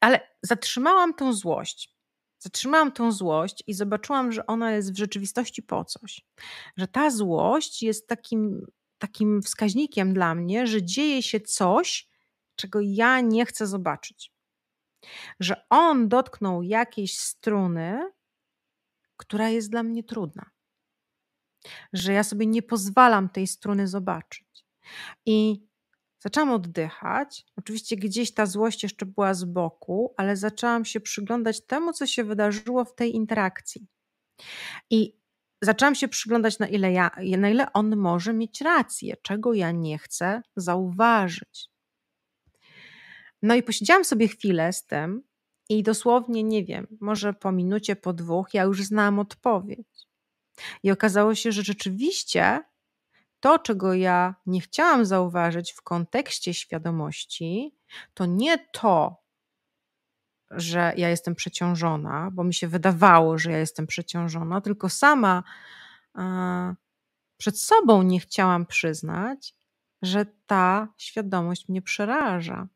Ale 0.00 0.20
zatrzymałam 0.42 1.14
tą 1.14 1.32
złość. 1.32 1.98
Zatrzymałam 2.38 2.92
tą 2.92 3.12
złość 3.12 3.64
i 3.66 3.74
zobaczyłam, 3.74 4.32
że 4.32 4.46
ona 4.46 4.72
jest 4.72 4.92
w 4.92 4.98
rzeczywistości 4.98 5.62
po 5.62 5.84
coś. 5.84 6.26
Że 6.76 6.88
ta 6.88 7.10
złość 7.10 7.82
jest 7.82 8.08
takim 8.08 8.66
takim 8.98 9.42
wskaźnikiem 9.42 10.14
dla 10.14 10.34
mnie, 10.34 10.66
że 10.66 10.82
dzieje 10.82 11.22
się 11.22 11.40
coś, 11.40 12.08
czego 12.56 12.80
ja 12.82 13.20
nie 13.20 13.46
chcę 13.46 13.66
zobaczyć. 13.66 14.32
Że 15.40 15.66
on 15.70 16.08
dotknął 16.08 16.62
jakiejś 16.62 17.18
struny, 17.18 18.10
która 19.16 19.48
jest 19.48 19.70
dla 19.70 19.82
mnie 19.82 20.04
trudna. 20.04 20.50
Że 21.92 22.12
ja 22.12 22.24
sobie 22.24 22.46
nie 22.46 22.62
pozwalam 22.62 23.28
tej 23.28 23.46
struny 23.46 23.88
zobaczyć. 23.88 24.66
I 25.26 25.66
zaczęłam 26.18 26.50
oddychać. 26.50 27.46
Oczywiście 27.56 27.96
gdzieś 27.96 28.34
ta 28.34 28.46
złość 28.46 28.82
jeszcze 28.82 29.06
była 29.06 29.34
z 29.34 29.44
boku, 29.44 30.14
ale 30.16 30.36
zaczęłam 30.36 30.84
się 30.84 31.00
przyglądać 31.00 31.66
temu, 31.66 31.92
co 31.92 32.06
się 32.06 32.24
wydarzyło 32.24 32.84
w 32.84 32.94
tej 32.94 33.14
interakcji. 33.14 33.86
I 34.90 35.18
zaczęłam 35.62 35.94
się 35.94 36.08
przyglądać, 36.08 36.58
na 36.58 36.68
ile, 36.68 36.92
ja, 36.92 37.10
na 37.38 37.50
ile 37.50 37.72
on 37.72 37.96
może 37.96 38.32
mieć 38.32 38.60
rację, 38.60 39.14
czego 39.22 39.54
ja 39.54 39.70
nie 39.70 39.98
chcę 39.98 40.42
zauważyć. 40.56 41.68
No 43.42 43.54
i 43.54 43.62
posiedziałam 43.62 44.04
sobie 44.04 44.28
chwilę 44.28 44.72
z 44.72 44.86
tym 44.86 45.22
i 45.68 45.82
dosłownie, 45.82 46.42
nie 46.42 46.64
wiem, 46.64 46.86
może 47.00 47.32
po 47.32 47.52
minucie, 47.52 47.96
po 47.96 48.12
dwóch, 48.12 48.54
ja 48.54 48.62
już 48.62 48.84
znałam 48.84 49.18
odpowiedź. 49.18 50.08
I 50.82 50.90
okazało 50.90 51.34
się, 51.34 51.52
że 51.52 51.62
rzeczywiście 51.62 52.60
to, 53.40 53.58
czego 53.58 53.94
ja 53.94 54.34
nie 54.46 54.60
chciałam 54.60 55.04
zauważyć 55.04 55.72
w 55.72 55.82
kontekście 55.82 56.54
świadomości, 56.54 57.74
to 58.14 58.26
nie 58.26 58.58
to, 58.72 59.22
że 60.50 60.92
ja 60.96 61.08
jestem 61.08 61.34
przeciążona, 61.34 62.30
bo 62.32 62.44
mi 62.44 62.54
się 62.54 62.68
wydawało, 62.68 63.38
że 63.38 63.50
ja 63.50 63.58
jestem 63.58 63.86
przeciążona, 63.86 64.60
tylko 64.60 64.88
sama 64.88 65.42
e, 66.18 66.74
przed 67.36 67.60
sobą 67.60 68.02
nie 68.02 68.20
chciałam 68.20 68.66
przyznać, 68.66 69.54
że 70.02 70.26
ta 70.46 70.88
świadomość 70.96 71.68
mnie 71.68 71.82
przeraża. 71.82 72.68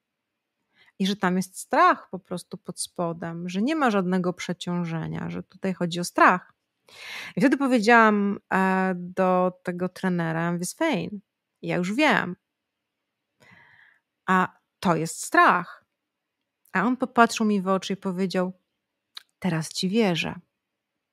I 0.99 1.07
że 1.07 1.17
tam 1.17 1.37
jest 1.37 1.59
strach 1.59 2.11
po 2.11 2.19
prostu 2.19 2.59
pod 2.59 2.81
spodem, 2.81 3.49
że 3.49 3.63
nie 3.63 3.77
ma 3.77 3.91
żadnego 3.91 4.33
przeciążenia, 4.33 5.31
że 5.31 5.43
tutaj 5.43 5.75
chodzi 5.75 6.01
o 6.01 6.05
strach. 6.05 6.53
I 7.37 7.41
wtedy 7.41 7.57
powiedziałam 7.57 8.39
e, 8.53 8.93
do 8.97 9.53
tego 9.63 9.89
trenera, 9.89 10.53
mówię, 10.53 10.65
Svein, 10.65 11.21
ja 11.63 11.77
już 11.77 11.95
wiem. 11.95 12.37
A 14.27 14.59
to 14.81 14.97
jest 14.97 15.25
strach. 15.25 15.82
A 16.73 16.87
on 16.87 16.97
popatrzył 16.97 17.47
mi 17.47 17.61
w 17.61 17.69
oczy 17.69 17.93
i 17.93 17.97
powiedział, 17.97 18.53
teraz 19.39 19.73
ci 19.73 19.89
wierzę. 19.89 20.35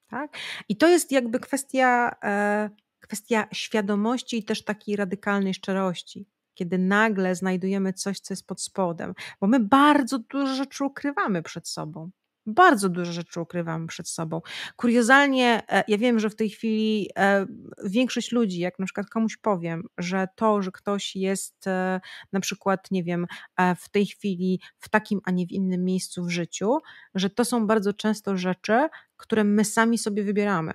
Tak? 0.10 0.38
I 0.70 0.78
to 0.78 0.88
jest 0.88 1.12
jakby 1.12 1.40
kwestia, 1.40 2.16
e, 2.24 2.70
kwestia 3.00 3.48
świadomości 3.54 4.38
i 4.38 4.44
też 4.44 4.64
takiej 4.64 4.96
radykalnej 4.96 5.54
szczerości 5.54 6.28
kiedy 6.60 6.78
nagle 6.78 7.36
znajdujemy 7.36 7.94
coś, 7.94 8.20
co 8.20 8.34
jest 8.34 8.48
pod 8.48 8.62
spodem, 8.62 9.14
bo 9.42 9.48
my 9.48 9.60
bardzo 9.60 10.20
dużo 10.20 10.56
rzeczy 10.56 10.86
ukrywamy 10.86 11.44
przed 11.44 11.68
sobą. 11.68 12.10
Bardzo 12.54 12.90
dużo 12.90 13.12
rzeczy 13.12 13.42
ukrywamy 13.42 13.88
przed 13.88 14.10
sobą. 14.10 14.42
Kuriozalnie, 14.76 15.64
e, 15.70 15.84
ja 15.88 15.98
wiem, 15.98 16.20
że 16.20 16.30
w 16.30 16.36
tej 16.36 16.50
chwili 16.50 17.10
e, 17.18 17.46
większość 17.86 18.32
ludzi, 18.32 18.60
jak 18.60 18.80
na 18.80 18.86
przykład 18.86 19.10
komuś 19.10 19.38
powiem, 19.38 19.84
że 19.98 20.28
to, 20.36 20.62
że 20.62 20.72
ktoś 20.72 21.16
jest 21.16 21.68
e, 21.68 22.00
na 22.32 22.40
przykład, 22.40 22.92
nie 22.92 23.04
wiem, 23.04 23.26
w 23.80 23.90
tej 23.90 24.06
chwili 24.06 24.62
w 24.80 24.90
takim, 24.90 25.20
a 25.24 25.32
nie 25.32 25.48
w 25.48 25.52
innym 25.52 25.86
miejscu 25.86 26.26
w 26.26 26.30
życiu, 26.30 26.78
że 27.16 27.30
to 27.30 27.46
są 27.46 27.68
bardzo 27.68 27.94
często 27.94 28.38
rzeczy, 28.38 28.88
które 29.18 29.44
my 29.44 29.66
sami 29.66 29.98
sobie 29.98 30.24
wybieramy 30.24 30.74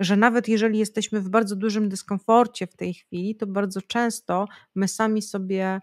że 0.00 0.16
nawet 0.16 0.48
jeżeli 0.48 0.78
jesteśmy 0.78 1.20
w 1.20 1.28
bardzo 1.28 1.56
dużym 1.56 1.88
dyskomforcie 1.88 2.66
w 2.66 2.76
tej 2.76 2.94
chwili, 2.94 3.36
to 3.36 3.46
bardzo 3.46 3.82
często 3.82 4.46
my 4.74 4.88
sami 4.88 5.22
sobie 5.22 5.80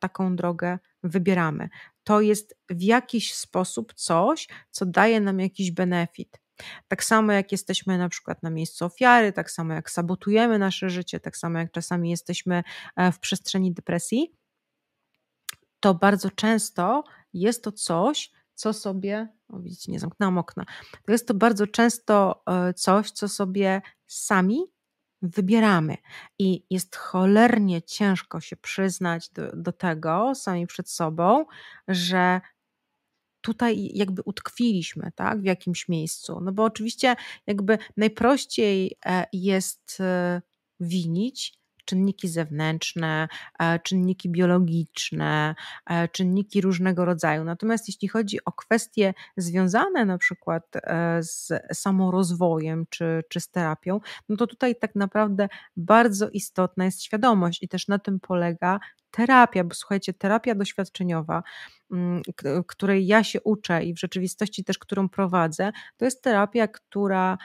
taką 0.00 0.36
drogę 0.36 0.78
wybieramy. 1.02 1.68
To 2.10 2.20
jest 2.20 2.58
w 2.70 2.82
jakiś 2.82 3.34
sposób 3.34 3.94
coś, 3.94 4.48
co 4.70 4.86
daje 4.86 5.20
nam 5.20 5.40
jakiś 5.40 5.70
benefit. 5.70 6.40
Tak 6.88 7.04
samo 7.04 7.32
jak 7.32 7.52
jesteśmy 7.52 7.98
na 7.98 8.08
przykład 8.08 8.42
na 8.42 8.50
miejscu 8.50 8.84
ofiary, 8.84 9.32
tak 9.32 9.50
samo 9.50 9.74
jak 9.74 9.90
sabotujemy 9.90 10.58
nasze 10.58 10.90
życie, 10.90 11.20
tak 11.20 11.36
samo 11.36 11.58
jak 11.58 11.72
czasami 11.72 12.10
jesteśmy 12.10 12.62
e, 12.96 13.12
w 13.12 13.18
przestrzeni 13.18 13.72
depresji, 13.72 14.34
to 15.80 15.94
bardzo 15.94 16.30
często 16.30 17.04
jest 17.32 17.64
to 17.64 17.72
coś, 17.72 18.30
co 18.54 18.72
sobie, 18.72 19.28
o 19.48 19.58
widzicie, 19.58 19.92
nie 19.92 20.00
zamknęłam 20.00 20.38
okna, 20.38 20.64
to 21.06 21.12
jest 21.12 21.28
to 21.28 21.34
bardzo 21.34 21.66
często 21.66 22.42
e, 22.46 22.74
coś, 22.74 23.10
co 23.10 23.28
sobie 23.28 23.82
sami 24.06 24.64
wybieramy. 25.22 25.96
I 26.38 26.64
jest 26.70 26.96
cholernie 26.96 27.82
ciężko 27.82 28.40
się 28.40 28.56
przyznać 28.56 29.30
do, 29.30 29.56
do 29.56 29.72
tego 29.72 30.34
sami 30.34 30.66
przed 30.66 30.90
sobą, 30.90 31.44
że 31.88 32.40
tutaj 33.40 33.90
jakby 33.94 34.22
utkwiliśmy 34.22 35.12
tak, 35.14 35.40
w 35.40 35.44
jakimś 35.44 35.88
miejscu. 35.88 36.40
No 36.40 36.52
bo 36.52 36.64
oczywiście 36.64 37.16
jakby 37.46 37.78
najprościej 37.96 38.96
e, 39.06 39.26
jest 39.32 40.00
e, 40.00 40.42
winić 40.80 41.59
czynniki 41.90 42.28
zewnętrzne, 42.28 43.28
e, 43.58 43.78
czynniki 43.78 44.28
biologiczne, 44.28 45.54
e, 45.86 46.08
czynniki 46.08 46.60
różnego 46.60 47.04
rodzaju. 47.04 47.44
Natomiast 47.44 47.88
jeśli 47.88 48.08
chodzi 48.08 48.44
o 48.44 48.52
kwestie 48.52 49.14
związane 49.36 50.04
na 50.04 50.18
przykład 50.18 50.64
e, 50.76 51.22
z 51.22 51.52
samorozwojem 51.72 52.86
czy, 52.90 53.22
czy 53.28 53.40
z 53.40 53.50
terapią, 53.50 54.00
no 54.28 54.36
to 54.36 54.46
tutaj 54.46 54.76
tak 54.76 54.94
naprawdę 54.94 55.48
bardzo 55.76 56.28
istotna 56.28 56.84
jest 56.84 57.02
świadomość 57.02 57.62
i 57.62 57.68
też 57.68 57.88
na 57.88 57.98
tym 57.98 58.20
polega 58.20 58.80
terapia, 59.10 59.64
bo 59.64 59.74
słuchajcie, 59.74 60.14
terapia 60.14 60.54
doświadczeniowa, 60.54 61.42
mm, 61.92 62.22
której 62.66 63.06
ja 63.06 63.24
się 63.24 63.40
uczę 63.40 63.84
i 63.84 63.94
w 63.94 63.98
rzeczywistości 63.98 64.64
też 64.64 64.78
którą 64.78 65.08
prowadzę, 65.08 65.72
to 65.96 66.04
jest 66.04 66.22
terapia, 66.22 66.68
która 66.68 67.38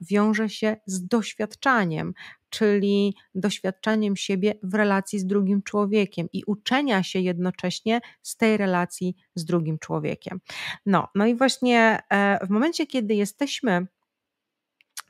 wiąże 0.00 0.48
się 0.48 0.76
z 0.86 1.06
doświadczaniem, 1.06 2.14
czyli 2.50 3.14
doświadczaniem 3.34 4.16
siebie 4.16 4.54
w 4.62 4.74
relacji 4.74 5.18
z 5.18 5.26
drugim 5.26 5.62
człowiekiem 5.62 6.28
i 6.32 6.42
uczenia 6.46 7.02
się 7.02 7.18
jednocześnie 7.18 8.00
z 8.22 8.36
tej 8.36 8.56
relacji 8.56 9.16
z 9.34 9.44
drugim 9.44 9.78
człowiekiem. 9.78 10.40
No, 10.86 11.08
no 11.14 11.26
i 11.26 11.34
właśnie 11.34 11.98
e, 12.10 12.46
w 12.46 12.50
momencie, 12.50 12.86
kiedy 12.86 13.14
jesteśmy 13.14 13.86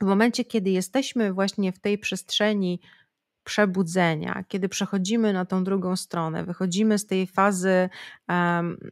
w 0.01 0.05
momencie, 0.05 0.45
kiedy 0.45 0.69
jesteśmy 0.69 1.33
właśnie 1.33 1.71
w 1.71 1.79
tej 1.79 1.97
przestrzeni 1.97 2.79
przebudzenia, 3.47 4.43
kiedy 4.47 4.69
przechodzimy 4.69 5.33
na 5.33 5.45
tą 5.45 5.63
drugą 5.63 5.95
stronę, 5.95 6.43
wychodzimy 6.43 6.97
z 6.97 7.05
tej 7.05 7.27
fazy, 7.27 7.89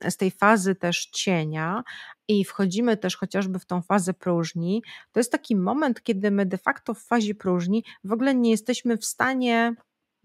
z 0.09 0.17
tej 0.17 0.31
fazy 0.31 0.75
też 0.75 1.05
cienia 1.05 1.83
i 2.27 2.45
wchodzimy 2.45 2.97
też 2.97 3.17
chociażby 3.17 3.59
w 3.59 3.65
tą 3.65 3.81
fazę 3.81 4.13
próżni, 4.13 4.83
to 5.11 5.19
jest 5.19 5.31
taki 5.31 5.55
moment, 5.55 6.03
kiedy 6.03 6.31
my 6.31 6.45
de 6.45 6.57
facto 6.57 6.93
w 6.93 7.03
fazie 7.03 7.35
próżni 7.35 7.83
w 8.03 8.11
ogóle 8.11 8.35
nie 8.35 8.51
jesteśmy 8.51 8.97
w 8.97 9.05
stanie 9.05 9.75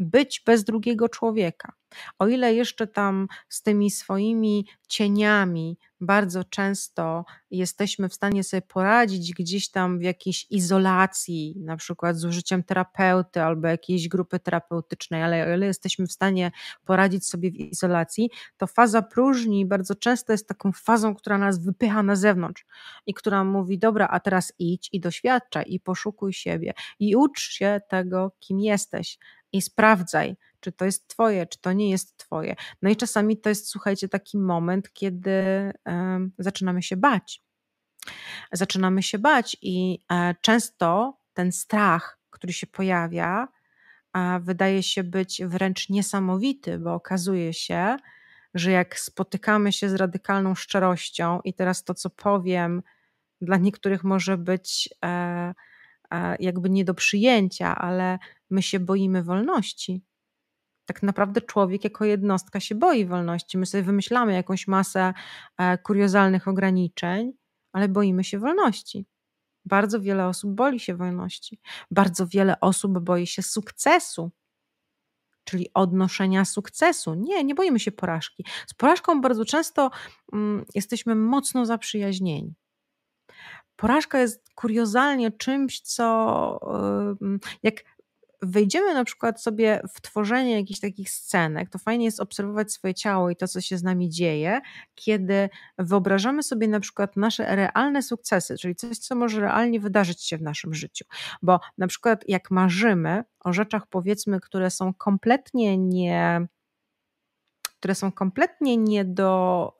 być 0.00 0.42
bez 0.46 0.64
drugiego 0.64 1.08
człowieka. 1.08 1.72
O 2.18 2.28
ile 2.28 2.54
jeszcze 2.54 2.86
tam 2.86 3.28
z 3.48 3.62
tymi 3.62 3.90
swoimi 3.90 4.66
cieniami 4.88 5.78
bardzo 6.00 6.44
często 6.44 7.24
jesteśmy 7.50 8.08
w 8.08 8.14
stanie 8.14 8.44
sobie 8.44 8.62
poradzić 8.62 9.34
gdzieś 9.34 9.70
tam 9.70 9.98
w 9.98 10.02
jakiejś 10.02 10.46
izolacji, 10.50 11.54
na 11.58 11.76
przykład 11.76 12.16
z 12.16 12.24
użyciem 12.24 12.62
terapeuty 12.62 13.42
albo 13.42 13.68
jakiejś 13.68 14.08
grupy 14.08 14.38
terapeutycznej, 14.38 15.22
ale 15.22 15.46
o 15.46 15.54
ile 15.54 15.66
jesteśmy 15.66 16.06
w 16.06 16.12
stanie 16.12 16.50
poradzić 16.84 17.26
sobie 17.26 17.50
w 17.50 17.54
izolacji, 17.54 18.30
to 18.56 18.66
faza 18.66 19.02
próżni 19.02 19.66
bardzo 19.66 19.94
często 19.94 20.32
jest 20.32 20.48
taką 20.48 20.72
fazą, 20.72 21.14
która 21.14 21.38
nas 21.38 21.64
wypycha 21.64 22.02
na 22.02 22.16
zewnątrz 22.16 22.66
i 23.06 23.14
która 23.14 23.44
mówi: 23.44 23.78
Dobra, 23.78 24.08
a 24.10 24.20
teraz 24.20 24.52
idź 24.58 24.88
i 24.92 25.00
doświadczaj, 25.00 25.64
i 25.68 25.80
poszukuj 25.80 26.32
siebie, 26.32 26.74
i 26.98 27.16
ucz 27.16 27.40
się 27.40 27.80
tego, 27.88 28.32
kim 28.40 28.60
jesteś 28.60 29.18
i 29.52 29.62
sprawdzaj, 29.62 30.36
czy 30.60 30.72
to 30.72 30.84
jest 30.84 31.08
Twoje, 31.08 31.46
czy 31.46 31.60
to 31.60 31.72
nie 31.72 31.90
jest 31.90 32.16
Twoje. 32.16 32.56
No 32.82 32.90
i 32.90 32.96
czasami 32.96 33.36
to 33.36 33.48
jest, 33.48 33.68
słuchajcie, 33.68 34.08
taki 34.08 34.38
moment, 34.38 34.92
kiedy 34.92 35.32
zaczynamy 36.38 36.82
się 36.82 36.96
bać. 36.96 37.42
Zaczynamy 38.52 39.02
się 39.02 39.18
bać, 39.18 39.56
i 39.62 39.98
e, 40.12 40.34
często 40.40 41.18
ten 41.34 41.52
strach, 41.52 42.18
który 42.30 42.52
się 42.52 42.66
pojawia, 42.66 43.48
wydaje 44.40 44.82
się 44.82 45.04
być 45.04 45.42
wręcz 45.44 45.88
niesamowity, 45.88 46.78
bo 46.78 46.94
okazuje 46.94 47.52
się, 47.54 47.96
że 48.54 48.70
jak 48.70 48.98
spotykamy 48.98 49.72
się 49.72 49.88
z 49.88 49.94
radykalną 49.94 50.54
szczerością, 50.54 51.40
i 51.44 51.54
teraz 51.54 51.84
to, 51.84 51.94
co 51.94 52.10
powiem, 52.10 52.82
dla 53.40 53.56
niektórych 53.56 54.04
może 54.04 54.38
być 54.38 54.88
e, 55.04 55.54
jakby 56.40 56.70
nie 56.70 56.84
do 56.84 56.94
przyjęcia, 56.94 57.76
ale 57.76 58.18
my 58.50 58.62
się 58.62 58.80
boimy 58.80 59.22
wolności. 59.22 60.02
Tak 60.86 61.02
naprawdę 61.02 61.40
człowiek 61.40 61.84
jako 61.84 62.04
jednostka 62.04 62.60
się 62.60 62.74
boi 62.74 63.06
wolności. 63.06 63.58
My 63.58 63.66
sobie 63.66 63.82
wymyślamy 63.82 64.32
jakąś 64.32 64.68
masę 64.68 65.14
e, 65.58 65.78
kuriozalnych 65.78 66.48
ograniczeń, 66.48 67.32
ale 67.72 67.88
boimy 67.88 68.24
się 68.24 68.38
wolności. 68.38 69.06
Bardzo 69.64 70.00
wiele 70.00 70.26
osób 70.26 70.54
boi 70.54 70.80
się 70.80 70.94
wolności. 70.94 71.60
Bardzo 71.90 72.26
wiele 72.26 72.60
osób 72.60 72.98
boi 72.98 73.26
się 73.26 73.42
sukcesu, 73.42 74.30
czyli 75.44 75.70
odnoszenia 75.74 76.44
sukcesu. 76.44 77.14
Nie, 77.14 77.44
nie 77.44 77.54
boimy 77.54 77.80
się 77.80 77.92
porażki. 77.92 78.44
Z 78.66 78.74
porażką 78.74 79.20
bardzo 79.20 79.44
często 79.44 79.90
mm, 80.32 80.64
jesteśmy 80.74 81.14
mocno 81.14 81.66
zaprzyjaźnieni 81.66 82.54
porażka 83.80 84.18
jest 84.18 84.50
kuriozalnie 84.54 85.32
czymś, 85.32 85.80
co 85.80 86.60
jak 87.62 87.74
wejdziemy 88.42 88.94
na 88.94 89.04
przykład 89.04 89.42
sobie 89.42 89.82
w 89.94 90.00
tworzenie 90.00 90.54
jakichś 90.54 90.80
takich 90.80 91.10
scenek, 91.10 91.70
to 91.70 91.78
fajnie 91.78 92.04
jest 92.04 92.20
obserwować 92.20 92.72
swoje 92.72 92.94
ciało 92.94 93.30
i 93.30 93.36
to, 93.36 93.48
co 93.48 93.60
się 93.60 93.78
z 93.78 93.82
nami 93.82 94.10
dzieje, 94.10 94.60
kiedy 94.94 95.48
wyobrażamy 95.78 96.42
sobie 96.42 96.68
na 96.68 96.80
przykład 96.80 97.16
nasze 97.16 97.56
realne 97.56 98.02
sukcesy, 98.02 98.58
czyli 98.58 98.74
coś, 98.74 98.98
co 98.98 99.14
może 99.14 99.40
realnie 99.40 99.80
wydarzyć 99.80 100.22
się 100.22 100.38
w 100.38 100.42
naszym 100.42 100.74
życiu. 100.74 101.04
Bo 101.42 101.60
na 101.78 101.86
przykład 101.86 102.24
jak 102.28 102.50
marzymy 102.50 103.24
o 103.40 103.52
rzeczach, 103.52 103.86
powiedzmy, 103.86 104.40
które 104.40 104.70
są 104.70 104.94
kompletnie 104.94 105.78
nie 105.78 106.46
które 107.80 107.94
są 107.94 108.12
kompletnie 108.12 108.76
nie 108.76 109.04
do, 109.04 109.72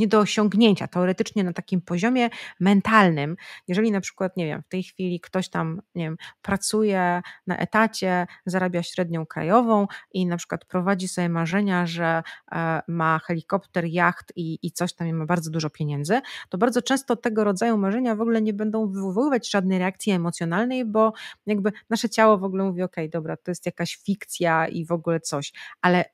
nie 0.00 0.08
do 0.08 0.18
osiągnięcia 0.18 0.88
teoretycznie 0.88 1.44
na 1.44 1.52
takim 1.52 1.80
poziomie 1.80 2.30
mentalnym. 2.60 3.36
Jeżeli 3.68 3.90
na 3.90 4.00
przykład, 4.00 4.36
nie 4.36 4.46
wiem, 4.46 4.62
w 4.62 4.68
tej 4.68 4.82
chwili 4.82 5.20
ktoś 5.20 5.48
tam, 5.48 5.82
nie 5.94 6.04
wiem, 6.04 6.16
pracuje 6.42 7.22
na 7.46 7.56
etacie, 7.58 8.26
zarabia 8.46 8.82
średnią 8.82 9.26
krajową 9.26 9.86
i 10.12 10.26
na 10.26 10.36
przykład 10.36 10.64
prowadzi 10.64 11.08
sobie 11.08 11.28
marzenia, 11.28 11.86
że 11.86 12.22
e, 12.52 12.82
ma 12.88 13.20
helikopter, 13.24 13.84
jacht 13.84 14.32
i, 14.36 14.58
i 14.62 14.72
coś 14.72 14.94
tam 14.94 15.08
i 15.08 15.12
ma 15.12 15.26
bardzo 15.26 15.50
dużo 15.50 15.70
pieniędzy, 15.70 16.20
to 16.48 16.58
bardzo 16.58 16.82
często 16.82 17.16
tego 17.16 17.44
rodzaju 17.44 17.78
marzenia 17.78 18.14
w 18.14 18.20
ogóle 18.20 18.42
nie 18.42 18.52
będą 18.52 18.88
wywoływać 18.92 19.50
żadnej 19.50 19.78
reakcji 19.78 20.12
emocjonalnej, 20.12 20.84
bo 20.84 21.12
jakby 21.46 21.72
nasze 21.90 22.08
ciało 22.08 22.38
w 22.38 22.44
ogóle 22.44 22.64
mówi, 22.64 22.82
ok, 22.82 22.96
dobra, 23.12 23.36
to 23.36 23.50
jest 23.50 23.66
jakaś 23.66 23.96
fikcja 23.96 24.68
i 24.68 24.84
w 24.86 24.92
ogóle 24.92 25.20
coś, 25.20 25.52
ale 25.80 26.04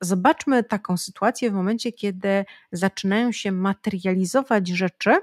zobaczmy 0.00 0.64
taką 0.64 0.96
sytuację 0.96 1.50
w 1.50 1.54
momencie, 1.54 1.92
kiedy 1.92 2.44
zaczynają 2.72 3.32
się 3.32 3.52
materializować 3.52 4.68
rzeczy, 4.68 5.20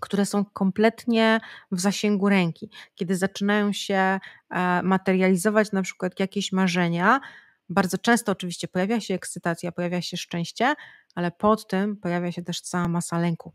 które 0.00 0.26
są 0.26 0.44
kompletnie 0.44 1.40
w 1.72 1.80
zasięgu 1.80 2.28
ręki, 2.28 2.70
kiedy 2.94 3.16
zaczynają 3.16 3.72
się 3.72 3.94
e, 4.50 4.82
materializować 4.82 5.72
na 5.72 5.82
przykład 5.82 6.20
jakieś 6.20 6.52
marzenia. 6.52 7.20
Bardzo 7.68 7.98
często 7.98 8.32
oczywiście 8.32 8.68
pojawia 8.68 9.00
się 9.00 9.14
ekscytacja, 9.14 9.72
pojawia 9.72 10.02
się 10.02 10.16
szczęście, 10.16 10.74
ale 11.14 11.30
pod 11.30 11.66
tym 11.66 11.96
pojawia 11.96 12.32
się 12.32 12.42
też 12.42 12.60
cała 12.60 12.88
masa 12.88 13.18
lęku 13.18 13.52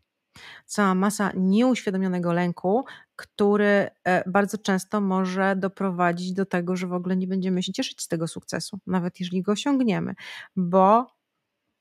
cała 0.65 0.95
masa 0.95 1.31
nieuświadomionego 1.35 2.33
lęku, 2.33 2.85
który 3.15 3.89
e, 4.03 4.29
bardzo 4.29 4.57
często 4.57 5.01
może 5.01 5.55
doprowadzić 5.55 6.33
do 6.33 6.45
tego, 6.45 6.75
że 6.75 6.87
w 6.87 6.93
ogóle 6.93 7.17
nie 7.17 7.27
będziemy 7.27 7.63
się 7.63 7.73
cieszyć 7.73 8.01
z 8.01 8.07
tego 8.07 8.27
sukcesu, 8.27 8.79
nawet 8.87 9.19
jeżeli 9.19 9.41
go 9.41 9.51
osiągniemy, 9.51 10.13
bo 10.55 11.07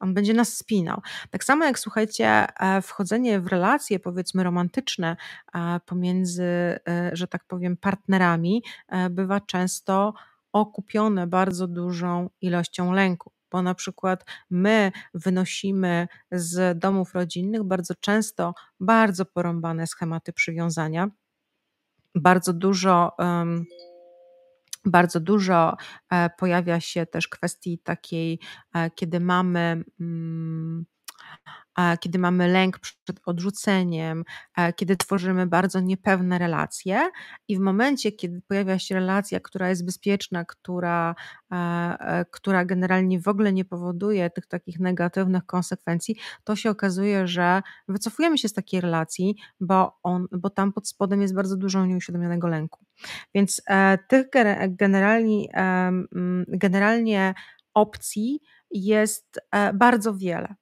on 0.01 0.15
będzie 0.15 0.35
nas 0.35 0.57
spinał. 0.57 1.01
Tak 1.31 1.45
samo 1.45 1.65
jak 1.65 1.79
słuchajcie, 1.79 2.27
e, 2.27 2.83
wchodzenie 2.83 3.41
w 3.41 3.47
relacje 3.47 4.01
powiedzmy 4.01 4.45
romantyczne 4.45 5.17
e, 5.55 5.81
pomiędzy, 5.87 6.79
że 7.13 7.29
tak 7.29 7.45
powiem, 7.45 7.77
partnerami 7.77 8.63
bywa 9.11 9.41
często 9.41 10.15
okupione 10.53 11.27
bardzo 11.27 11.69
dużą 11.69 12.31
ilością 12.41 12.93
lęku 12.93 13.33
bo 13.51 13.63
na 13.63 13.75
przykład 13.75 14.25
my 14.51 14.93
wynosimy 15.15 16.09
z 16.33 16.79
domów 16.79 17.15
rodzinnych 17.15 17.63
bardzo 17.63 17.95
często 17.95 18.55
bardzo 18.81 19.27
porąbane 19.27 19.87
schematy 19.87 20.33
przywiązania, 20.33 21.09
bardzo 22.15 22.53
dużo. 22.53 23.13
Um, 23.19 23.67
bardzo 24.85 25.21
dużo 25.21 25.77
e, 26.11 26.31
pojawia 26.39 26.81
się 26.81 27.07
też 27.07 27.29
kwestii 27.29 27.79
takiej, 27.79 28.41
e, 28.75 28.91
kiedy 28.91 29.21
mamy. 29.21 29.85
Um, 30.01 30.87
kiedy 32.01 32.19
mamy 32.19 32.49
lęk 32.49 32.79
przed 32.79 33.21
odrzuceniem, 33.27 34.25
kiedy 34.77 34.97
tworzymy 34.97 35.47
bardzo 35.47 35.81
niepewne 35.81 36.39
relacje, 36.39 37.11
i 37.49 37.57
w 37.57 37.61
momencie, 37.61 38.13
kiedy 38.13 38.43
pojawia 38.49 38.79
się 38.79 38.95
relacja, 38.95 39.41
która 39.41 39.69
jest 39.69 39.87
bezpieczna, 39.87 40.45
która, 40.45 41.15
e, 41.53 42.25
która 42.31 42.65
generalnie 42.65 43.21
w 43.21 43.29
ogóle 43.29 43.53
nie 43.53 43.65
powoduje 43.65 44.31
tych 44.31 44.47
takich 44.47 44.81
negatywnych 44.81 45.47
konsekwencji, 45.47 46.17
to 46.45 46.57
się 46.57 46.71
okazuje, 46.71 47.27
że 47.27 47.63
wycofujemy 47.89 48.39
się 48.39 48.49
z 48.49 48.53
takiej 48.53 48.81
relacji, 48.81 49.37
bo, 49.61 49.99
on, 50.03 50.27
bo 50.33 50.51
tam 50.51 50.73
pod 50.73 50.89
spodem 50.89 51.23
jest 51.23 51.35
bardzo 51.35 51.57
dużo 51.57 51.87
nieuświadomionego 51.87 52.49
lęku. 52.49 52.85
Więc 53.35 53.63
e, 53.67 53.99
tych 54.09 54.27
generalnie, 54.69 55.47
generalnie 56.49 57.35
opcji 57.75 58.41
jest 58.71 59.41
e, 59.53 59.73
bardzo 59.73 60.15
wiele. 60.15 60.55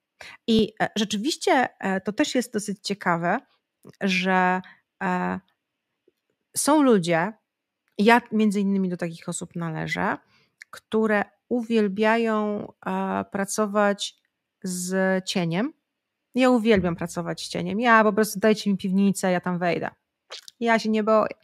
I 0.46 0.72
e, 0.82 0.88
rzeczywiście 0.96 1.68
e, 1.80 2.00
to 2.00 2.12
też 2.12 2.34
jest 2.34 2.52
dosyć 2.52 2.78
ciekawe, 2.82 3.38
że 4.00 4.60
e, 5.02 5.40
są 6.56 6.82
ludzie, 6.82 7.32
ja 7.98 8.20
między 8.32 8.60
innymi 8.60 8.88
do 8.88 8.96
takich 8.96 9.28
osób 9.28 9.56
należę, 9.56 10.16
które 10.70 11.24
uwielbiają 11.48 12.72
pracować 13.32 14.16
z 14.62 15.24
cieniem. 15.24 15.72
Ja 16.34 16.50
uwielbiam 16.50 16.96
pracować 16.96 17.40
z 17.40 17.48
cieniem. 17.48 17.80
Ja 17.80 18.04
po 18.04 18.12
prostu 18.12 18.40
dajcie 18.40 18.70
mi 18.70 18.76
piwnicę, 18.76 19.32
ja 19.32 19.40
tam 19.40 19.58
wejdę. 19.58 19.90
Ja 20.60 20.78
się 20.78 20.90
nie 20.90 21.02
boję. 21.02 21.34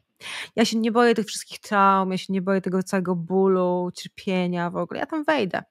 Ja 0.56 0.64
się 0.64 0.78
nie 0.78 0.92
boję 0.92 1.14
tych 1.14 1.26
wszystkich 1.26 1.58
traum, 1.58 2.10
ja 2.10 2.18
się 2.18 2.32
nie 2.32 2.42
boję 2.42 2.60
tego 2.60 2.82
całego 2.82 3.14
bólu, 3.14 3.90
cierpienia 3.94 4.70
w 4.70 4.76
ogóle. 4.76 5.00
Ja 5.00 5.06
tam 5.06 5.24
wejdę. 5.24 5.62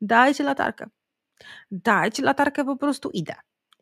Dajcie 0.00 0.44
latarkę 0.44 0.86
dajcie 1.70 2.22
latarkę, 2.22 2.64
po 2.64 2.76
prostu 2.76 3.10
idę. 3.10 3.34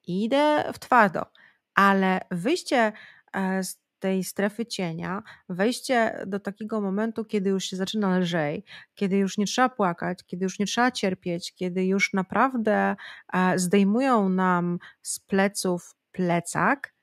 Idę 0.07 0.73
w 0.73 0.79
twardo, 0.79 1.27
ale 1.75 2.21
wyjście 2.31 2.93
e, 3.33 3.65
z 3.65 3.79
tej 3.99 4.25
strefy 4.25 4.67
cienia, 4.67 5.23
wejście 5.49 6.25
do 6.27 6.41
takiego 6.41 6.81
momentu, 6.81 7.25
kiedy 7.25 7.51
już 7.51 7.65
się 7.65 7.77
zaczyna 7.77 8.19
lżej, 8.19 8.65
kiedy 8.95 9.17
już 9.17 9.39
nie 9.39 9.47
trzeba 9.47 9.69
płakać, 9.69 10.19
kiedy 10.27 10.45
już 10.45 10.59
nie 10.59 10.67
trzeba 10.67 10.91
cierpieć, 10.91 11.55
kiedy 11.55 11.87
już 11.87 12.13
naprawdę 12.13 12.97
e, 13.33 13.59
zdejmują 13.59 14.29
nam 14.29 14.79
z 15.03 15.21
pleców 15.21 15.95
plecak, 16.13 16.95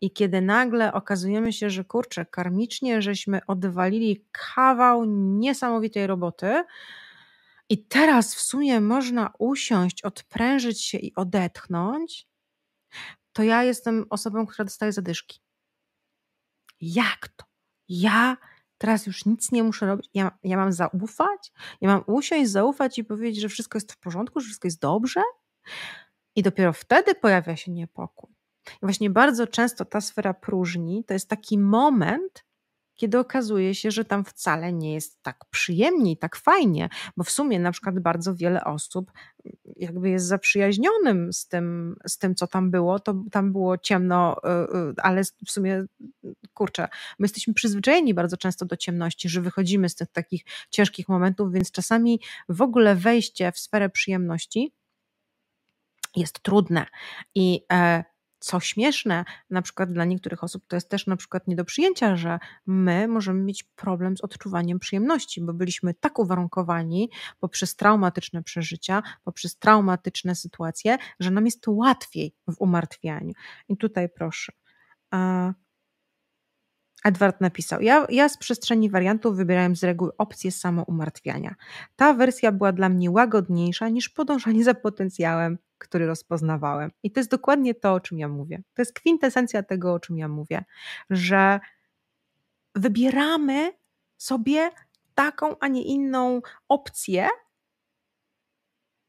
i 0.00 0.10
kiedy 0.10 0.40
nagle 0.40 0.92
okazujemy 0.92 1.52
się, 1.52 1.70
że 1.70 1.84
kurczę, 1.84 2.26
karmicznie 2.26 3.02
żeśmy 3.02 3.40
odwalili 3.46 4.24
kawał 4.54 5.04
niesamowitej 5.04 6.06
roboty, 6.06 6.64
i 7.70 7.86
teraz 7.86 8.34
w 8.34 8.40
sumie 8.40 8.80
można 8.80 9.32
usiąść, 9.38 10.02
odprężyć 10.02 10.84
się 10.84 10.98
i 10.98 11.14
odetchnąć, 11.14 12.28
to 13.32 13.42
ja 13.42 13.62
jestem 13.62 14.06
osobą, 14.10 14.46
która 14.46 14.64
dostaje 14.64 14.92
zadyszki. 14.92 15.40
Jak 16.80 17.28
to? 17.36 17.44
Ja 17.88 18.36
teraz 18.78 19.06
już 19.06 19.24
nic 19.24 19.52
nie 19.52 19.62
muszę 19.62 19.86
robić. 19.86 20.10
Ja, 20.14 20.38
ja 20.42 20.56
mam 20.56 20.72
zaufać? 20.72 21.52
Ja 21.80 21.88
mam 21.88 22.04
usiąść, 22.06 22.50
zaufać 22.50 22.98
i 22.98 23.04
powiedzieć, 23.04 23.40
że 23.40 23.48
wszystko 23.48 23.76
jest 23.76 23.92
w 23.92 23.98
porządku, 23.98 24.40
że 24.40 24.44
wszystko 24.44 24.66
jest 24.68 24.80
dobrze? 24.80 25.22
I 26.36 26.42
dopiero 26.42 26.72
wtedy 26.72 27.14
pojawia 27.14 27.56
się 27.56 27.70
niepokój. 27.72 28.30
I 28.66 28.78
właśnie 28.80 29.10
bardzo 29.10 29.46
często 29.46 29.84
ta 29.84 30.00
sfera 30.00 30.34
próżni 30.34 31.04
to 31.04 31.14
jest 31.14 31.28
taki 31.28 31.58
moment, 31.58 32.44
kiedy 32.98 33.18
okazuje 33.18 33.74
się, 33.74 33.90
że 33.90 34.04
tam 34.04 34.24
wcale 34.24 34.72
nie 34.72 34.94
jest 34.94 35.22
tak 35.22 35.44
przyjemnie 35.50 36.12
i 36.12 36.16
tak 36.16 36.36
fajnie, 36.36 36.88
bo 37.16 37.24
w 37.24 37.30
sumie 37.30 37.60
na 37.60 37.72
przykład 37.72 37.98
bardzo 37.98 38.34
wiele 38.34 38.64
osób 38.64 39.12
mm, 39.44 39.56
jakby 39.76 40.10
jest 40.10 40.26
zaprzyjaźnionym 40.26 41.32
z 41.32 41.48
tym, 41.48 41.96
z 42.06 42.18
tym 42.18 42.34
co 42.34 42.46
tam 42.46 42.70
było, 42.70 43.00
to 43.00 43.14
tam 43.30 43.52
było 43.52 43.78
ciemno, 43.78 44.36
y, 44.44 44.76
y, 44.76 44.94
ale 45.02 45.22
w 45.24 45.50
sumie 45.50 45.84
kurczę, 46.54 46.88
my 47.18 47.24
jesteśmy 47.24 47.54
przyzwyczajeni 47.54 48.14
bardzo 48.14 48.36
często 48.36 48.66
do 48.66 48.76
ciemności, 48.76 49.28
że 49.28 49.40
wychodzimy 49.40 49.88
z 49.88 49.94
tych 49.94 50.08
takich 50.12 50.44
ciężkich 50.70 51.08
momentów, 51.08 51.52
więc 51.52 51.70
czasami 51.70 52.20
w 52.48 52.62
ogóle 52.62 52.94
wejście 52.94 53.52
w 53.52 53.58
sferę 53.58 53.90
przyjemności 53.90 54.72
jest 56.16 56.40
trudne 56.40 56.86
i 57.34 57.64
e, 57.72 58.04
co 58.38 58.60
śmieszne, 58.60 59.24
na 59.50 59.62
przykład 59.62 59.92
dla 59.92 60.04
niektórych 60.04 60.44
osób 60.44 60.64
to 60.66 60.76
jest 60.76 60.88
też 60.88 61.06
na 61.06 61.16
przykład 61.16 61.48
nie 61.48 61.56
do 61.56 61.64
przyjęcia, 61.64 62.16
że 62.16 62.38
my 62.66 63.08
możemy 63.08 63.40
mieć 63.40 63.64
problem 63.64 64.16
z 64.16 64.20
odczuwaniem 64.20 64.78
przyjemności, 64.78 65.40
bo 65.40 65.52
byliśmy 65.52 65.94
tak 65.94 66.18
uwarunkowani 66.18 67.10
poprzez 67.38 67.76
traumatyczne 67.76 68.42
przeżycia, 68.42 69.02
poprzez 69.24 69.58
traumatyczne 69.58 70.34
sytuacje, 70.34 70.98
że 71.20 71.30
nam 71.30 71.44
jest 71.44 71.68
łatwiej 71.68 72.34
w 72.48 72.54
umartwianiu. 72.58 73.32
I 73.68 73.76
tutaj 73.76 74.08
proszę. 74.08 74.52
Edward 77.04 77.40
napisał: 77.40 77.80
ja, 77.80 78.06
ja 78.10 78.28
z 78.28 78.38
przestrzeni 78.38 78.90
wariantów 78.90 79.36
wybierałem 79.36 79.76
z 79.76 79.84
reguły 79.84 80.10
opcję 80.18 80.52
samoumartwiania. 80.52 81.54
Ta 81.96 82.14
wersja 82.14 82.52
była 82.52 82.72
dla 82.72 82.88
mnie 82.88 83.10
łagodniejsza 83.10 83.88
niż 83.88 84.08
podążanie 84.08 84.64
za 84.64 84.74
potencjałem, 84.74 85.58
który 85.78 86.06
rozpoznawałem. 86.06 86.90
I 87.02 87.10
to 87.10 87.20
jest 87.20 87.30
dokładnie 87.30 87.74
to, 87.74 87.94
o 87.94 88.00
czym 88.00 88.18
ja 88.18 88.28
mówię. 88.28 88.62
To 88.74 88.82
jest 88.82 88.92
kwintesencja 88.92 89.62
tego, 89.62 89.92
o 89.92 90.00
czym 90.00 90.18
ja 90.18 90.28
mówię, 90.28 90.64
że 91.10 91.60
wybieramy 92.74 93.72
sobie 94.16 94.70
taką, 95.14 95.58
a 95.58 95.68
nie 95.68 95.82
inną 95.82 96.40
opcję, 96.68 97.28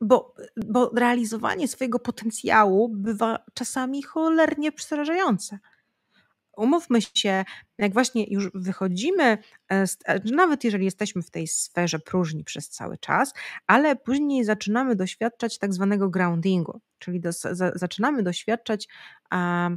bo, 0.02 0.34
bo 0.58 0.92
realizowanie 0.96 1.68
swojego 1.68 2.00
potencjału 2.00 2.90
bywa 2.90 3.40
czasami 3.54 4.04
cholernie 4.04 4.72
przerażające 4.72 5.60
umówmy 6.60 7.02
się, 7.02 7.46
jak 7.78 7.94
właśnie 7.94 8.26
już 8.30 8.52
wychodzimy, 8.54 9.24
e, 9.72 9.86
e, 10.06 10.20
nawet 10.26 10.64
jeżeli 10.64 10.86
jesteśmy 10.86 11.22
w 11.22 11.32
tej 11.32 11.48
sferze 11.48 12.00
próżni 12.00 12.44
przez 12.44 12.70
cały 12.70 12.98
czas, 12.98 13.34
ale 13.68 13.96
później 13.96 14.44
zaczynamy 14.44 14.96
doświadczać 14.96 15.58
tak 15.58 15.74
zwanego 15.74 16.10
groundingu, 16.10 16.82
czyli 17.00 17.20
do, 17.20 17.32
za, 17.32 17.72
zaczynamy 17.76 18.24
doświadczać 18.24 18.88
a, 19.30 19.70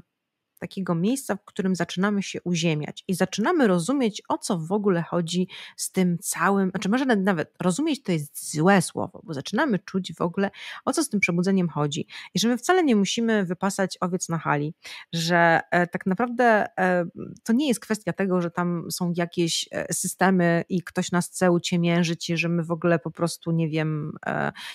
takiego 0.63 0.95
miejsca, 0.95 1.37
w 1.37 1.45
którym 1.45 1.77
zaczynamy 1.77 2.23
się 2.23 2.43
uziemiać 2.43 3.05
i 3.09 3.15
zaczynamy 3.15 3.67
rozumieć, 3.67 4.23
o 4.29 4.39
co 4.39 4.59
w 4.59 4.73
ogóle 4.73 5.03
chodzi 5.03 5.49
z 5.77 5.93
tym 5.93 6.19
całym, 6.19 6.71
znaczy 6.71 6.89
może 6.89 7.07
nawet 7.07 7.55
rozumieć 7.61 8.03
to 8.03 8.13
jest 8.13 8.53
złe 8.55 8.83
słowo, 8.83 9.21
bo 9.25 9.35
zaczynamy 9.35 9.79
czuć 9.79 10.15
w 10.15 10.21
ogóle, 10.21 10.51
o 10.85 10.93
co 10.93 11.05
z 11.05 11.09
tym 11.09 11.21
przebudzeniem 11.21 11.69
chodzi 11.69 12.07
i 12.35 12.39
że 12.39 12.49
my 12.49 12.59
wcale 12.59 12.85
nie 12.85 12.97
musimy 12.97 13.45
wypasać 13.45 13.99
owiec 14.01 14.29
na 14.29 14.39
hali, 14.39 14.75
że 15.13 15.61
e, 15.71 15.87
tak 15.87 16.07
naprawdę 16.07 16.67
e, 16.79 17.05
to 17.45 17.53
nie 17.53 17.69
jest 17.69 17.81
kwestia 17.81 18.13
tego, 18.13 18.43
że 18.43 18.51
tam 18.51 18.91
są 18.91 19.13
jakieś 19.17 19.69
e, 19.73 19.93
systemy 19.95 20.65
i 20.69 20.83
ktoś 20.83 21.13
nas 21.13 21.29
chce 21.29 21.51
uciemiężyć 21.51 22.31
i 22.31 22.37
że 22.37 22.49
my 22.49 22.65
w 22.65 22.71
ogóle 22.71 22.99
po 22.99 23.11
prostu, 23.11 23.51
nie 23.51 23.69
wiem, 23.69 24.13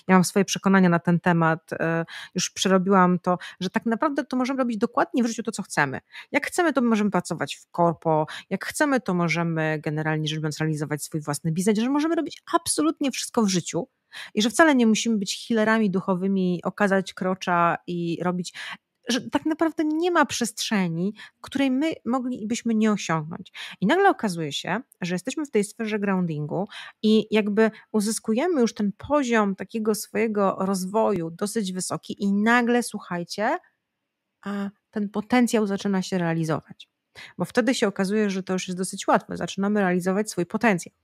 ja 0.08 0.16
mam 0.16 0.24
swoje 0.24 0.46
przekonania 0.46 0.90
na 0.90 1.00
ten 1.00 1.20
temat, 1.20 1.70
już 2.36 2.50
przerobiłam 2.50 3.20
to, 3.20 3.38
że 3.60 3.70
tak 3.70 3.86
naprawdę 3.86 4.26
to 4.26 4.38
możemy 4.38 4.60
robić 4.60 4.78
dokładnie 4.78 5.24
w 5.24 5.28
życiu 5.28 5.44
to, 5.44 5.52
co 5.52 5.64
chcemy. 5.64 5.77
Jak 6.32 6.48
chcemy, 6.48 6.74
to 6.74 6.82
możemy 6.82 7.12
pracować 7.12 7.56
w 7.56 7.72
korpo, 7.72 8.26
jak 8.50 8.66
chcemy, 8.66 9.02
to 9.02 9.14
możemy 9.14 9.80
generalnie 9.84 10.28
rzecz 10.28 10.40
biorąc 10.40 10.60
realizować 10.60 11.04
swój 11.04 11.22
własny 11.22 11.52
biznes, 11.52 11.80
że 11.80 11.90
możemy 11.90 12.16
robić 12.16 12.42
absolutnie 12.54 13.12
wszystko 13.12 13.42
w 13.44 13.50
życiu 13.50 13.88
i 14.34 14.42
że 14.42 14.50
wcale 14.50 14.76
nie 14.76 14.88
musimy 14.88 15.18
być 15.18 15.48
healerami 15.48 15.92
duchowymi, 15.92 16.60
okazać 16.64 17.14
krocza 17.14 17.78
i 17.88 18.20
robić 18.22 18.54
że 19.10 19.22
tak 19.22 19.46
naprawdę 19.46 19.84
nie 19.86 20.12
ma 20.12 20.26
przestrzeni, 20.26 21.14
której 21.42 21.72
my 21.72 21.94
moglibyśmy 22.06 22.76
nie 22.76 22.92
osiągnąć. 22.92 23.52
I 23.82 23.88
nagle 23.88 24.10
okazuje 24.10 24.54
się, 24.54 24.82
że 25.02 25.16
jesteśmy 25.16 25.46
w 25.46 25.52
tej 25.52 25.64
sferze 25.64 26.00
groundingu 26.00 26.68
i 27.04 27.28
jakby 27.32 27.72
uzyskujemy 27.92 28.62
już 28.62 28.74
ten 28.74 28.92
poziom 29.10 29.56
takiego 29.56 29.96
swojego 29.96 30.56
rozwoju 30.60 31.32
dosyć 31.32 31.74
wysoki, 31.74 32.24
i 32.24 32.34
nagle 32.34 32.84
słuchajcie, 32.84 33.58
a 34.46 34.70
ten 34.98 35.10
potencjał 35.10 35.68
zaczyna 35.68 36.02
się 36.02 36.18
realizować. 36.18 36.90
Bo 37.38 37.46
wtedy 37.46 37.76
się 37.76 37.88
okazuje, 37.88 38.30
że 38.30 38.44
to 38.44 38.54
już 38.54 38.68
jest 38.68 38.78
dosyć 38.78 39.08
łatwe. 39.08 39.38
Zaczynamy 39.38 39.80
realizować 39.80 40.32
swój 40.32 40.46
potencjał. 40.46 40.96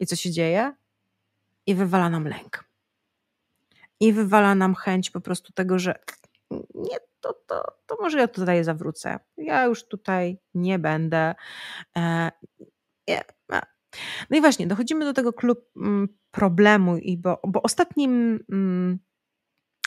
I 0.00 0.06
co 0.06 0.16
się 0.16 0.30
dzieje? 0.30 0.74
I 1.66 1.74
wywala 1.74 2.10
nam 2.10 2.24
lęk. 2.24 2.64
I 4.00 4.12
wywala 4.12 4.54
nam 4.54 4.74
chęć 4.74 5.10
po 5.10 5.20
prostu 5.20 5.52
tego, 5.52 5.78
że 5.78 5.94
nie, 6.74 6.96
to, 7.20 7.32
to, 7.46 7.64
to 7.86 7.96
może 8.00 8.18
ja 8.18 8.28
tutaj 8.28 8.64
zawrócę. 8.64 9.18
Ja 9.36 9.64
już 9.64 9.84
tutaj 9.84 10.38
nie 10.54 10.78
będę. 10.78 11.34
E, 11.96 12.30
nie, 13.08 13.22
no 14.30 14.36
i 14.36 14.40
właśnie, 14.40 14.66
dochodzimy 14.66 15.04
do 15.04 15.12
tego 15.12 15.32
klub 15.32 15.70
mm, 15.76 16.08
problemu, 16.30 16.96
i 16.96 17.18
bo, 17.18 17.40
bo 17.46 17.62
ostatnim, 17.62 18.44
mm, 18.52 18.98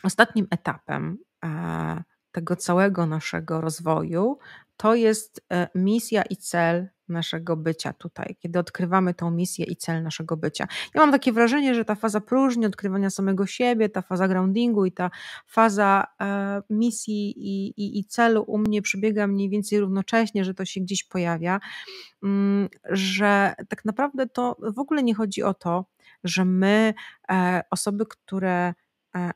ostatnim 0.04 0.47
etapem 0.51 1.18
e, 1.45 2.04
tego 2.34 2.55
całego 2.55 3.05
naszego 3.05 3.61
rozwoju 3.61 4.38
to 4.77 4.95
jest 4.95 5.45
e, 5.51 5.67
misja 5.75 6.23
i 6.29 6.38
cel 6.38 6.88
naszego 7.09 7.57
bycia 7.57 7.93
tutaj, 7.93 8.36
kiedy 8.39 8.59
odkrywamy 8.59 9.13
tą 9.13 9.31
misję 9.31 9.65
i 9.65 9.75
cel 9.75 10.03
naszego 10.03 10.38
bycia. 10.38 10.67
Ja 10.95 11.01
mam 11.01 11.11
takie 11.11 11.31
wrażenie, 11.31 11.75
że 11.75 11.86
ta 11.86 11.95
faza 11.95 12.21
próżni, 12.21 12.65
odkrywania 12.65 13.09
samego 13.09 13.45
siebie, 13.45 13.89
ta 13.89 14.01
faza 14.01 14.27
groundingu 14.27 14.86
i 14.86 14.91
ta 14.91 15.11
faza 15.47 16.03
e, 16.21 16.61
misji 16.69 17.34
i, 17.38 17.67
i, 17.67 17.99
i, 17.99 18.05
celu 18.05 18.43
u 18.47 18.57
mnie 18.57 18.81
przebiega 18.81 19.27
mniej 19.27 19.49
więcej 19.49 19.79
równocześnie, 19.79 20.45
że 20.45 20.53
to 20.53 20.65
się 20.65 20.81
gdzieś 20.81 21.03
pojawia, 21.03 21.59
mm, 22.23 22.69
że 22.89 23.53
tak 23.69 23.86
naprawdę 23.86 24.27
to 24.27 24.57
w 24.75 24.79
ogóle 24.79 25.03
nie 25.03 25.15
chodzi 25.15 25.43
o 25.43 25.53
to, 25.53 25.86
że 26.23 26.45
my, 26.45 26.93
e, 27.31 27.61
osoby, 27.71 28.05
które 28.05 28.73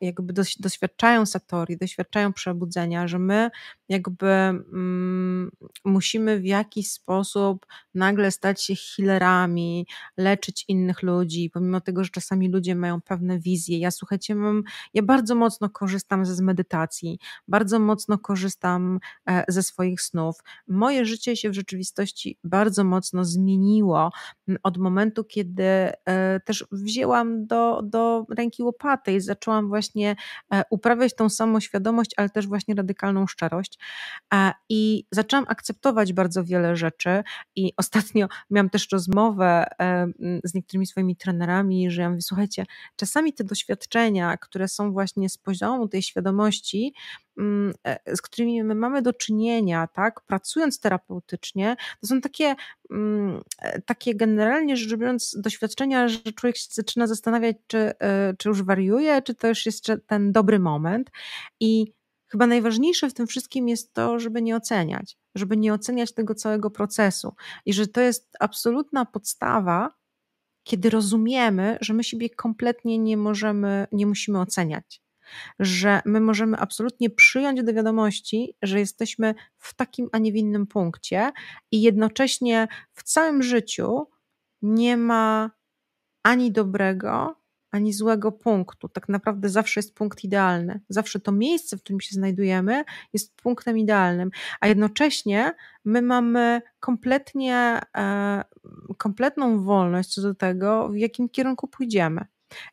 jakby 0.02 0.34
doświadczają 0.60 1.26
satori, 1.26 1.78
doświadczają 1.78 2.34
przebudzenia, 2.34 3.08
że 3.08 3.20
my 3.20 3.50
jakby 3.90 4.28
mm, 4.28 5.52
musimy 5.86 6.40
w 6.40 6.46
jakiś 6.46 6.92
sposób 6.92 7.66
nagle 7.94 8.32
stać 8.32 8.64
się 8.64 8.74
healerami, 8.76 9.88
leczyć 10.18 10.66
innych 10.68 11.04
ludzi, 11.04 11.50
pomimo 11.54 11.82
tego, 11.82 12.04
że 12.04 12.10
czasami 12.10 12.50
ludzie 12.50 12.76
mają 12.76 13.02
pewne 13.02 13.40
wizje. 13.40 13.80
Ja 13.80 13.92
słuchajcie, 13.92 14.36
mam, 14.36 14.64
ja 14.94 15.04
bardzo 15.04 15.36
mocno 15.36 15.70
korzystam 15.70 16.26
z 16.26 16.42
medytacji, 16.42 17.20
bardzo 17.48 17.80
mocno 17.80 18.18
korzystam 18.18 19.00
e, 19.30 19.44
ze 19.48 19.64
swoich 19.64 20.02
snów. 20.02 20.40
Moje 20.68 21.06
życie 21.06 21.36
się 21.36 21.50
w 21.50 21.54
rzeczywistości 21.54 22.38
bardzo 22.44 22.84
mocno 22.84 23.26
zmieniło 23.26 24.12
od 24.64 24.78
momentu, 24.78 25.24
kiedy 25.24 25.64
e, 25.64 26.40
też 26.46 26.66
wzięłam 26.72 27.48
do, 27.48 27.82
do 27.84 28.26
ręki 28.38 28.64
łopatę 28.64 29.14
i 29.16 29.22
zaczęłam 29.22 29.67
właśnie 29.68 30.16
e, 30.54 30.64
uprawiać 30.70 31.16
tą 31.16 31.30
samą 31.30 31.60
świadomość, 31.60 32.12
ale 32.18 32.30
też 32.30 32.48
właśnie 32.48 32.76
radykalną 32.76 33.28
szczerość. 33.28 33.80
I 34.70 35.06
zaczęłam 35.12 35.46
akceptować 35.50 36.14
bardzo 36.14 36.44
wiele 36.44 36.76
rzeczy 36.76 37.24
i 37.56 37.74
ostatnio 37.78 38.28
miałam 38.50 38.70
też 38.70 38.92
rozmowę 38.92 39.66
z 40.44 40.54
niektórymi 40.54 40.88
swoimi 40.88 41.16
trenerami, 41.16 41.92
że 41.92 42.02
ja 42.02 42.10
mówię, 42.10 42.22
słuchajcie, 42.22 42.66
czasami 42.96 43.34
te 43.34 43.44
doświadczenia, 43.44 44.38
które 44.38 44.68
są 44.68 44.92
właśnie 44.92 45.30
z 45.30 45.38
poziomu 45.38 45.88
tej 45.88 46.02
świadomości, 46.02 46.94
e, 46.94 47.27
z 48.16 48.22
którymi 48.22 48.64
my 48.64 48.76
mamy 48.76 49.02
do 49.02 49.14
czynienia, 49.14 49.88
tak, 49.88 50.22
pracując 50.22 50.80
terapeutycznie, 50.80 51.76
to 52.02 52.08
są 52.08 52.22
takie, 52.22 52.56
mm, 52.92 53.42
e, 53.60 53.82
takie 53.82 54.16
generalnie 54.16 54.78
rzecz 54.78 55.00
biorąc 55.00 55.36
doświadczenia, 55.40 56.08
że 56.08 56.20
człowiek 56.20 56.58
się 56.58 56.68
zaczyna 56.72 57.08
zastanawiać, 57.08 57.58
czy, 57.68 57.78
e, 57.78 58.34
czy 58.38 58.50
już 58.50 58.64
wariuje, 58.64 59.22
czy 59.22 59.36
to 59.36 59.48
już 59.48 59.66
jest 59.66 59.92
ten 60.08 60.32
dobry 60.32 60.60
moment 60.60 61.12
i 61.60 61.98
Chyba 62.30 62.48
najważniejsze 62.48 63.10
w 63.10 63.14
tym 63.14 63.28
wszystkim 63.28 63.70
jest 63.70 63.94
to, 63.94 64.20
żeby 64.20 64.42
nie 64.42 64.56
oceniać, 64.56 65.18
żeby 65.36 65.58
nie 65.58 65.74
oceniać 65.74 66.14
tego 66.14 66.36
całego 66.36 66.70
procesu 66.72 67.36
i 67.66 67.74
że 67.74 67.88
to 67.88 68.02
jest 68.02 68.30
absolutna 68.40 69.06
podstawa, 69.06 69.94
kiedy 70.64 70.90
rozumiemy, 70.90 71.78
że 71.82 71.94
my 71.94 72.04
siebie 72.04 72.30
kompletnie 72.30 72.98
nie 72.98 73.18
możemy, 73.18 73.88
nie 73.92 74.06
musimy 74.06 74.40
oceniać. 74.40 75.02
Że 75.60 76.02
my 76.06 76.22
możemy 76.22 76.58
absolutnie 76.58 77.10
przyjąć 77.10 77.64
do 77.64 77.74
wiadomości, 77.74 78.56
że 78.62 78.80
jesteśmy 78.80 79.36
w 79.58 79.74
takim, 79.74 80.10
a 80.12 80.18
nie 80.18 80.32
w 80.32 80.36
innym 80.36 80.68
punkcie, 80.68 81.32
i 81.72 81.82
jednocześnie 81.82 82.68
w 82.94 83.04
całym 83.04 83.44
życiu 83.44 84.08
nie 84.62 84.98
ma 84.98 85.52
ani 86.24 86.52
dobrego, 86.52 87.36
ani 87.72 87.94
złego 87.94 88.32
punktu. 88.32 88.90
Tak 88.90 89.10
naprawdę 89.10 89.50
zawsze 89.50 89.80
jest 89.80 89.96
punkt 89.96 90.24
idealny. 90.24 90.82
Zawsze 90.90 91.20
to 91.20 91.32
miejsce, 91.32 91.78
w 91.78 91.84
którym 91.84 92.02
się 92.02 92.16
znajdujemy, 92.16 92.84
jest 93.14 93.36
punktem 93.36 93.78
idealnym, 93.78 94.30
a 94.60 94.68
jednocześnie 94.68 95.54
my 95.86 96.02
mamy 96.02 96.62
kompletnie, 96.80 97.82
e, 97.98 98.44
kompletną 98.98 99.64
wolność 99.64 100.14
co 100.14 100.22
do 100.22 100.36
tego, 100.36 100.90
w 100.90 100.96
jakim 100.96 101.30
kierunku 101.30 101.68
pójdziemy. 101.68 102.26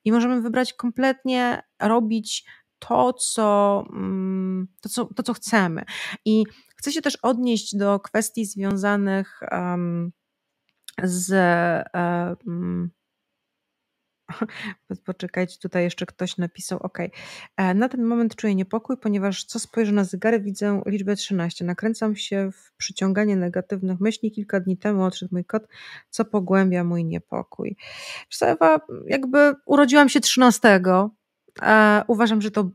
I 0.05 0.13
możemy 0.13 0.43
wybrać 0.43 0.73
kompletnie 0.73 1.63
robić 1.83 2.45
to, 2.79 3.13
co, 3.13 3.85
mm, 3.93 4.69
to, 4.81 4.89
co, 4.89 5.05
to, 5.05 5.23
co 5.23 5.35
chcemy. 5.35 5.85
I 6.25 6.45
chcę 6.77 6.93
się 6.93 7.03
też 7.03 7.17
odnieść 7.23 7.77
do 7.77 8.01
kwestii 8.01 8.45
związanych 8.45 9.41
um, 9.53 10.13
z. 11.03 11.33
Um, 11.95 12.91
Poczekajcie, 15.07 15.59
tutaj 15.63 15.83
jeszcze 15.83 16.07
ktoś 16.07 16.37
napisał, 16.37 16.79
ok. 16.83 16.99
E, 17.57 17.75
na 17.75 17.89
ten 17.89 18.05
moment 18.05 18.37
czuję 18.37 18.55
niepokój, 18.55 18.97
ponieważ 18.97 19.45
co 19.45 19.59
spojrzę 19.59 19.93
na 19.93 20.05
zegary, 20.05 20.41
widzę 20.41 20.83
liczbę 20.87 21.17
13. 21.17 21.65
Nakręcam 21.65 22.17
się 22.17 22.51
w 22.53 22.73
przyciąganie 22.77 23.37
negatywnych 23.37 24.01
myśli. 24.01 24.33
Kilka 24.33 24.61
dni 24.61 24.77
temu 24.77 25.05
odszedł 25.05 25.35
mój 25.35 25.45
kot, 25.45 25.69
co 26.11 26.25
pogłębia 26.25 26.85
mój 26.85 27.05
niepokój. 27.05 27.77
Ewa, 28.43 28.81
jakby 29.07 29.55
urodziłam 29.67 30.09
się 30.09 30.21
13. 30.21 30.81
E, 31.63 32.03
uważam, 32.09 32.43
że 32.43 32.51
to 32.51 32.71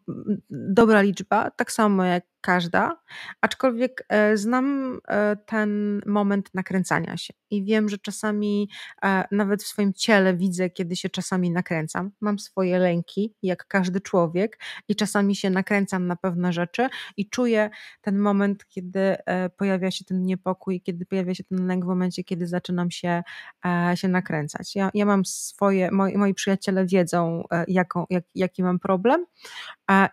dobra 0.49 1.01
liczba, 1.01 1.51
tak 1.51 1.71
samo 1.71 2.03
jak 2.03 2.23
każda, 2.41 2.97
aczkolwiek 3.41 4.05
e, 4.09 4.37
znam 4.37 4.97
e, 5.07 5.37
ten 5.45 6.01
moment 6.05 6.49
nakręcania 6.53 7.17
się 7.17 7.33
i 7.51 7.63
wiem, 7.63 7.89
że 7.89 7.97
czasami 7.97 8.69
e, 9.03 9.25
nawet 9.31 9.63
w 9.63 9.67
swoim 9.67 9.93
ciele 9.93 10.33
widzę, 10.33 10.69
kiedy 10.69 10.95
się 10.95 11.09
czasami 11.09 11.51
nakręcam. 11.51 12.11
Mam 12.21 12.39
swoje 12.39 12.79
lęki, 12.79 13.33
jak 13.43 13.67
każdy 13.67 14.01
człowiek, 14.01 14.59
i 14.87 14.95
czasami 14.95 15.35
się 15.35 15.49
nakręcam 15.49 16.07
na 16.07 16.15
pewne 16.15 16.53
rzeczy 16.53 16.89
i 17.17 17.29
czuję 17.29 17.69
ten 18.01 18.19
moment, 18.19 18.65
kiedy 18.67 19.15
pojawia 19.57 19.91
się 19.91 20.05
ten 20.05 20.25
niepokój, 20.25 20.81
kiedy 20.81 21.05
pojawia 21.05 21.35
się 21.35 21.43
ten 21.43 21.67
lęk 21.67 21.85
w 21.85 21.87
momencie, 21.87 22.23
kiedy 22.23 22.47
zaczynam 22.47 22.91
się, 22.91 23.23
się 23.95 24.07
nakręcać. 24.07 24.75
Ja, 24.75 24.89
ja 24.93 25.05
mam 25.05 25.25
swoje, 25.25 25.91
moi, 25.91 26.17
moi 26.17 26.33
przyjaciele 26.33 26.85
wiedzą, 26.85 27.43
jaką, 27.67 28.05
jak, 28.09 28.23
jaki 28.35 28.63
mam 28.63 28.79
problem 28.79 29.25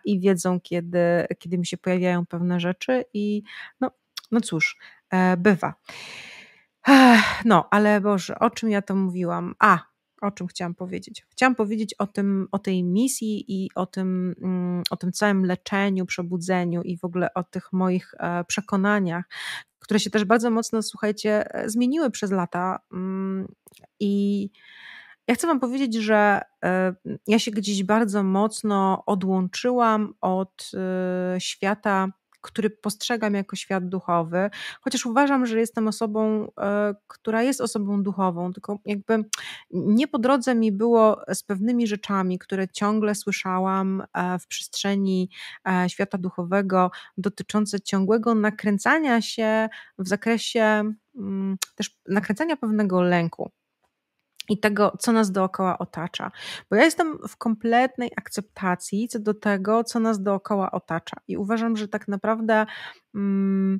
i 0.05 0.19
wiedzą, 0.19 0.59
kiedy, 0.59 1.27
kiedy 1.39 1.57
mi 1.57 1.65
się 1.65 1.77
pojawiają 1.77 2.16
pewne 2.25 2.59
rzeczy 2.59 3.03
i 3.13 3.43
no, 3.81 3.91
no 4.31 4.41
cóż, 4.41 4.77
e, 5.09 5.37
bywa. 5.37 5.73
No, 7.45 7.67
ale 7.71 8.01
Boże, 8.01 8.39
o 8.39 8.49
czym 8.49 8.69
ja 8.69 8.81
to 8.81 8.95
mówiłam? 8.95 9.55
A, 9.59 9.79
o 10.21 10.31
czym 10.31 10.47
chciałam 10.47 10.75
powiedzieć? 10.75 11.25
Chciałam 11.29 11.55
powiedzieć 11.55 11.93
o, 11.93 12.07
tym, 12.07 12.47
o 12.51 12.59
tej 12.59 12.83
misji 12.83 13.45
i 13.47 13.69
o 13.75 13.85
tym, 13.85 14.35
mm, 14.41 14.83
o 14.89 14.97
tym 14.97 15.11
całym 15.11 15.45
leczeniu, 15.45 16.05
przebudzeniu 16.05 16.81
i 16.81 16.97
w 16.97 17.05
ogóle 17.05 17.33
o 17.33 17.43
tych 17.43 17.73
moich 17.73 18.13
e, 18.19 18.43
przekonaniach, 18.43 19.25
które 19.79 19.99
się 19.99 20.09
też 20.09 20.25
bardzo 20.25 20.49
mocno, 20.51 20.81
słuchajcie, 20.81 21.55
e, 21.55 21.69
zmieniły 21.69 22.11
przez 22.11 22.31
lata. 22.31 22.79
Mm, 22.93 23.47
I 23.99 24.49
ja 25.27 25.35
chcę 25.35 25.47
Wam 25.47 25.59
powiedzieć, 25.59 25.95
że 25.95 26.41
e, 26.63 26.95
ja 27.27 27.39
się 27.39 27.51
gdzieś 27.51 27.83
bardzo 27.83 28.23
mocno 28.23 29.03
odłączyłam 29.05 30.13
od 30.21 30.71
świata 31.39 32.11
który 32.47 32.69
postrzegam 32.69 33.33
jako 33.33 33.55
świat 33.55 33.89
duchowy, 33.89 34.49
chociaż 34.81 35.05
uważam, 35.05 35.45
że 35.45 35.59
jestem 35.59 35.87
osobą, 35.87 36.51
e, 36.59 36.95
która 37.07 37.43
jest 37.43 37.61
osobą 37.61 38.03
duchową, 38.03 38.53
tylko 38.53 38.79
jakby 38.85 39.23
nie 39.71 40.07
po 40.07 40.19
drodze 40.19 40.55
mi 40.55 40.71
było 40.71 41.21
z 41.33 41.43
pewnymi 41.43 41.87
rzeczami, 41.87 42.39
które 42.39 42.67
ciągle 42.67 43.15
słyszałam 43.15 44.03
e, 44.13 44.39
w 44.39 44.47
przestrzeni 44.47 45.29
e, 45.67 45.89
świata 45.89 46.17
duchowego, 46.17 46.91
dotyczące 47.17 47.81
ciągłego 47.81 48.35
nakręcania 48.35 49.21
się 49.21 49.69
w 49.97 50.07
zakresie 50.07 50.93
mm, 51.15 51.57
też 51.75 51.97
nakręcania 52.07 52.57
pewnego 52.57 53.01
lęku 53.01 53.51
i 54.49 54.59
tego, 54.59 54.93
co 54.99 55.11
nas 55.11 55.31
dookoła 55.31 55.77
otacza. 55.77 56.31
Bo 56.69 56.75
ja 56.75 56.85
jestem 56.85 57.17
w 57.27 57.37
kompletnej 57.37 58.11
akceptacji 58.17 59.07
co 59.07 59.19
do 59.19 59.33
tego, 59.33 59.83
co 59.83 59.99
nas 59.99 60.23
dookoła 60.23 60.71
otacza. 60.71 61.17
I 61.27 61.37
uważam, 61.37 61.77
że 61.77 61.87
tak 61.87 62.07
naprawdę 62.07 62.65
mm, 63.15 63.79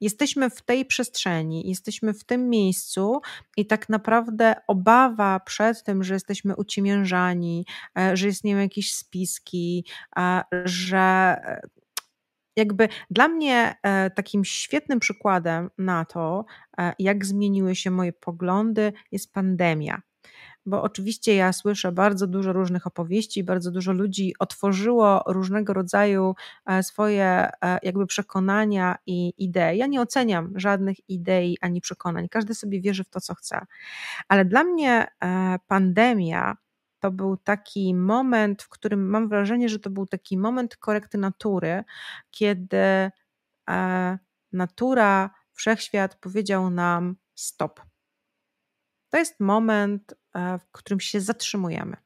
jesteśmy 0.00 0.50
w 0.50 0.62
tej 0.62 0.86
przestrzeni, 0.86 1.68
jesteśmy 1.68 2.14
w 2.14 2.24
tym 2.24 2.48
miejscu, 2.48 3.20
i 3.56 3.66
tak 3.66 3.88
naprawdę 3.88 4.54
obawa 4.66 5.40
przed 5.40 5.84
tym, 5.84 6.04
że 6.04 6.14
jesteśmy 6.14 6.56
uciemiężani, 6.56 7.66
e, 7.98 8.16
że 8.16 8.28
istnieją 8.28 8.58
jakieś 8.58 8.94
spiski, 8.94 9.86
że 10.64 11.36
e, 11.44 11.60
jakby 12.56 12.88
dla 13.10 13.28
mnie 13.28 13.74
e, 13.82 14.10
takim 14.10 14.44
świetnym 14.44 15.00
przykładem 15.00 15.70
na 15.78 16.04
to, 16.04 16.44
e, 16.78 16.92
jak 16.98 17.26
zmieniły 17.26 17.74
się 17.74 17.90
moje 17.90 18.12
poglądy, 18.12 18.92
jest 19.12 19.32
pandemia. 19.32 20.02
Bo 20.66 20.82
oczywiście 20.82 21.34
ja 21.34 21.52
słyszę 21.52 21.92
bardzo 21.92 22.26
dużo 22.26 22.52
różnych 22.52 22.86
opowieści, 22.86 23.44
bardzo 23.44 23.70
dużo 23.70 23.92
ludzi 23.92 24.34
otworzyło 24.38 25.22
różnego 25.26 25.72
rodzaju 25.72 26.34
e, 26.66 26.82
swoje 26.82 27.50
jakby 27.82 28.06
przekonania 28.06 28.96
i 29.06 29.32
idee. 29.38 29.76
Ja 29.76 29.86
nie 29.86 30.00
oceniam 30.00 30.52
żadnych 30.56 30.96
idei 31.08 31.58
ani 31.60 31.80
przekonań, 31.80 32.28
każdy 32.28 32.54
sobie 32.54 32.80
wierzy 32.80 33.04
w 33.04 33.08
to, 33.08 33.20
co 33.20 33.34
chce. 33.34 33.66
Ale 34.28 34.44
dla 34.44 34.64
mnie 34.64 35.06
pandemia 35.66 36.56
to 37.04 37.10
był 37.10 37.36
taki 37.36 37.94
moment, 37.94 38.62
w 38.62 38.68
którym 38.68 39.10
mam 39.10 39.28
wrażenie, 39.28 39.68
że 39.68 39.78
to 39.78 39.90
był 39.90 40.06
taki 40.06 40.38
moment 40.38 40.76
korekty 40.76 41.18
natury, 41.18 41.84
kiedy 42.30 43.10
e, 43.70 44.18
natura, 44.52 45.30
wszechświat 45.52 46.14
powiedział 46.14 46.70
nam 46.70 47.16
stop. 47.34 47.80
To 49.10 49.18
jest 49.18 49.40
moment, 49.40 50.14
e, 50.34 50.58
w 50.58 50.70
którym 50.72 51.00
się 51.00 51.20
zatrzymujemy. 51.20 51.96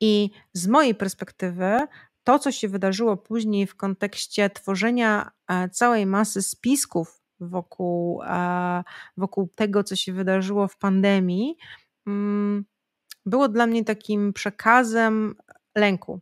I 0.00 0.30
z 0.52 0.66
mojej 0.66 0.94
perspektywy, 0.94 1.78
to, 2.24 2.38
co 2.38 2.52
się 2.52 2.68
wydarzyło 2.68 3.16
później 3.16 3.66
w 3.66 3.76
kontekście 3.76 4.50
tworzenia 4.50 5.30
e, 5.48 5.68
całej 5.68 6.06
masy 6.06 6.42
spisków 6.42 7.22
wokół, 7.40 8.22
wokół 9.16 9.48
tego, 9.48 9.84
co 9.84 9.96
się 9.96 10.12
wydarzyło 10.12 10.68
w 10.68 10.78
pandemii, 10.78 11.56
mm, 12.06 12.64
było 13.26 13.48
dla 13.48 13.66
mnie 13.66 13.84
takim 13.84 14.32
przekazem 14.32 15.34
lęku. 15.76 16.20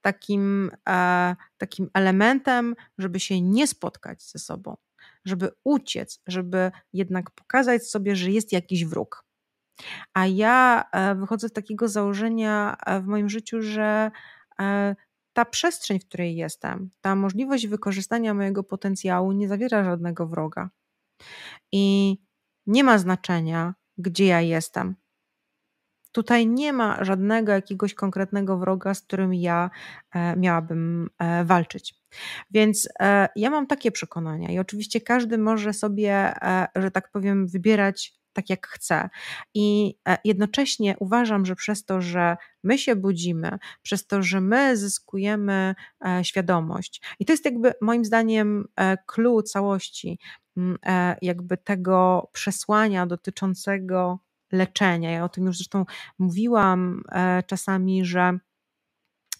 Takim, 0.00 0.70
e, 0.88 1.36
takim 1.58 1.90
elementem, 1.94 2.74
żeby 2.98 3.20
się 3.20 3.40
nie 3.40 3.66
spotkać 3.66 4.22
ze 4.22 4.38
sobą, 4.38 4.76
żeby 5.24 5.50
uciec, 5.64 6.22
żeby 6.26 6.70
jednak 6.92 7.30
pokazać 7.30 7.86
sobie, 7.86 8.16
że 8.16 8.30
jest 8.30 8.52
jakiś 8.52 8.84
wróg. 8.84 9.24
A 10.14 10.26
ja 10.26 10.84
e, 10.92 11.14
wychodzę 11.14 11.48
z 11.48 11.52
takiego 11.52 11.88
założenia 11.88 12.76
e, 12.86 13.00
w 13.00 13.06
moim 13.06 13.28
życiu, 13.28 13.62
że 13.62 14.10
e, 14.60 14.96
ta 15.32 15.44
przestrzeń, 15.44 16.00
w 16.00 16.06
której 16.08 16.36
jestem, 16.36 16.90
ta 17.00 17.16
możliwość 17.16 17.66
wykorzystania 17.66 18.34
mojego 18.34 18.62
potencjału 18.62 19.32
nie 19.32 19.48
zawiera 19.48 19.84
żadnego 19.84 20.26
wroga. 20.26 20.70
I 21.72 22.16
nie 22.66 22.84
ma 22.84 22.98
znaczenia, 22.98 23.74
gdzie 23.98 24.26
ja 24.26 24.40
jestem. 24.40 25.01
Tutaj 26.12 26.46
nie 26.46 26.72
ma 26.72 27.04
żadnego 27.04 27.52
jakiegoś 27.52 27.94
konkretnego 27.94 28.58
wroga, 28.58 28.94
z 28.94 29.02
którym 29.02 29.34
ja 29.34 29.70
e, 30.14 30.36
miałabym 30.36 31.10
e, 31.18 31.44
walczyć. 31.44 31.94
Więc 32.50 32.88
e, 33.00 33.28
ja 33.36 33.50
mam 33.50 33.66
takie 33.66 33.92
przekonania 33.92 34.50
i 34.50 34.58
oczywiście 34.58 35.00
każdy 35.00 35.38
może 35.38 35.72
sobie, 35.72 36.32
że 36.76 36.90
tak 36.90 37.10
powiem, 37.10 37.46
wybierać 37.46 38.22
tak 38.32 38.50
jak 38.50 38.66
chce. 38.66 39.08
I 39.54 39.94
jednocześnie 40.24 40.96
uważam, 41.00 41.46
że 41.46 41.56
przez 41.56 41.84
to, 41.84 42.00
że 42.00 42.36
my 42.64 42.78
się 42.78 42.96
budzimy, 42.96 43.58
przez 43.82 44.06
to, 44.06 44.22
że 44.22 44.40
my 44.40 44.76
zyskujemy 44.76 45.74
świadomość, 46.22 47.02
i 47.18 47.24
to 47.24 47.32
jest 47.32 47.44
jakby 47.44 47.72
moim 47.80 48.04
zdaniem 48.04 48.68
clue 49.06 49.42
całości, 49.42 50.18
jakby 51.22 51.56
tego 51.56 52.30
przesłania 52.32 53.06
dotyczącego 53.06 54.18
leczenia. 54.52 55.10
Ja 55.10 55.24
o 55.24 55.28
tym 55.28 55.46
już 55.46 55.56
zresztą 55.56 55.84
mówiłam 56.18 57.02
e, 57.12 57.42
czasami, 57.46 58.04
że 58.04 58.38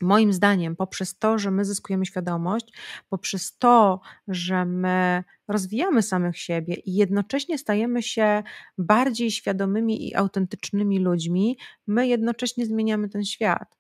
moim 0.03 0.33
zdaniem, 0.33 0.77
poprzez 0.77 1.19
to, 1.19 1.39
że 1.39 1.51
my 1.51 1.65
zyskujemy 1.65 2.07
świadomość, 2.07 2.67
poprzez 3.09 3.59
to, 3.59 4.01
że 4.29 4.65
my 4.65 5.25
rozwijamy 5.49 6.03
samych 6.03 6.39
siebie 6.39 6.75
i 6.75 6.95
jednocześnie 6.95 7.59
stajemy 7.59 8.03
się 8.03 8.43
bardziej 8.79 9.31
świadomymi 9.31 10.09
i 10.09 10.15
autentycznymi 10.15 10.99
ludźmi, 10.99 11.59
my 11.87 12.09
jednocześnie 12.09 12.67
zmieniamy 12.67 13.09
ten 13.09 13.25
świat. 13.25 13.79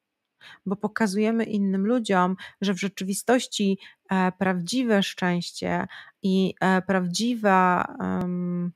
Bo 0.66 0.76
pokazujemy 0.76 1.44
innym 1.44 1.86
ludziom, 1.86 2.36
że 2.60 2.74
w 2.74 2.80
rzeczywistości 2.80 3.78
e, 4.10 4.32
prawdziwe 4.32 5.02
szczęście 5.02 5.86
i 6.22 6.54
e, 6.60 6.82
prawdziwa. 6.82 7.94
Um, 8.00 8.72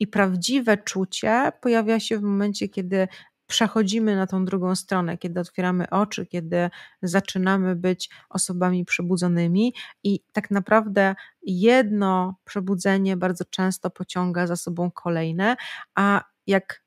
i 0.00 0.06
prawdziwe 0.06 0.76
czucie 0.76 1.52
pojawia 1.60 2.00
się 2.00 2.18
w 2.18 2.22
momencie, 2.22 2.68
kiedy 2.68 3.08
przechodzimy 3.46 4.16
na 4.16 4.26
tą 4.26 4.44
drugą 4.44 4.74
stronę, 4.74 5.18
kiedy 5.18 5.40
otwieramy 5.40 5.90
oczy, 5.90 6.26
kiedy 6.26 6.70
zaczynamy 7.02 7.76
być 7.76 8.10
osobami 8.28 8.84
przebudzonymi, 8.84 9.74
i 10.04 10.20
tak 10.32 10.50
naprawdę 10.50 11.14
jedno 11.42 12.34
przebudzenie 12.44 13.16
bardzo 13.16 13.44
często 13.44 13.90
pociąga 13.90 14.46
za 14.46 14.56
sobą 14.56 14.90
kolejne, 14.90 15.56
a 15.94 16.24
jak 16.46 16.84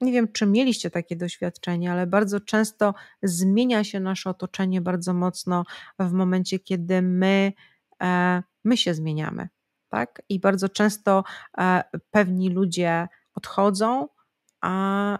nie 0.00 0.12
wiem, 0.12 0.32
czy 0.32 0.46
mieliście 0.46 0.90
takie 0.90 1.16
doświadczenie, 1.16 1.92
ale 1.92 2.06
bardzo 2.06 2.40
często 2.40 2.94
zmienia 3.22 3.84
się 3.84 4.00
nasze 4.00 4.30
otoczenie 4.30 4.80
bardzo 4.80 5.14
mocno 5.14 5.64
w 5.98 6.12
momencie, 6.12 6.58
kiedy 6.58 7.02
my, 7.02 7.52
e, 8.02 8.42
my 8.64 8.76
się 8.76 8.94
zmieniamy 8.94 9.48
tak? 9.92 10.22
I 10.28 10.40
bardzo 10.40 10.68
często 10.68 11.24
e, 11.58 11.84
pewni 12.10 12.50
ludzie 12.50 13.08
odchodzą, 13.34 14.08
a 14.60 15.18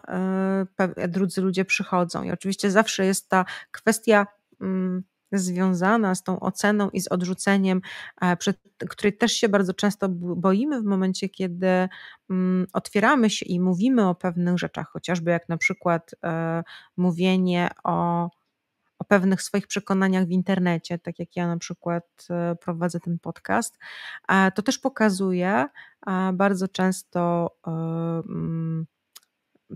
e, 0.98 1.08
drudzy 1.08 1.40
ludzie 1.40 1.64
przychodzą. 1.64 2.22
I 2.22 2.30
oczywiście 2.30 2.70
zawsze 2.70 3.06
jest 3.06 3.28
ta 3.28 3.44
kwestia 3.70 4.26
mm, 4.60 5.02
związana 5.32 6.14
z 6.14 6.22
tą 6.22 6.40
oceną 6.40 6.90
i 6.90 7.00
z 7.00 7.08
odrzuceniem, 7.08 7.80
e, 8.20 8.36
przed, 8.36 8.60
której 8.88 9.16
też 9.16 9.32
się 9.32 9.48
bardzo 9.48 9.74
często 9.74 10.08
boimy 10.36 10.80
w 10.80 10.84
momencie, 10.84 11.28
kiedy 11.28 11.88
mm, 12.30 12.66
otwieramy 12.72 13.30
się 13.30 13.46
i 13.46 13.60
mówimy 13.60 14.08
o 14.08 14.14
pewnych 14.14 14.58
rzeczach, 14.58 14.90
chociażby 14.92 15.30
jak 15.30 15.48
na 15.48 15.56
przykład 15.56 16.10
mówienie 16.96 17.70
o 17.84 18.28
o 19.02 19.04
pewnych 19.04 19.42
swoich 19.42 19.66
przekonaniach 19.66 20.26
w 20.26 20.30
internecie, 20.30 20.98
tak 20.98 21.18
jak 21.18 21.36
ja 21.36 21.46
na 21.46 21.58
przykład 21.58 22.04
e, 22.30 22.56
prowadzę 22.56 23.00
ten 23.00 23.18
podcast, 23.18 23.78
to 24.54 24.62
też 24.62 24.78
pokazuje 24.78 25.66
bardzo 26.32 26.68
często. 26.68 27.50
E, 27.66 27.70
mm, 28.28 28.86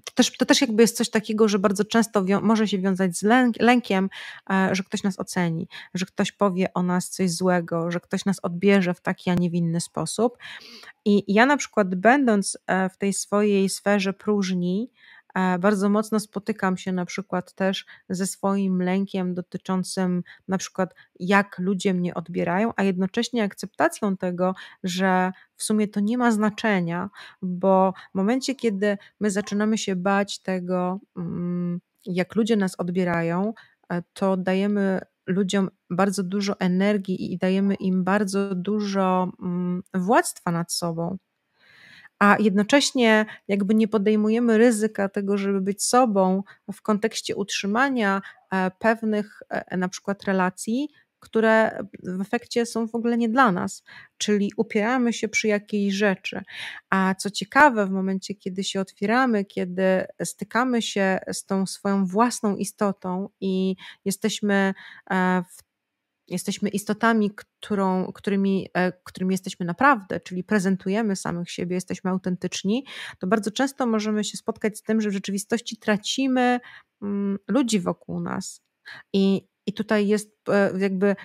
to 0.05 0.13
też, 0.15 0.37
to 0.37 0.47
też 0.47 0.61
jakby 0.61 0.83
jest 0.83 0.97
coś 0.97 1.11
takiego, 1.11 1.49
że 1.49 1.59
bardzo 1.59 1.85
często 1.85 2.25
może 2.43 2.69
się 2.69 2.79
wiązać 2.79 3.17
z 3.17 3.23
lęk, 3.23 3.57
lękiem, 3.61 4.09
e, 4.51 4.75
że 4.75 4.83
ktoś 4.83 5.03
nas 5.03 5.21
oceni, 5.21 5.69
że 5.95 6.07
ktoś 6.07 6.33
powie 6.33 6.73
o 6.75 6.83
nas 6.83 7.11
coś 7.11 7.31
złego, 7.31 7.91
że 7.91 8.01
ktoś 8.01 8.25
nas 8.25 8.41
odbierze 8.43 8.95
w 8.95 9.01
taki, 9.01 9.31
a 9.31 9.35
nie 9.35 9.51
w 9.51 9.55
inny 9.55 9.81
sposób. 9.81 10.39
I 11.05 11.35
ja 11.35 11.47
na 11.47 11.57
przykład, 11.57 11.95
będąc 11.95 12.59
w 12.93 12.97
tej 12.99 13.13
swojej 13.13 13.69
sferze 13.69 14.13
próżni, 14.13 14.91
e, 14.91 15.16
bardzo 15.59 15.89
mocno 15.89 16.21
spotykam 16.21 16.77
się 16.77 16.93
na 16.93 17.05
przykład 17.05 17.55
też 17.55 17.87
ze 18.09 18.27
swoim 18.27 18.83
lękiem 18.83 19.35
dotyczącym 19.35 20.23
na 20.49 20.59
przykład 20.59 20.95
jak 21.21 21.59
ludzie 21.59 21.95
mnie 21.95 22.15
odbierają, 22.15 22.73
a 22.77 22.83
jednocześnie 22.83 23.45
akceptacją 23.45 24.17
tego, 24.17 24.55
że 24.85 25.33
w 25.57 25.63
sumie 25.63 25.89
to 25.89 26.01
nie 26.01 26.19
ma 26.19 26.33
znaczenia, 26.33 27.11
bo 27.43 27.95
w 28.13 28.15
momencie, 28.15 28.55
kiedy 28.55 28.99
my 29.21 29.31
zaczynamy 29.31 29.79
się 29.79 29.97
bać 29.97 30.39
tego, 30.39 31.01
mm, 31.17 31.81
jak 32.07 32.35
ludzie 32.35 32.57
nas 32.57 32.75
odbierają, 32.81 33.55
e, 33.91 34.03
to 34.13 34.37
dajemy 34.37 35.01
ludziom 35.27 35.71
bardzo 35.91 36.23
dużo 36.23 36.61
energii 36.61 37.33
i 37.33 37.39
dajemy 37.39 37.75
im 37.75 38.05
bardzo 38.05 38.55
dużo 38.55 39.33
mm, 39.43 39.83
władztwa 39.95 40.51
nad 40.51 40.73
sobą. 40.73 41.19
A 42.19 42.37
jednocześnie 42.41 43.27
jakby 43.49 43.75
nie 43.75 43.89
podejmujemy 43.89 44.59
ryzyka 44.59 45.09
tego, 45.09 45.39
żeby 45.39 45.61
być 45.61 45.85
sobą 45.85 46.43
w 46.73 46.83
kontekście 46.83 47.37
utrzymania 47.37 48.23
e, 48.53 48.71
pewnych 48.79 49.43
e, 49.49 49.77
na 49.77 49.89
przykład 49.89 50.25
relacji, 50.25 50.89
które 51.21 51.79
w 52.03 52.21
efekcie 52.21 52.67
są 52.67 52.89
w 52.89 52.95
ogóle 52.95 53.17
nie 53.17 53.29
dla 53.29 53.53
nas, 53.53 53.83
czyli 54.19 54.53
upieramy 54.57 55.13
się 55.13 55.29
przy 55.29 55.49
jakiejś 55.49 55.95
rzeczy. 55.95 56.43
A 56.91 57.15
co 57.15 57.31
ciekawe, 57.31 57.87
w 57.87 57.91
momencie, 57.91 58.35
kiedy 58.35 58.65
się 58.65 58.81
otwieramy, 58.81 59.45
kiedy 59.45 60.07
stykamy 60.25 60.83
się 60.83 61.19
z 61.33 61.45
tą 61.45 61.67
swoją 61.67 62.07
własną 62.07 62.57
istotą 62.57 63.29
i 63.41 63.77
jesteśmy 64.05 64.75
e, 65.11 65.43
w 65.43 65.67
jesteśmy 66.29 66.69
istotami, 66.69 67.31
którą, 67.67 68.13
e, 68.75 68.93
którymi 69.05 69.35
jesteśmy 69.35 69.67
naprawdę, 69.67 70.21
czyli 70.21 70.45
prezentujemy 70.45 71.17
samych 71.17 71.51
siebie, 71.51 71.75
jesteśmy 71.75 72.11
autentyczni, 72.11 72.87
to 73.19 73.27
bardzo 73.27 73.51
często 73.51 73.87
możemy 73.87 74.25
się 74.25 74.37
spotkać 74.37 74.79
z 74.79 74.83
tym, 74.83 75.01
że 75.01 75.11
w 75.11 75.13
rzeczywistości 75.13 75.77
tracimy 75.77 76.61
mm, 77.03 77.39
ludzi 77.49 77.81
wokół 77.81 78.21
nas. 78.21 78.63
I 79.13 79.49
i 79.67 79.73
tutaj 79.73 80.09
jest 80.09 80.49
e, 80.49 80.79
jakby 80.79 81.17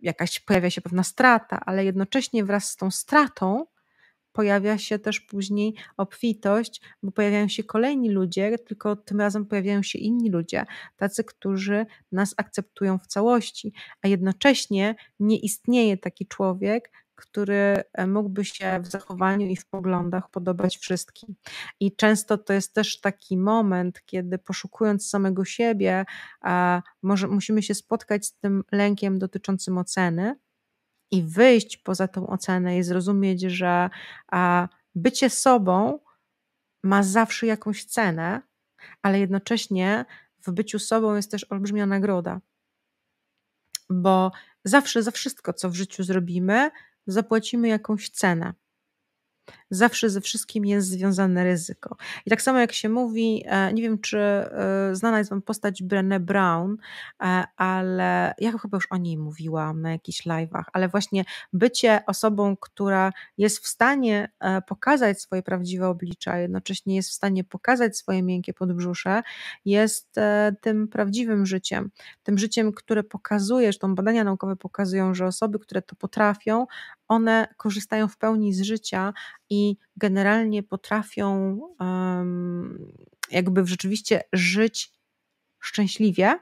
jakaś, 0.00 0.40
pojawia 0.40 0.70
się 0.70 0.80
pewna 0.80 1.02
strata, 1.02 1.60
ale 1.66 1.84
jednocześnie 1.84 2.44
wraz 2.44 2.70
z 2.70 2.76
tą 2.76 2.90
stratą 2.90 3.66
pojawia 4.32 4.78
się 4.78 4.98
też 4.98 5.20
później 5.20 5.74
obfitość, 5.96 6.80
bo 7.02 7.12
pojawiają 7.12 7.48
się 7.48 7.64
kolejni 7.64 8.10
ludzie, 8.10 8.58
tylko 8.58 8.96
tym 8.96 9.20
razem 9.20 9.46
pojawiają 9.46 9.82
się 9.82 9.98
inni 9.98 10.30
ludzie, 10.30 10.66
tacy, 10.96 11.24
którzy 11.24 11.86
nas 12.12 12.34
akceptują 12.36 12.98
w 12.98 13.06
całości, 13.06 13.72
a 14.02 14.08
jednocześnie 14.08 14.94
nie 15.20 15.38
istnieje 15.38 15.96
taki 15.96 16.26
człowiek, 16.26 16.90
który 17.20 17.82
e, 17.92 18.06
mógłby 18.06 18.44
się 18.44 18.80
w 18.82 18.86
zachowaniu 18.86 19.46
i 19.46 19.56
w 19.56 19.66
poglądach 19.66 20.30
podobać 20.30 20.78
wszystkim. 20.78 21.34
I 21.80 21.96
często 21.96 22.38
to 22.38 22.52
jest 22.52 22.74
też 22.74 23.00
taki 23.00 23.36
moment, 23.36 24.02
kiedy 24.06 24.38
poszukując 24.38 25.08
samego 25.08 25.44
siebie, 25.44 26.04
może 27.02 27.28
musimy 27.28 27.62
się 27.62 27.74
spotkać 27.74 28.26
z 28.26 28.38
tym 28.38 28.62
lękiem 28.72 29.18
dotyczącym 29.18 29.78
oceny 29.78 30.34
i 31.10 31.22
wyjść 31.22 31.76
poza 31.76 32.08
tą 32.08 32.26
ocenę 32.26 32.78
i 32.78 32.82
zrozumieć, 32.82 33.40
że 33.40 33.90
bycie 34.94 35.30
sobą 35.30 35.98
ma 36.84 37.02
zawsze 37.02 37.46
jakąś 37.46 37.84
cenę, 37.84 38.42
ale 39.02 39.20
jednocześnie 39.20 40.04
w 40.46 40.50
byciu 40.50 40.78
sobą 40.78 41.16
jest 41.16 41.30
też 41.30 41.46
olbrzymia 41.50 41.86
nagroda. 41.86 42.40
Bo 43.90 44.32
zawsze 44.64 45.02
za 45.02 45.10
wszystko, 45.10 45.52
co 45.52 45.70
w 45.70 45.74
życiu 45.74 46.02
zrobimy, 46.04 46.70
zapłacimy 47.06 47.68
jakąś 47.68 48.10
cenę. 48.10 48.54
Zawsze 49.70 50.10
ze 50.10 50.20
wszystkim 50.20 50.64
jest 50.64 50.88
związane 50.88 51.44
ryzyko. 51.44 51.96
I 52.26 52.30
tak 52.30 52.42
samo 52.42 52.58
jak 52.58 52.72
się 52.72 52.88
mówi, 52.88 53.44
e, 53.46 53.72
nie 53.72 53.82
wiem 53.82 53.98
czy 53.98 54.18
e, 54.18 54.90
znana 54.92 55.18
jest 55.18 55.30
Wam 55.30 55.42
postać 55.42 55.82
Brené 55.82 56.20
Brown, 56.20 56.76
e, 57.22 57.44
ale 57.56 58.34
ja 58.38 58.58
chyba 58.58 58.76
już 58.76 58.86
o 58.90 58.96
niej 58.96 59.18
mówiłam 59.18 59.82
na 59.82 59.92
jakichś 59.92 60.26
live'ach, 60.26 60.64
ale 60.72 60.88
właśnie 60.88 61.24
bycie 61.52 62.02
osobą, 62.06 62.56
która 62.56 63.12
jest 63.38 63.64
w 63.64 63.66
stanie 63.66 64.32
pokazać 64.66 65.20
swoje 65.20 65.42
prawdziwe 65.42 65.88
oblicze, 65.88 66.32
a 66.32 66.38
jednocześnie 66.38 66.96
jest 66.96 67.10
w 67.10 67.12
stanie 67.12 67.44
pokazać 67.44 67.98
swoje 67.98 68.22
miękkie 68.22 68.54
podbrzusze, 68.54 69.22
jest 69.64 70.16
tym 70.60 70.88
prawdziwym 70.88 71.46
życiem. 71.46 71.90
Tym 72.22 72.38
życiem, 72.38 72.72
które 72.72 73.02
pokazuje, 73.02 73.72
że 73.72 73.78
badania 73.88 74.24
naukowe 74.24 74.56
pokazują, 74.56 75.14
że 75.14 75.26
osoby, 75.26 75.58
które 75.58 75.82
to 75.82 75.96
potrafią, 75.96 76.66
one 77.08 77.48
korzystają 77.56 78.08
w 78.08 78.16
pełni 78.16 78.54
z 78.54 78.62
życia 78.62 79.12
i 79.50 79.76
generalnie 79.96 80.62
potrafią 80.62 81.58
jakby 83.30 83.66
rzeczywiście 83.66 84.22
żyć 84.32 84.92
szczęśliwie, 85.58 86.38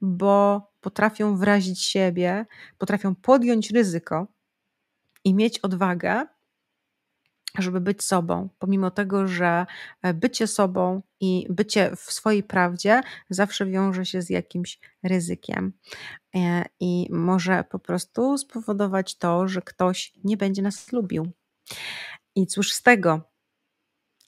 bo 0.00 0.62
potrafią 0.80 1.36
wyrazić 1.36 1.82
siebie, 1.82 2.46
potrafią 2.78 3.14
podjąć 3.14 3.70
ryzyko 3.70 4.26
i 5.24 5.34
mieć 5.34 5.58
odwagę, 5.58 6.26
żeby 7.58 7.80
być 7.80 8.04
sobą, 8.04 8.48
pomimo 8.58 8.90
tego, 8.90 9.26
że 9.26 9.66
e, 10.02 10.14
bycie 10.14 10.46
sobą 10.46 11.02
i 11.20 11.46
bycie 11.50 11.96
w 11.96 12.12
swojej 12.12 12.42
prawdzie 12.42 13.00
zawsze 13.30 13.66
wiąże 13.66 14.06
się 14.06 14.22
z 14.22 14.30
jakimś 14.30 14.80
ryzykiem 15.02 15.72
e, 16.34 16.64
i 16.80 17.08
może 17.10 17.64
po 17.64 17.78
prostu 17.78 18.38
spowodować 18.38 19.18
to, 19.18 19.48
że 19.48 19.62
ktoś 19.62 20.12
nie 20.24 20.36
będzie 20.36 20.62
nas 20.62 20.92
lubił. 20.92 21.32
I 22.34 22.46
cóż 22.46 22.72
z 22.72 22.82
tego? 22.82 23.20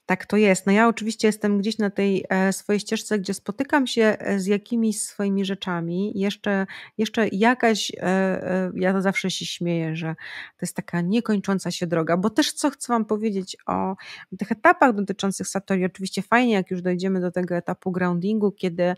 Tak 0.09 0.27
to 0.27 0.37
jest. 0.37 0.67
No 0.67 0.73
ja 0.73 0.89
oczywiście 0.89 1.29
jestem 1.29 1.59
gdzieś 1.59 1.79
na 1.79 1.91
tej 1.91 2.25
e, 2.29 2.53
swojej 2.53 2.81
ścieżce, 2.81 3.19
gdzie 3.19 3.35
spotykam 3.35 3.87
się 3.87 4.03
e, 4.03 4.41
z 4.41 4.47
jakimiś 4.47 5.01
swoimi 5.03 5.45
rzeczami. 5.45 6.13
Jeszcze, 6.15 6.67
jeszcze 6.99 7.29
jakaś, 7.33 7.93
e, 8.01 8.71
ja 8.75 9.01
zawsze 9.01 9.31
się 9.31 9.47
śmieję, 9.47 9.97
że 9.97 10.15
to 10.57 10.59
jest 10.63 10.77
taka 10.77 11.01
niekończąca 11.01 11.71
się 11.71 11.87
droga, 11.87 12.17
bo 12.17 12.31
też 12.31 12.53
co 12.53 12.71
chcę 12.71 12.93
Wam 12.93 13.05
powiedzieć 13.05 13.57
o 13.67 13.97
tych 14.39 14.53
etapach 14.53 14.95
dotyczących 14.95 15.49
Satori. 15.49 15.85
Oczywiście 15.85 16.23
fajnie, 16.23 16.53
jak 16.53 16.71
już 16.71 16.83
dojdziemy 16.83 17.21
do 17.21 17.31
tego 17.31 17.57
etapu 17.57 17.93
groundingu, 17.93 18.53
kiedy, 18.53 18.95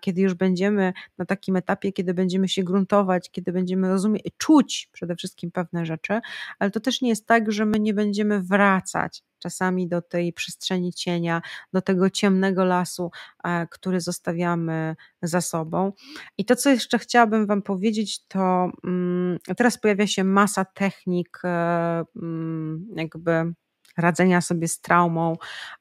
kiedy 0.00 0.20
już 0.20 0.34
będziemy 0.34 0.92
na 1.18 1.24
takim 1.24 1.56
etapie, 1.56 1.92
kiedy 1.92 2.14
będziemy 2.14 2.48
się 2.48 2.64
gruntować, 2.64 3.30
kiedy 3.30 3.52
będziemy 3.52 3.88
rozumieć, 3.88 4.24
czuć 4.38 4.88
przede 4.92 5.16
wszystkim 5.16 5.50
pewne 5.50 5.86
rzeczy, 5.86 6.20
ale 6.58 6.70
to 6.70 6.80
też 6.80 7.00
nie 7.00 7.08
jest 7.08 7.26
tak, 7.26 7.52
że 7.52 7.66
my 7.66 7.80
nie 7.80 7.94
będziemy 7.94 8.42
wracać 8.42 9.22
czasami 9.46 9.88
do 9.88 10.02
tej 10.02 10.32
przestrzeni 10.32 10.92
cienia, 10.92 11.42
do 11.72 11.82
tego 11.82 12.10
ciemnego 12.10 12.64
lasu, 12.64 13.10
e, 13.44 13.66
który 13.70 14.00
zostawiamy 14.00 14.96
za 15.22 15.40
sobą. 15.40 15.92
I 16.38 16.44
to, 16.44 16.56
co 16.56 16.70
jeszcze 16.70 16.98
chciałabym 16.98 17.46
Wam 17.46 17.62
powiedzieć, 17.62 18.26
to 18.26 18.70
mm, 18.84 19.38
teraz 19.56 19.78
pojawia 19.78 20.06
się 20.06 20.24
masa 20.24 20.64
technik, 20.64 21.40
e, 21.44 22.04
mm, 22.16 22.86
jakby 22.96 23.54
radzenia 23.96 24.40
sobie 24.40 24.68
z 24.68 24.80
traumą, 24.80 25.36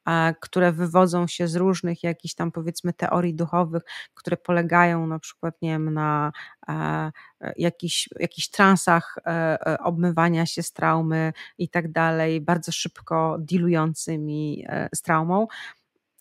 e, 0.07 0.35
które 0.41 0.71
wywodzą 0.71 1.27
się 1.27 1.47
z 1.47 1.55
różnych 1.55 2.03
jakichś 2.03 2.33
tam 2.33 2.51
powiedzmy 2.51 2.93
teorii 2.93 3.33
duchowych, 3.33 3.83
które 4.13 4.37
polegają 4.37 5.07
na 5.07 5.19
przykład 5.19 5.61
nie 5.61 5.69
wiem, 5.69 5.93
na 5.93 6.31
e, 6.69 7.11
jakichś, 7.57 8.09
jakichś 8.19 8.49
transach 8.49 9.15
e, 9.25 9.77
obmywania 9.79 10.45
się 10.45 10.63
z 10.63 10.71
traumy 10.71 11.33
i 11.57 11.69
tak 11.69 11.91
dalej, 11.91 12.41
bardzo 12.41 12.71
szybko 12.71 13.37
dilującymi 13.39 14.65
z 14.95 15.01
traumą. 15.01 15.47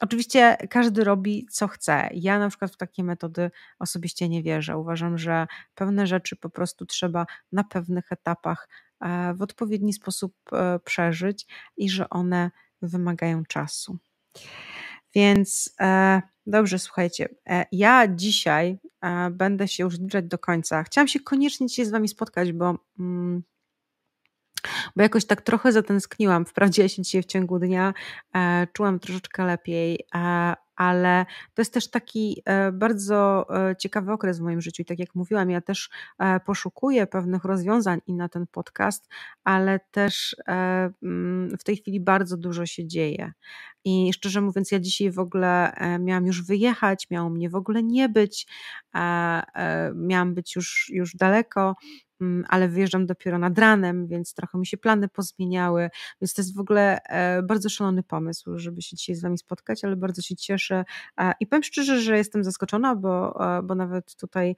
Oczywiście 0.00 0.56
każdy 0.70 1.04
robi 1.04 1.46
co 1.50 1.68
chce. 1.68 2.08
Ja 2.14 2.38
na 2.38 2.48
przykład 2.48 2.72
w 2.72 2.76
takie 2.76 3.04
metody 3.04 3.50
osobiście 3.78 4.28
nie 4.28 4.42
wierzę. 4.42 4.78
Uważam, 4.78 5.18
że 5.18 5.46
pewne 5.74 6.06
rzeczy 6.06 6.36
po 6.36 6.50
prostu 6.50 6.86
trzeba 6.86 7.26
na 7.52 7.64
pewnych 7.64 8.12
etapach 8.12 8.68
w 9.34 9.42
odpowiedni 9.42 9.92
sposób 9.92 10.34
e, 10.52 10.78
przeżyć 10.78 11.46
i 11.76 11.90
że 11.90 12.10
one 12.10 12.50
wymagają 12.82 13.44
czasu. 13.44 13.98
Więc 15.14 15.74
e, 15.80 16.22
dobrze, 16.46 16.78
słuchajcie, 16.78 17.28
e, 17.48 17.66
ja 17.72 18.08
dzisiaj 18.08 18.78
będę 19.30 19.68
się 19.68 19.84
już 19.84 19.96
zbliżać 19.96 20.24
do 20.24 20.38
końca. 20.38 20.82
Chciałam 20.82 21.08
się 21.08 21.20
koniecznie 21.20 21.66
dzisiaj 21.66 21.86
z 21.86 21.90
Wami 21.90 22.08
spotkać, 22.08 22.52
bo. 22.52 22.78
Mm, 22.98 23.42
bo 24.96 25.02
jakoś 25.02 25.24
tak 25.24 25.42
trochę 25.42 25.72
zatęskniłam. 25.72 26.44
Wprawdzie 26.44 26.82
ja 26.82 26.88
się 26.88 27.02
dzisiaj 27.02 27.22
w 27.22 27.26
ciągu 27.26 27.58
dnia 27.58 27.94
e, 28.34 28.66
czułam 28.72 28.98
troszeczkę 28.98 29.44
lepiej, 29.44 29.98
e, 30.14 30.54
ale 30.76 31.26
to 31.54 31.62
jest 31.62 31.74
też 31.74 31.90
taki 31.90 32.42
e, 32.44 32.72
bardzo 32.72 33.46
e, 33.70 33.76
ciekawy 33.76 34.12
okres 34.12 34.38
w 34.38 34.42
moim 34.42 34.60
życiu. 34.60 34.82
I 34.82 34.84
tak 34.84 34.98
jak 34.98 35.14
mówiłam, 35.14 35.50
ja 35.50 35.60
też 35.60 35.90
e, 36.18 36.40
poszukuję 36.40 37.06
pewnych 37.06 37.44
rozwiązań 37.44 38.00
i 38.06 38.14
na 38.14 38.28
ten 38.28 38.46
podcast, 38.46 39.08
ale 39.44 39.80
też 39.90 40.36
mm, 40.46 41.58
w 41.58 41.64
tej 41.64 41.76
chwili 41.76 42.00
bardzo 42.00 42.36
dużo 42.36 42.66
się 42.66 42.86
dzieje. 42.86 43.32
I 43.84 44.12
szczerze 44.12 44.40
mówiąc, 44.40 44.72
ja 44.72 44.80
dzisiaj 44.80 45.10
w 45.10 45.18
ogóle 45.18 45.72
miałam 46.00 46.26
już 46.26 46.42
wyjechać, 46.42 47.10
miało 47.10 47.30
mnie 47.30 47.50
w 47.50 47.54
ogóle 47.54 47.82
nie 47.82 48.08
być, 48.08 48.46
miałam 49.94 50.34
być 50.34 50.56
już, 50.56 50.90
już 50.92 51.16
daleko 51.16 51.74
ale 52.48 52.68
wyjeżdżam 52.68 53.06
dopiero 53.06 53.38
nad 53.38 53.58
ranem, 53.58 54.06
więc 54.06 54.34
trochę 54.34 54.58
mi 54.58 54.66
się 54.66 54.76
plany 54.76 55.08
pozmieniały, 55.08 55.90
więc 56.20 56.34
to 56.34 56.42
jest 56.42 56.56
w 56.56 56.60
ogóle 56.60 57.02
e, 57.02 57.42
bardzo 57.42 57.68
szalony 57.68 58.02
pomysł, 58.02 58.58
żeby 58.58 58.82
się 58.82 58.96
dzisiaj 58.96 59.14
z 59.16 59.22
Wami 59.22 59.38
spotkać, 59.38 59.84
ale 59.84 59.96
bardzo 59.96 60.22
się 60.22 60.36
cieszę 60.36 60.84
i 61.40 61.46
powiem 61.46 61.62
szczerze, 61.62 62.00
że 62.00 62.16
jestem 62.16 62.44
zaskoczona, 62.44 62.96
bo, 62.96 63.38
bo 63.64 63.74
nawet 63.74 64.16
tutaj 64.16 64.56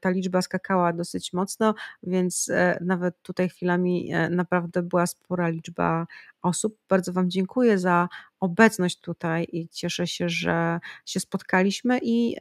ta 0.00 0.10
liczba 0.10 0.42
skakała 0.42 0.92
dosyć 0.92 1.32
mocno, 1.32 1.74
więc 2.02 2.50
nawet 2.80 3.22
tutaj 3.22 3.48
chwilami 3.48 4.12
naprawdę 4.30 4.82
była 4.82 5.06
spora 5.06 5.48
liczba 5.48 6.06
osób. 6.42 6.78
Bardzo 6.88 7.12
Wam 7.12 7.30
dziękuję 7.30 7.78
za 7.78 8.08
obecność 8.40 9.00
tutaj 9.00 9.46
i 9.52 9.68
cieszę 9.68 10.06
się, 10.06 10.28
że 10.28 10.80
się 11.06 11.20
spotkaliśmy 11.20 11.98
i 12.02 12.36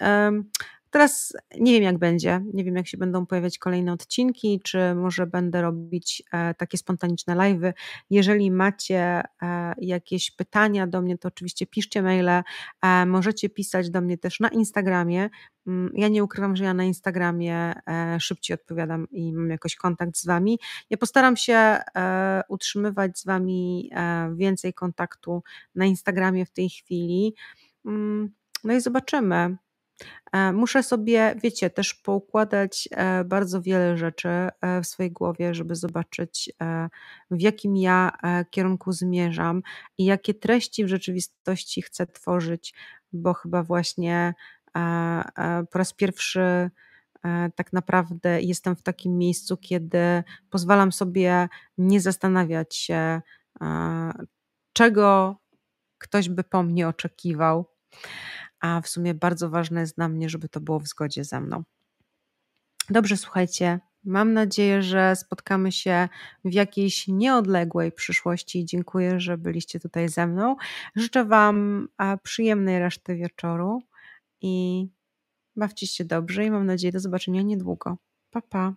Teraz 0.92 1.34
nie 1.60 1.72
wiem, 1.72 1.84
jak 1.84 1.98
będzie. 1.98 2.42
Nie 2.54 2.64
wiem, 2.64 2.76
jak 2.76 2.88
się 2.88 2.98
będą 2.98 3.26
pojawiać 3.26 3.58
kolejne 3.58 3.94
odcinki, 3.94 4.60
czy 4.64 4.96
może 4.96 5.28
będę 5.28 5.62
robić 5.62 6.24
e, 6.32 6.54
takie 6.54 6.78
spontaniczne 6.78 7.36
live'y. 7.36 7.74
Jeżeli 8.10 8.52
macie 8.52 9.24
e, 9.42 9.74
jakieś 9.78 10.32
pytania 10.32 10.88
do 10.88 11.02
mnie, 11.02 11.18
to 11.18 11.28
oczywiście 11.28 11.68
piszcie 11.68 12.02
maile. 12.02 12.44
E, 12.82 13.06
możecie 13.06 13.50
pisać 13.50 13.90
do 13.90 14.02
mnie 14.02 14.18
też 14.18 14.40
na 14.40 14.50
Instagramie. 14.50 15.30
Mm, 15.68 15.92
ja 15.96 16.08
nie 16.08 16.24
ukrywam, 16.24 16.56
że 16.56 16.64
ja 16.64 16.74
na 16.74 16.84
Instagramie 16.84 17.74
szybciej 18.20 18.56
odpowiadam 18.56 19.08
i 19.12 19.34
mam 19.34 19.50
jakoś 19.50 19.76
kontakt 19.76 20.18
z 20.18 20.26
Wami. 20.26 20.60
Ja 20.90 20.98
postaram 20.98 21.38
się 21.38 21.78
utrzymywać 22.50 23.20
z 23.20 23.26
Wami 23.26 23.90
więcej 24.36 24.74
kontaktu 24.74 25.44
na 25.76 25.86
Instagramie 25.86 26.46
w 26.46 26.52
tej 26.52 26.70
chwili. 26.70 27.36
Mm, 27.86 28.30
no 28.64 28.74
i 28.74 28.82
zobaczymy. 28.82 29.58
E, 30.32 30.54
muszę 30.54 30.84
sobie, 30.84 31.36
wiecie, 31.44 31.70
też 31.70 31.94
poukładać 31.94 32.90
e, 32.92 33.24
bardzo 33.24 33.62
wiele 33.62 33.98
rzeczy 33.98 34.30
e, 34.30 34.82
w 34.82 34.88
swojej 34.88 35.12
głowie, 35.12 35.54
żeby 35.54 35.76
zobaczyć, 35.76 36.52
w 37.32 37.42
jakim 37.42 37.78
ja 37.78 38.12
kierunku 38.50 38.92
zmierzam 38.92 39.62
i 39.98 40.06
jakie 40.06 40.34
treści 40.34 40.86
w 40.86 40.88
rzeczywistości 40.88 41.82
chcę 41.82 42.08
tworzyć, 42.08 42.74
bo 43.14 43.34
chyba 43.34 43.64
właśnie 43.64 44.34
po 45.72 45.80
raz 45.80 45.94
pierwszy 45.94 46.70
tak 47.56 47.74
naprawdę 47.74 48.42
jestem 48.42 48.76
w 48.76 48.84
takim 48.84 49.18
miejscu, 49.18 49.58
kiedy 49.58 50.24
pozwalam 50.50 50.92
sobie 50.92 51.50
nie 51.78 52.02
zastanawiać 52.02 52.76
się, 52.76 53.22
czego 54.74 55.36
ktoś 55.98 56.30
by 56.30 56.44
po 56.44 56.64
mnie 56.64 56.88
oczekiwał 56.88 57.66
a 58.62 58.82
w 58.82 58.88
sumie 58.88 59.14
bardzo 59.14 59.50
ważne 59.50 59.82
jest 59.82 59.96
dla 59.96 60.08
mnie, 60.08 60.30
żeby 60.30 60.50
to 60.50 60.60
było 60.60 60.80
w 60.80 60.88
zgodzie 60.88 61.24
ze 61.24 61.42
mną. 61.42 61.64
Dobrze, 62.90 63.18
słuchajcie. 63.18 63.80
Mam 64.04 64.34
nadzieję, 64.34 64.84
że 64.84 65.16
spotkamy 65.16 65.72
się 65.72 66.10
w 66.46 66.54
jakiejś 66.54 67.08
nieodległej 67.08 67.92
przyszłości. 67.92 68.66
Dziękuję, 68.66 69.20
że 69.20 69.38
byliście 69.38 69.80
tutaj 69.80 70.10
ze 70.10 70.28
mną. 70.28 70.56
Życzę 70.96 71.26
Wam 71.26 71.88
przyjemnej 72.24 72.80
reszty 72.80 73.16
wieczoru 73.16 73.82
i 74.42 74.88
bawcie 75.56 75.88
się 75.88 76.06
dobrze 76.06 76.46
i 76.46 76.52
mam 76.52 76.66
nadzieję 76.66 76.92
do 76.92 77.00
zobaczenia 77.00 77.42
niedługo. 77.42 77.98
Pa, 78.32 78.42
pa. 78.42 78.74